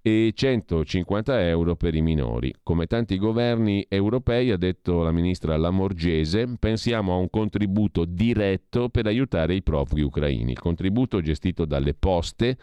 [0.02, 2.54] e 150 euro per i minori.
[2.62, 9.08] Come tanti governi europei, ha detto la ministra Lamorgese, pensiamo a un contributo diretto per
[9.08, 10.52] aiutare i profughi ucraini.
[10.52, 12.58] Il contributo gestito dalle poste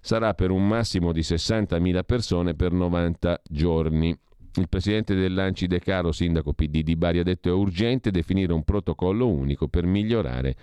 [0.00, 4.16] sarà per un massimo di 60.000 persone per 90 giorni.
[4.54, 8.64] Il presidente dell'Anci De Caro, sindaco PD di Bari, ha detto è urgente definire un
[8.64, 10.56] protocollo unico per migliorare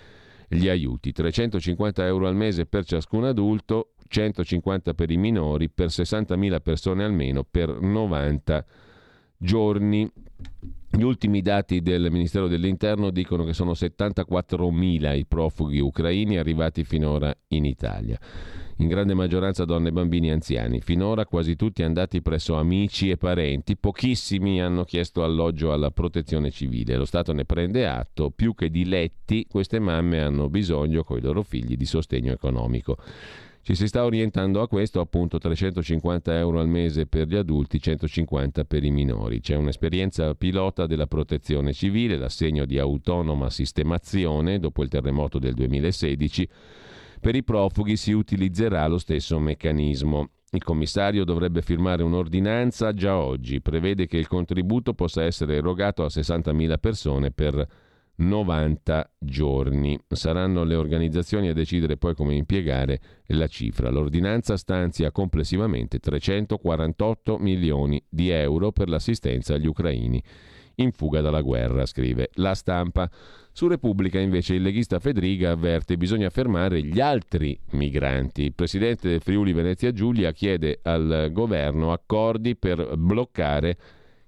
[0.50, 1.12] gli aiuti.
[1.12, 7.46] 350 euro al mese per ciascun adulto, 150 per i minori, per 60.000 persone almeno,
[7.50, 8.87] per 90 giorni.
[9.38, 17.36] Gli ultimi dati del Ministero dell'Interno dicono che sono 74.000 i profughi ucraini arrivati finora
[17.50, 18.20] in Italia
[18.78, 20.82] in grande maggioranza donne, bambini e anziani.
[20.82, 26.96] Finora quasi tutti andati presso amici e parenti, pochissimi hanno chiesto alloggio alla protezione civile.
[26.96, 31.22] Lo Stato ne prende atto, più che di letti, queste mamme hanno bisogno con i
[31.22, 32.98] loro figli di sostegno economico.
[33.68, 38.64] Ci si sta orientando a questo, appunto 350 euro al mese per gli adulti, 150
[38.64, 39.42] per i minori.
[39.42, 46.50] C'è un'esperienza pilota della protezione civile, l'assegno di autonoma sistemazione dopo il terremoto del 2016
[47.20, 50.30] per i profughi si utilizzerà lo stesso meccanismo.
[50.52, 56.08] Il commissario dovrebbe firmare un'ordinanza già oggi, prevede che il contributo possa essere erogato a
[56.08, 57.68] 60.000 persone per
[58.18, 60.00] 90 giorni.
[60.08, 63.90] Saranno le organizzazioni a decidere poi come impiegare la cifra.
[63.90, 70.22] L'ordinanza stanzia complessivamente 348 milioni di euro per l'assistenza agli ucraini
[70.80, 73.10] in fuga dalla guerra, scrive la stampa.
[73.52, 78.44] Su Repubblica invece il leghista Fedriga avverte bisogna fermare gli altri migranti.
[78.44, 83.78] Il presidente del Friuli Venezia Giulia chiede al governo accordi per bloccare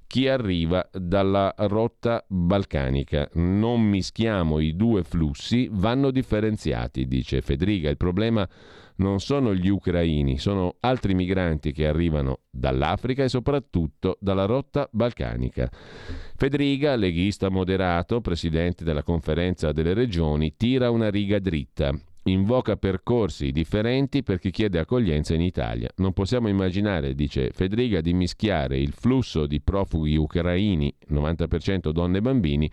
[0.10, 3.30] chi arriva dalla rotta balcanica.
[3.34, 7.92] Non mischiamo i due flussi, vanno differenziati, dice Fedriga.
[7.92, 8.50] Il problema
[8.96, 15.70] non sono gli ucraini, sono altri migranti che arrivano dall'Africa e soprattutto dalla rotta balcanica.
[16.36, 21.94] Federica, leghista moderato, presidente della conferenza delle regioni, tira una riga dritta.
[22.32, 25.90] Invoca percorsi differenti per chi chiede accoglienza in Italia.
[25.96, 32.22] Non possiamo immaginare, dice Federica, di mischiare il flusso di profughi ucraini, 90% donne e
[32.22, 32.72] bambini,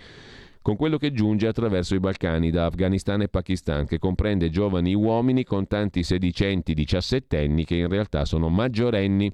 [0.66, 5.44] con quello che giunge attraverso i Balcani da Afghanistan e Pakistan, che comprende giovani uomini
[5.44, 9.32] con tanti sedicenti diciassettenni che in realtà sono maggiorenni.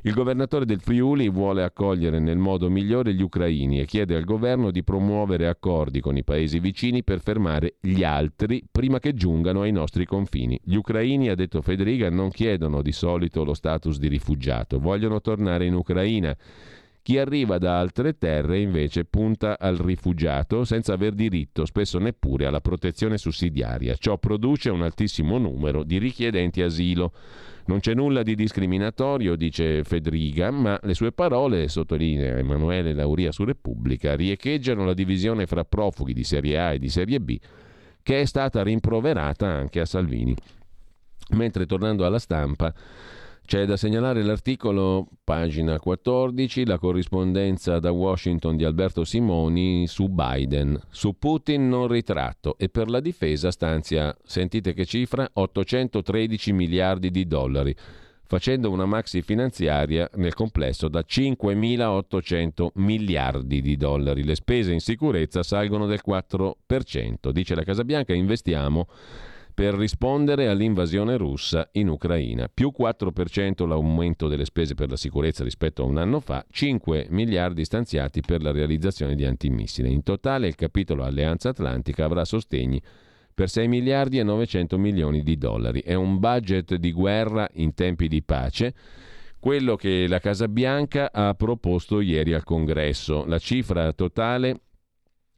[0.00, 4.70] Il governatore del Friuli vuole accogliere nel modo migliore gli ucraini e chiede al governo
[4.70, 9.72] di promuovere accordi con i paesi vicini per fermare gli altri prima che giungano ai
[9.72, 10.58] nostri confini.
[10.64, 15.66] Gli ucraini, ha detto Federica, non chiedono di solito lo status di rifugiato, vogliono tornare
[15.66, 16.34] in Ucraina
[17.02, 22.60] chi arriva da altre terre invece punta al rifugiato senza aver diritto spesso neppure alla
[22.60, 23.96] protezione sussidiaria.
[23.96, 27.12] Ciò produce un altissimo numero di richiedenti asilo.
[27.64, 33.44] Non c'è nulla di discriminatorio, dice Fedriga, ma le sue parole, sottolinea Emanuele Lauria su
[33.44, 37.36] Repubblica, riecheggiano la divisione fra profughi di serie A e di serie B,
[38.02, 40.34] che è stata rimproverata anche a Salvini.
[41.30, 42.72] Mentre tornando alla stampa,
[43.52, 50.80] c'è da segnalare l'articolo, pagina 14, la corrispondenza da Washington di Alberto Simoni su Biden.
[50.88, 57.26] Su Putin non ritratto e per la difesa stanzia, sentite che cifra, 813 miliardi di
[57.26, 57.76] dollari,
[58.24, 64.24] facendo una maxi finanziaria nel complesso da 5.800 miliardi di dollari.
[64.24, 67.30] Le spese in sicurezza salgono del 4%.
[67.30, 68.86] Dice la Casa Bianca, investiamo
[69.54, 72.48] per rispondere all'invasione russa in Ucraina.
[72.52, 77.64] Più 4% l'aumento delle spese per la sicurezza rispetto a un anno fa, 5 miliardi
[77.64, 79.92] stanziati per la realizzazione di antimissili.
[79.92, 82.80] In totale il capitolo Alleanza Atlantica avrà sostegni
[83.34, 85.80] per 6 miliardi e 900 milioni di dollari.
[85.80, 88.74] È un budget di guerra in tempi di pace
[89.42, 93.24] quello che la Casa Bianca ha proposto ieri al Congresso.
[93.26, 94.60] La cifra totale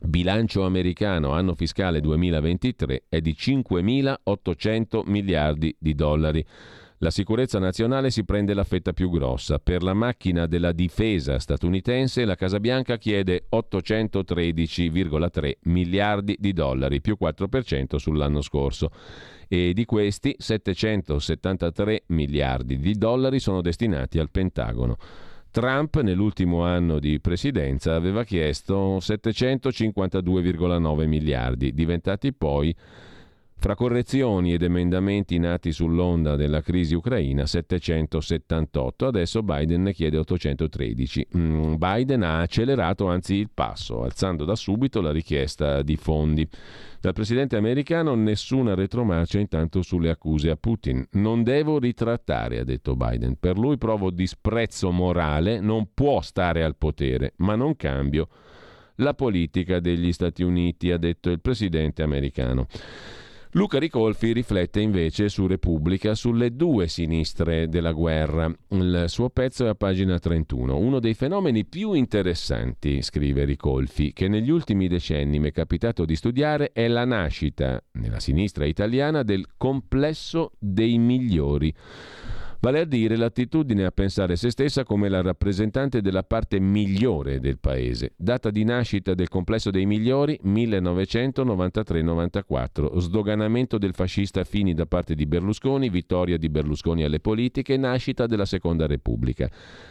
[0.06, 6.44] bilancio americano anno fiscale 2023 è di 5.800 miliardi di dollari.
[6.98, 9.58] La sicurezza nazionale si prende la fetta più grossa.
[9.58, 17.16] Per la macchina della difesa statunitense la Casa Bianca chiede 813,3 miliardi di dollari, più
[17.20, 18.90] 4% sull'anno scorso.
[19.48, 24.96] E di questi 773 miliardi di dollari sono destinati al Pentagono.
[25.54, 32.74] Trump nell'ultimo anno di presidenza aveva chiesto 752,9 miliardi, diventati poi
[33.64, 41.28] fra correzioni ed emendamenti nati sull'onda della crisi ucraina 778, adesso Biden ne chiede 813.
[41.34, 46.46] Mm, Biden ha accelerato anzi il passo, alzando da subito la richiesta di fondi.
[47.00, 51.02] Dal presidente americano nessuna retromarcia intanto sulle accuse a Putin.
[51.12, 53.36] Non devo ritrattare, ha detto Biden.
[53.40, 58.28] Per lui provo disprezzo morale, non può stare al potere, ma non cambio
[58.96, 62.66] la politica degli Stati Uniti, ha detto il presidente americano.
[63.56, 68.52] Luca Ricolfi riflette invece su Repubblica sulle due sinistre della guerra.
[68.70, 70.76] Il suo pezzo è a pagina 31.
[70.76, 76.16] Uno dei fenomeni più interessanti, scrive Ricolfi, che negli ultimi decenni mi è capitato di
[76.16, 81.72] studiare è la nascita, nella sinistra italiana, del complesso dei migliori
[82.64, 87.58] vale a dire l'attitudine a pensare se stessa come la rappresentante della parte migliore del
[87.58, 88.14] paese.
[88.16, 95.26] Data di nascita del complesso dei migliori 1993-94, sdoganamento del fascista Fini da parte di
[95.26, 99.46] Berlusconi, vittoria di Berlusconi alle politiche, nascita della Seconda Repubblica.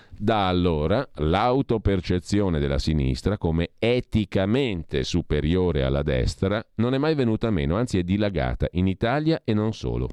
[0.09, 7.75] Da allora l'autopercezione della sinistra come eticamente superiore alla destra non è mai venuta meno,
[7.75, 10.09] anzi è dilagata in Italia e non solo.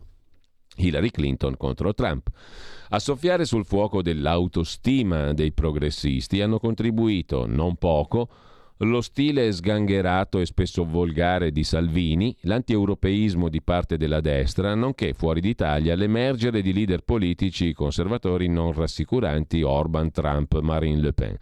[0.80, 2.28] Hillary Clinton contro Trump.
[2.90, 8.28] A soffiare sul fuoco dell'autostima dei progressisti hanno contribuito, non poco,
[8.78, 15.40] lo stile sgangherato e spesso volgare di Salvini, l'antieuropeismo di parte della destra, nonché fuori
[15.40, 21.36] d'Italia l'emergere di leader politici conservatori non rassicuranti Orban, Trump, Marine Le Pen.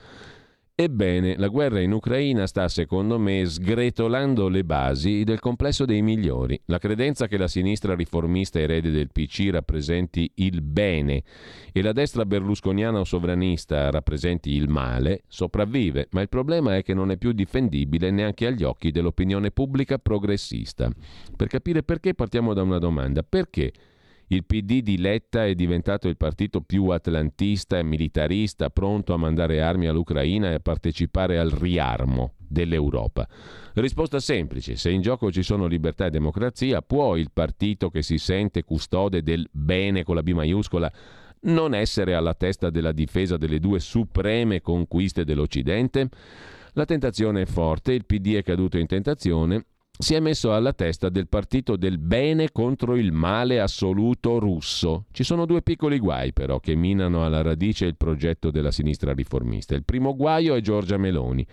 [0.81, 6.57] Ebbene, la guerra in Ucraina sta, secondo me, sgretolando le basi del complesso dei migliori.
[6.67, 11.25] La credenza che la sinistra riformista erede del PC rappresenti il bene
[11.73, 16.95] e la destra berlusconiana o sovranista rappresenti il male sopravvive, ma il problema è che
[16.95, 20.89] non è più difendibile neanche agli occhi dell'opinione pubblica progressista.
[21.37, 23.25] Per capire perché partiamo da una domanda.
[23.25, 23.73] Perché?
[24.31, 29.63] Il PD di Letta è diventato il partito più atlantista e militarista, pronto a mandare
[29.63, 33.27] armi all'Ucraina e a partecipare al riarmo dell'Europa.
[33.73, 38.19] Risposta semplice, se in gioco ci sono libertà e democrazia, può il partito che si
[38.19, 40.93] sente custode del bene con la B maiuscola
[41.41, 46.09] non essere alla testa della difesa delle due supreme conquiste dell'Occidente?
[46.73, 49.65] La tentazione è forte, il PD è caduto in tentazione
[50.01, 55.07] si è messo alla testa del partito del bene contro il male assoluto russo.
[55.11, 59.75] Ci sono due piccoli guai però che minano alla radice il progetto della sinistra riformista.
[59.75, 61.45] Il primo guaio è Giorgia Meloni.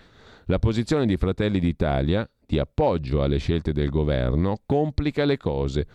[0.44, 5.86] La posizione di Fratelli d'Italia, di appoggio alle scelte del governo, complica le cose.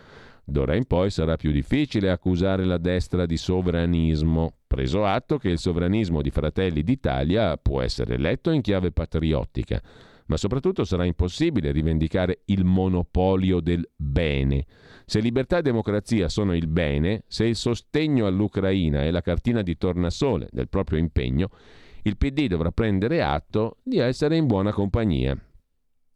[0.44, 5.58] D'ora in poi sarà più difficile accusare la destra di sovranismo, preso atto che il
[5.58, 9.82] sovranismo di Fratelli d'Italia può essere letto in chiave patriottica
[10.28, 14.66] ma soprattutto sarà impossibile rivendicare il monopolio del bene.
[15.06, 19.78] Se libertà e democrazia sono il bene, se il sostegno all'Ucraina è la cartina di
[19.78, 21.50] tornasole del proprio impegno,
[22.04, 25.38] il PD dovrà prendere atto di essere in buona compagnia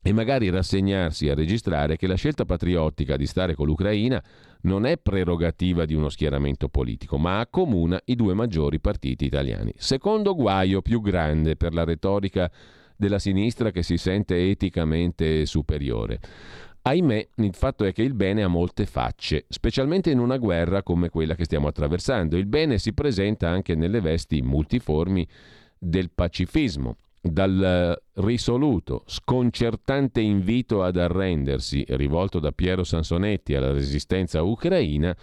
[0.07, 4.23] e magari rassegnarsi a registrare che la scelta patriottica di stare con l'Ucraina
[4.61, 9.73] non è prerogativa di uno schieramento politico, ma accomuna i due maggiori partiti italiani.
[9.77, 12.51] Secondo guaio più grande per la retorica
[12.95, 16.19] della sinistra che si sente eticamente superiore.
[16.83, 21.09] Ahimè, il fatto è che il bene ha molte facce, specialmente in una guerra come
[21.09, 22.37] quella che stiamo attraversando.
[22.37, 25.27] Il bene si presenta anche nelle vesti multiformi
[25.79, 35.15] del pacifismo, dal risoluto, sconcertante invito ad arrendersi, rivolto da Piero Sansonetti alla resistenza ucraina,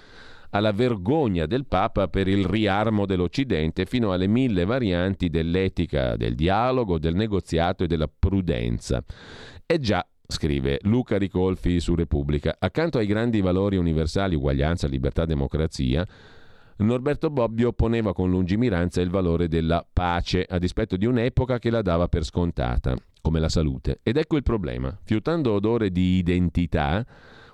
[0.55, 6.99] alla vergogna del Papa per il riarmo dell'Occidente fino alle mille varianti dell'etica del dialogo,
[6.99, 9.03] del negoziato e della prudenza.
[9.65, 16.07] E già, scrive Luca Ricolfi su Repubblica, accanto ai grandi valori universali, uguaglianza, libertà, democrazia,
[16.77, 21.83] Norberto Bobbio poneva con lungimiranza il valore della pace, a dispetto di un'epoca che la
[21.83, 24.01] dava per scontata, come la salute.
[24.03, 24.99] Ed ecco il problema.
[25.05, 27.07] Fiutando odore di identità,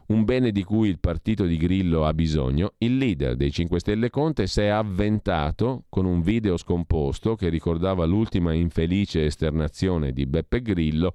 [0.09, 4.09] un bene di cui il partito di Grillo ha bisogno, il leader dei 5 Stelle
[4.11, 10.63] Conte si è avventato con un video scomposto che ricordava l'ultima infelice esternazione di Beppe
[10.63, 11.15] Grillo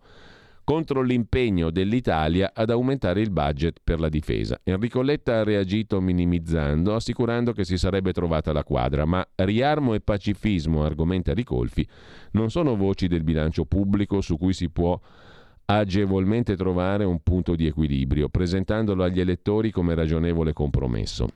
[0.64, 4.60] contro l'impegno dell'Italia ad aumentare il budget per la difesa.
[4.64, 10.02] Enrico Letta ha reagito minimizzando, assicurando che si sarebbe trovata la quadra, ma riarmo e
[10.02, 11.86] pacifismo, argomenta Ricolfi,
[12.34, 15.00] non sono voci del bilancio pubblico su cui si può
[15.78, 21.28] agevolmente trovare un punto di equilibrio, presentandolo agli elettori come ragionevole compromesso.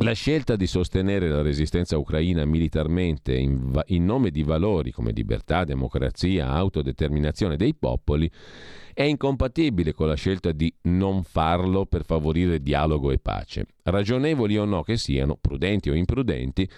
[0.00, 5.10] La scelta di sostenere la resistenza ucraina militarmente in, va- in, nome di valori come
[5.10, 8.30] libertà, democrazia, autodeterminazione dei popoli
[8.92, 13.68] è incompatibile con la scelta di non farlo per favorire dialogo e pace.
[13.84, 16.68] Ragionevoli o no che siano, prudenti o imprudenti,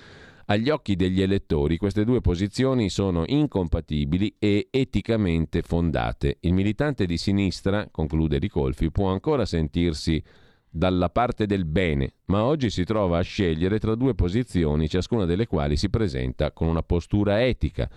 [0.50, 6.38] agli occhi degli elettori queste due posizioni sono incompatibili e eticamente fondate.
[6.40, 10.22] Il militante di sinistra, conclude Ricolfi, può ancora sentirsi
[10.70, 15.46] dalla parte del bene, ma oggi si trova a scegliere tra due posizioni, ciascuna delle
[15.46, 17.88] quali si presenta con una postura etica.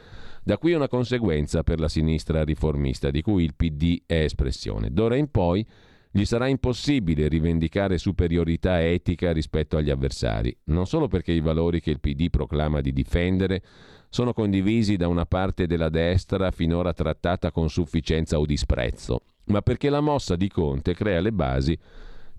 [0.44, 4.92] Da qui una conseguenza per la sinistra riformista, di cui il PD è espressione.
[4.92, 5.66] D'ora in poi
[6.12, 11.90] gli sarà impossibile rivendicare superiorità etica rispetto agli avversari, non solo perché i valori che
[11.90, 13.64] il PD proclama di difendere
[14.10, 19.90] sono condivisi da una parte della destra finora trattata con sufficienza o disprezzo, ma perché
[19.90, 21.80] la mossa di Conte crea le basi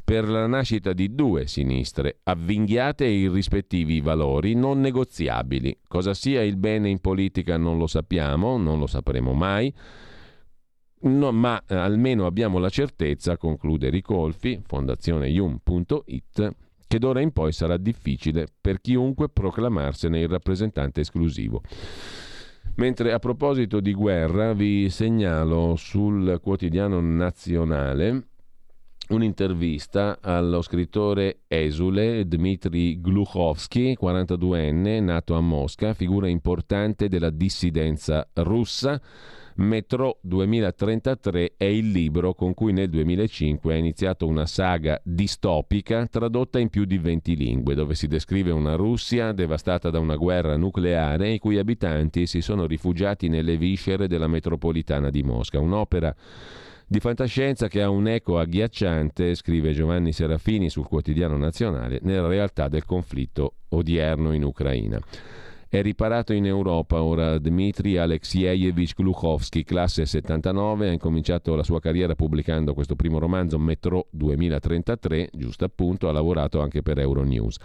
[0.05, 5.79] per la nascita di due sinistre, avvinghiate in rispettivi valori non negoziabili.
[5.89, 9.73] Cosa sia il bene in politica non lo sappiamo, non lo sapremo mai,
[11.03, 16.55] no, ma eh, almeno abbiamo la certezza, conclude Ricolfi, fondazioneium.it,
[16.87, 21.63] che d'ora in poi sarà difficile per chiunque proclamarsene il rappresentante esclusivo.
[22.77, 28.29] Mentre a proposito di guerra vi segnalo sul quotidiano nazionale
[29.09, 39.01] un'intervista allo scrittore esule Dmitry Gluchovsky, 42enne, nato a Mosca, figura importante della dissidenza russa.
[39.57, 46.59] Metro 2033 è il libro con cui nel 2005 ha iniziato una saga distopica tradotta
[46.59, 51.33] in più di 20 lingue, dove si descrive una Russia devastata da una guerra nucleare
[51.33, 55.61] i cui abitanti si sono rifugiati nelle viscere della metropolitana di Mosca.
[55.61, 56.15] Un'opera
[56.87, 62.69] di fantascienza che ha un eco agghiacciante, scrive Giovanni Serafini sul quotidiano nazionale, nella realtà
[62.69, 65.01] del conflitto odierno in Ucraina.
[65.73, 72.15] È riparato in Europa ora Dmitry Alexeyevich Gluchovsky, classe 79, ha incominciato la sua carriera
[72.15, 77.57] pubblicando questo primo romanzo Metro 2033, giusto appunto, ha lavorato anche per Euronews.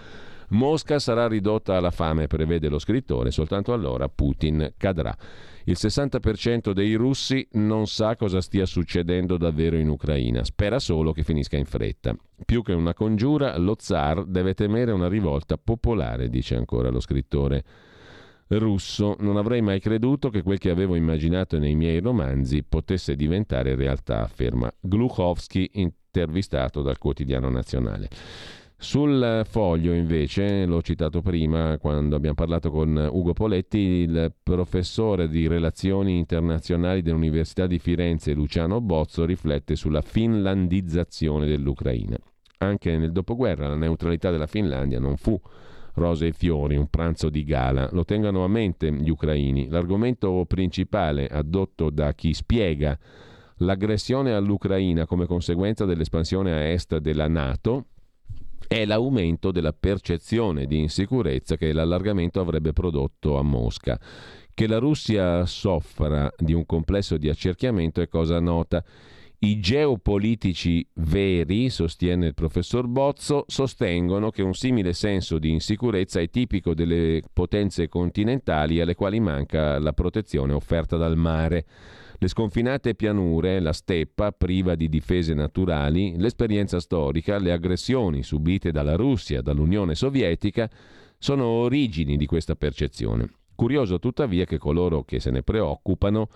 [0.51, 5.13] Mosca sarà ridotta alla fame, prevede lo scrittore, soltanto allora Putin cadrà.
[5.65, 11.23] Il 60% dei russi non sa cosa stia succedendo davvero in Ucraina, spera solo che
[11.23, 12.15] finisca in fretta.
[12.45, 17.65] Più che una congiura, lo zar deve temere una rivolta popolare, dice ancora lo scrittore
[18.49, 19.15] russo.
[19.19, 24.21] Non avrei mai creduto che quel che avevo immaginato nei miei romanzi potesse diventare realtà,
[24.21, 28.09] afferma Gluchovsky, intervistato dal quotidiano nazionale.
[28.79, 35.47] Sul foglio invece, l'ho citato prima quando abbiamo parlato con Ugo Poletti, il professore di
[35.47, 42.17] relazioni internazionali dell'Università di Firenze Luciano Bozzo riflette sulla finlandizzazione dell'Ucraina.
[42.59, 45.39] Anche nel dopoguerra la neutralità della Finlandia non fu
[45.97, 47.89] rose e fiori, un pranzo di gala.
[47.91, 49.67] Lo tengano a mente gli ucraini.
[49.67, 52.97] L'argomento principale addotto da chi spiega
[53.57, 57.85] l'aggressione all'Ucraina come conseguenza dell'espansione a est della Nato
[58.67, 63.99] è l'aumento della percezione di insicurezza che l'allargamento avrebbe prodotto a Mosca.
[64.53, 68.83] Che la Russia soffra di un complesso di accerchiamento è cosa nota.
[69.39, 76.27] I geopolitici veri, sostiene il professor Bozzo, sostengono che un simile senso di insicurezza è
[76.27, 81.65] tipico delle potenze continentali alle quali manca la protezione offerta dal mare.
[82.17, 88.95] Le sconfinate pianure, la steppa priva di difese naturali, l'esperienza storica, le aggressioni subite dalla
[88.95, 90.67] Russia, dall'Unione Sovietica,
[91.19, 93.29] sono origini di questa percezione.
[93.53, 96.27] Curioso tuttavia che coloro che se ne preoccupano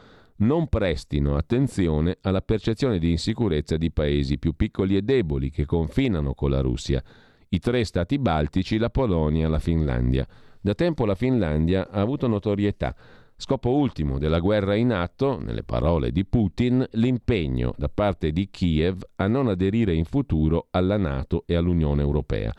[0.42, 6.34] non prestino attenzione alla percezione di insicurezza di paesi più piccoli e deboli che confinano
[6.34, 7.02] con la Russia,
[7.50, 10.28] i tre stati baltici, la Polonia e la Finlandia.
[10.60, 12.96] Da tempo la Finlandia ha avuto notorietà,
[13.42, 19.02] Scopo ultimo della guerra in atto, nelle parole di Putin, l'impegno da parte di Kiev
[19.16, 22.54] a non aderire in futuro alla Nato e all'Unione Europea.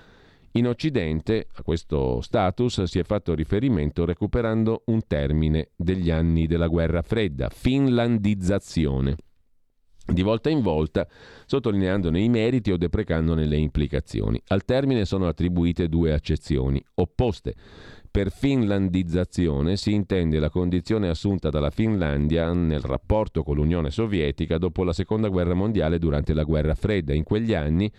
[0.54, 6.66] In Occidente a questo status si è fatto riferimento recuperando un termine degli anni della
[6.66, 9.16] guerra fredda, finlandizzazione,
[10.04, 11.08] di volta in volta
[11.46, 14.38] sottolineandone i meriti o deprecandone le implicazioni.
[14.48, 17.54] Al termine sono attribuite due accezioni opposte.
[18.10, 24.84] Per finlandizzazione si intende la condizione assunta dalla Finlandia nel rapporto con l'Unione Sovietica dopo
[24.84, 27.14] la Seconda Guerra Mondiale durante la Guerra Fredda.
[27.14, 27.90] In quegli anni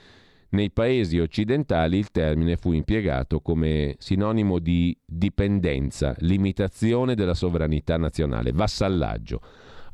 [0.53, 8.51] nei paesi occidentali il termine fu impiegato come sinonimo di dipendenza, limitazione della sovranità nazionale,
[8.51, 9.41] vassallaggio.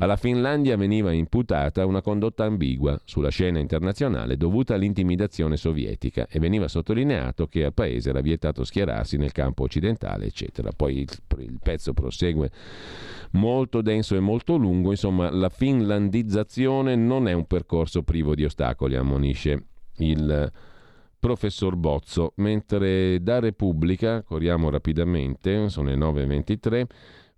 [0.02, 6.70] Alla Finlandia veniva imputata una condotta ambigua sulla scena internazionale dovuta all'intimidazione sovietica e veniva
[6.70, 10.72] sottolineato che al paese era vietato schierarsi nel campo occidentale, eccetera.
[10.74, 12.50] Poi il, pezzo prosegue
[13.32, 18.96] molto denso e molto lungo, insomma la finlandizzazione non è un percorso privo di ostacoli,
[18.96, 19.66] ammonisce
[20.00, 20.52] il
[21.20, 26.86] professor Bozzo, mentre da Repubblica, corriamo rapidamente, sono le 9.23,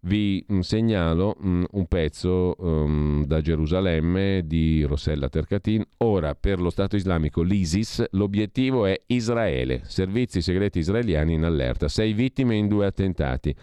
[0.01, 5.83] vi mm, segnalo um, un pezzo um, da Gerusalemme di Rossella Tercatin.
[5.97, 9.81] Ora, per lo Stato islamico, l'ISIS, l'obiettivo è Israele.
[9.85, 11.87] Servizi segreti israeliani in allerta.
[11.87, 13.55] Sei vittime in due attentati.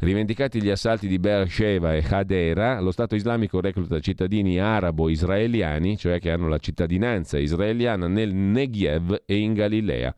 [0.00, 6.30] Rivendicati gli assalti di Beersheba e Hadera, lo Stato islamico recluta cittadini arabo-israeliani, cioè che
[6.30, 10.14] hanno la cittadinanza israeliana, nel Negev e in Galilea.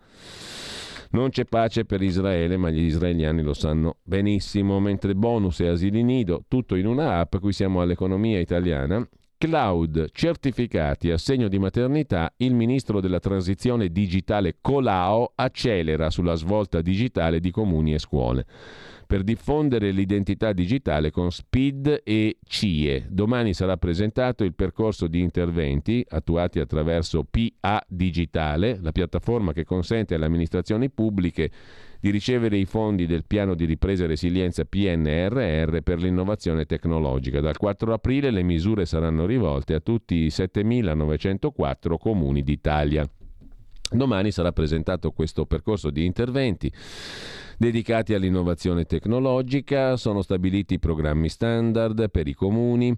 [1.12, 6.02] Non c'è pace per Israele, ma gli israeliani lo sanno benissimo, mentre bonus e asili
[6.02, 9.08] nido, tutto in una app, qui siamo all'economia italiana,
[9.38, 17.40] cloud, certificati, assegno di maternità, il ministro della transizione digitale Colao accelera sulla svolta digitale
[17.40, 18.46] di comuni e scuole
[19.10, 23.06] per diffondere l'identità digitale con SPID e CIE.
[23.10, 30.14] Domani sarà presentato il percorso di interventi attuati attraverso PA Digitale, la piattaforma che consente
[30.14, 31.50] alle amministrazioni pubbliche
[31.98, 37.40] di ricevere i fondi del piano di ripresa e resilienza PNRR per l'innovazione tecnologica.
[37.40, 43.04] Dal 4 aprile le misure saranno rivolte a tutti i 7.904 comuni d'Italia.
[43.92, 46.72] Domani sarà presentato questo percorso di interventi
[47.60, 52.96] dedicati all'innovazione tecnologica, sono stabiliti programmi standard per i comuni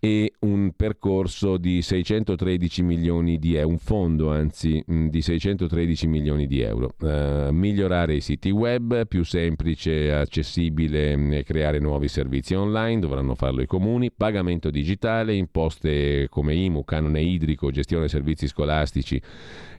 [0.00, 6.60] e un percorso di 613 milioni di euro, un fondo anzi di 613 milioni di
[6.60, 6.94] euro.
[7.00, 13.60] Uh, migliorare i siti web, più semplice, accessibile mm, creare nuovi servizi online, dovranno farlo
[13.60, 19.20] i comuni, pagamento digitale, imposte come IMU, canone idrico, gestione servizi scolastici,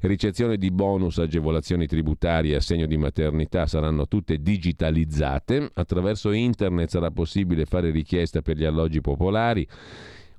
[0.02, 7.64] ricezione di bonus, agevolazioni tributarie, assegno di maternità saranno tutte digitalizzate, attraverso internet sarà possibile
[7.64, 9.66] fare richiesta per gli alloggi popolari,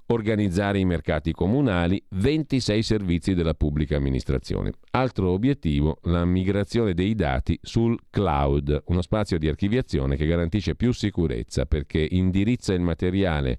[0.08, 4.72] organizzare i mercati comunali, 26 servizi della pubblica amministrazione.
[4.90, 10.92] Altro obiettivo, la migrazione dei dati sul cloud, uno spazio di archiviazione che garantisce più
[10.92, 13.58] sicurezza perché indirizza il materiale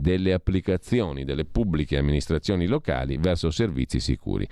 [0.00, 4.48] delle applicazioni delle pubbliche amministrazioni locali verso servizi sicuri.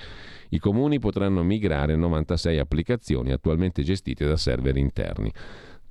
[0.50, 5.32] I comuni potranno migrare 96 applicazioni attualmente gestite da server interni.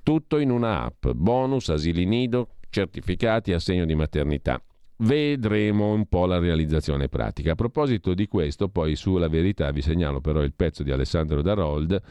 [0.02, 4.62] Tutto in una app, bonus, asili nido, certificati, assegno di maternità.
[5.00, 7.52] Vedremo un po' la realizzazione pratica.
[7.52, 12.02] A proposito di questo, poi sulla verità vi segnalo però il pezzo di Alessandro Darold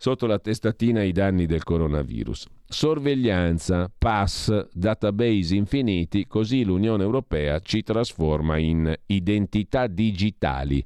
[0.00, 2.46] sotto la testatina i danni del coronavirus.
[2.66, 10.82] Sorveglianza, pass, database infiniti, così l'Unione Europea ci trasforma in identità digitali.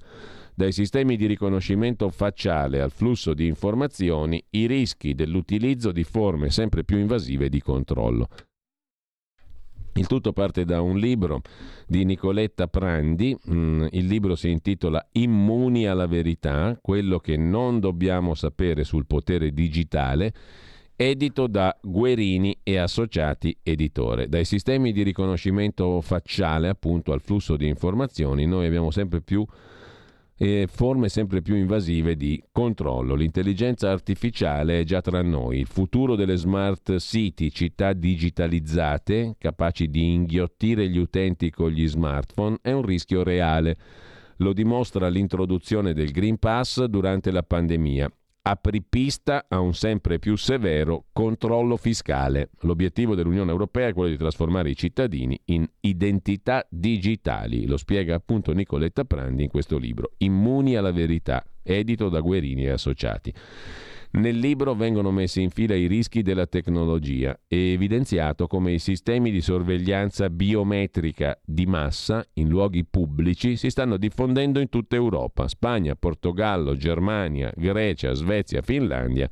[0.53, 6.83] Dai sistemi di riconoscimento facciale al flusso di informazioni, i rischi dell'utilizzo di forme sempre
[6.83, 8.27] più invasive di controllo.
[9.97, 11.43] Il tutto parte da un libro
[11.87, 18.35] di Nicoletta Prandi, mm, il libro si intitola Immuni alla verità, quello che non dobbiamo
[18.35, 20.33] sapere sul potere digitale,
[20.97, 24.29] edito da Guerini e Associati Editore.
[24.29, 29.47] Dai sistemi di riconoscimento facciale appunto al flusso di informazioni noi abbiamo sempre più
[30.37, 33.15] e forme sempre più invasive di controllo.
[33.15, 35.61] L'intelligenza artificiale è già tra noi.
[35.61, 42.59] Il futuro delle smart city, città digitalizzate, capaci di inghiottire gli utenti con gli smartphone,
[42.63, 43.77] è un rischio reale.
[44.39, 48.11] Lo dimostra l'introduzione del Green Pass durante la pandemia
[48.47, 52.51] apripista a un sempre più severo controllo fiscale.
[52.61, 58.53] L'obiettivo dell'Unione Europea è quello di trasformare i cittadini in identità digitali, lo spiega appunto
[58.53, 63.33] Nicoletta Prandi in questo libro, Immuni alla verità, edito da Guerini e Associati.
[64.15, 69.33] Nel libro vengono messi in fila i rischi della tecnologia e evidenziato come i sistemi
[69.33, 75.97] di sorveglianza biometrica di massa in luoghi pubblici si stanno diffondendo in tutta Europa, Spagna,
[75.97, 79.29] Portogallo, Germania, Grecia, Svezia, Finlandia,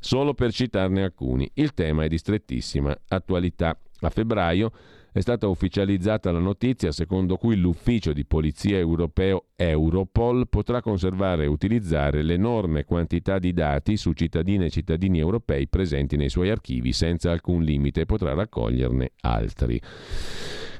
[0.00, 1.48] solo per citarne alcuni.
[1.54, 3.78] Il tema è di strettissima attualità.
[4.00, 4.72] A febbraio
[5.18, 11.48] è stata ufficializzata la notizia secondo cui l'ufficio di polizia europeo Europol potrà conservare e
[11.48, 17.32] utilizzare l'enorme quantità di dati su cittadine e cittadini europei presenti nei suoi archivi senza
[17.32, 19.80] alcun limite e potrà raccoglierne altri.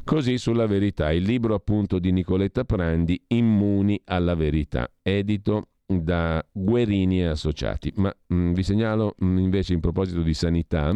[0.05, 7.21] Così sulla verità, il libro appunto di Nicoletta Prandi, Immuni alla verità, edito da Guerini
[7.21, 7.93] e Associati.
[7.97, 10.95] Ma mh, mm, vi segnalo mh, mm, invece in proposito di sanità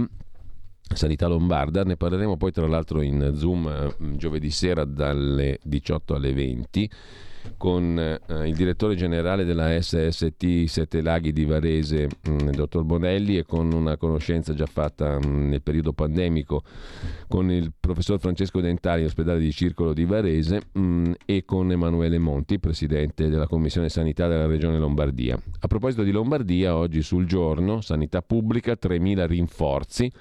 [0.95, 6.33] Sanità Lombarda, ne parleremo poi tra l'altro in Zoom eh, giovedì sera dalle 18 alle
[6.33, 6.91] 20
[7.57, 13.37] con eh, il direttore generale della SST Sette Laghi di Varese, mh, mm, dottor Bonelli,
[13.37, 16.63] e con una conoscenza già fatta mh, mm, nel periodo pandemico
[17.29, 22.19] con il professor Francesco Dentari, ospedale di Circolo di Varese, mh, mm, e con Emanuele
[22.19, 25.41] Monti, presidente della Commissione Sanità della Regione Lombardia.
[25.61, 30.13] A proposito di Lombardia, oggi sul giorno, Sanità Pubblica, 3.000 rinforzi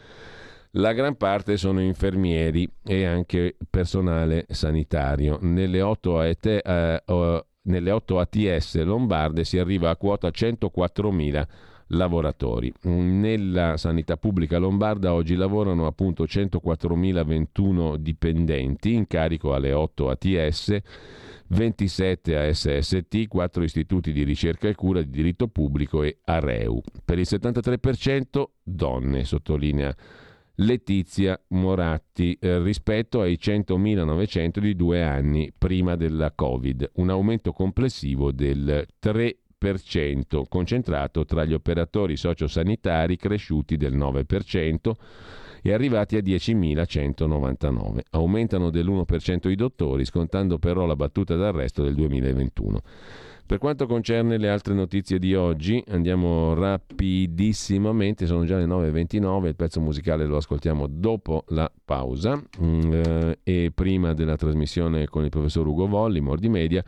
[0.72, 5.38] la gran parte sono infermieri e anche personale sanitario.
[5.42, 11.48] Nelle 8, AT, eh, nelle 8 ATS lombarde si arriva a quota 104.000
[11.88, 12.72] lavoratori.
[12.84, 20.80] Nella sanità pubblica lombarda oggi lavorano appunto 104.021 dipendenti in carico alle 8 ATS
[21.52, 26.82] 27 a SST, 4 istituti di ricerca e cura di diritto pubblico e Areu.
[27.04, 29.94] Per il 73% donne, sottolinea
[30.64, 38.32] Letizia Moratti, eh, rispetto ai 100.900 di due anni prima della Covid, un aumento complessivo
[38.32, 44.92] del 3%, concentrato tra gli operatori sociosanitari cresciuti del 9%,
[45.64, 48.00] e arrivati a 10.199.
[48.12, 52.82] Aumentano dell'1% i dottori, scontando però la battuta d'arresto del 2021.
[53.52, 59.56] Per quanto concerne le altre notizie di oggi, andiamo rapidissimamente, sono già le 9.29, il
[59.58, 65.30] pezzo musicale lo ascoltiamo dopo la pausa mm, eh, e prima della trasmissione con il
[65.30, 66.82] professor Ugo Volli, Mordi Media.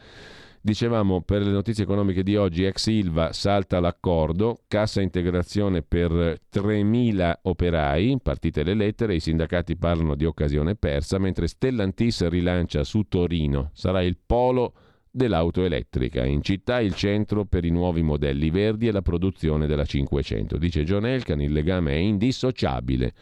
[0.62, 6.12] Dicevamo per le notizie economiche di oggi, ex Ilva salta l'accordo, cassa integrazione per
[6.50, 13.04] 3.000 operai, partite le lettere, i sindacati parlano di occasione persa, mentre Stellantis rilancia su
[13.10, 14.74] Torino, sarà il polo
[15.16, 19.86] dell'auto elettrica, in città il centro per i nuovi modelli verdi e la produzione della
[19.86, 20.58] 500.
[20.58, 23.14] Dice John Elkan, il legame è indissociabile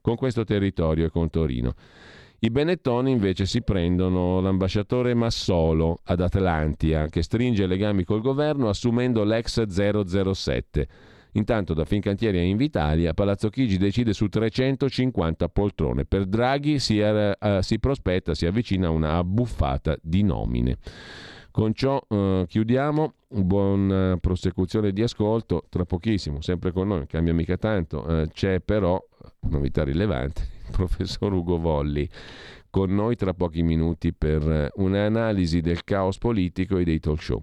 [0.00, 1.74] con questo territorio e con Torino.
[2.40, 9.22] I Benettoni invece si prendono l'ambasciatore Massolo ad Atlantia, che stringe legami col governo assumendo
[9.22, 10.88] l'ex 007.
[11.32, 16.04] Intanto da Fincantieri a Invitalia, Palazzo Chigi decide su 350 poltrone.
[16.04, 20.78] Per Draghi si, era, uh, si prospetta, si avvicina una abbuffata di nomine.
[21.50, 27.56] Con ciò uh, chiudiamo, buona prosecuzione di ascolto, tra pochissimo, sempre con noi, cambia mica
[27.56, 29.02] tanto, uh, c'è però,
[29.50, 32.08] novità rilevante, professor Ugo Volli,
[32.70, 37.42] con noi tra pochi minuti per un'analisi del caos politico e dei talk show.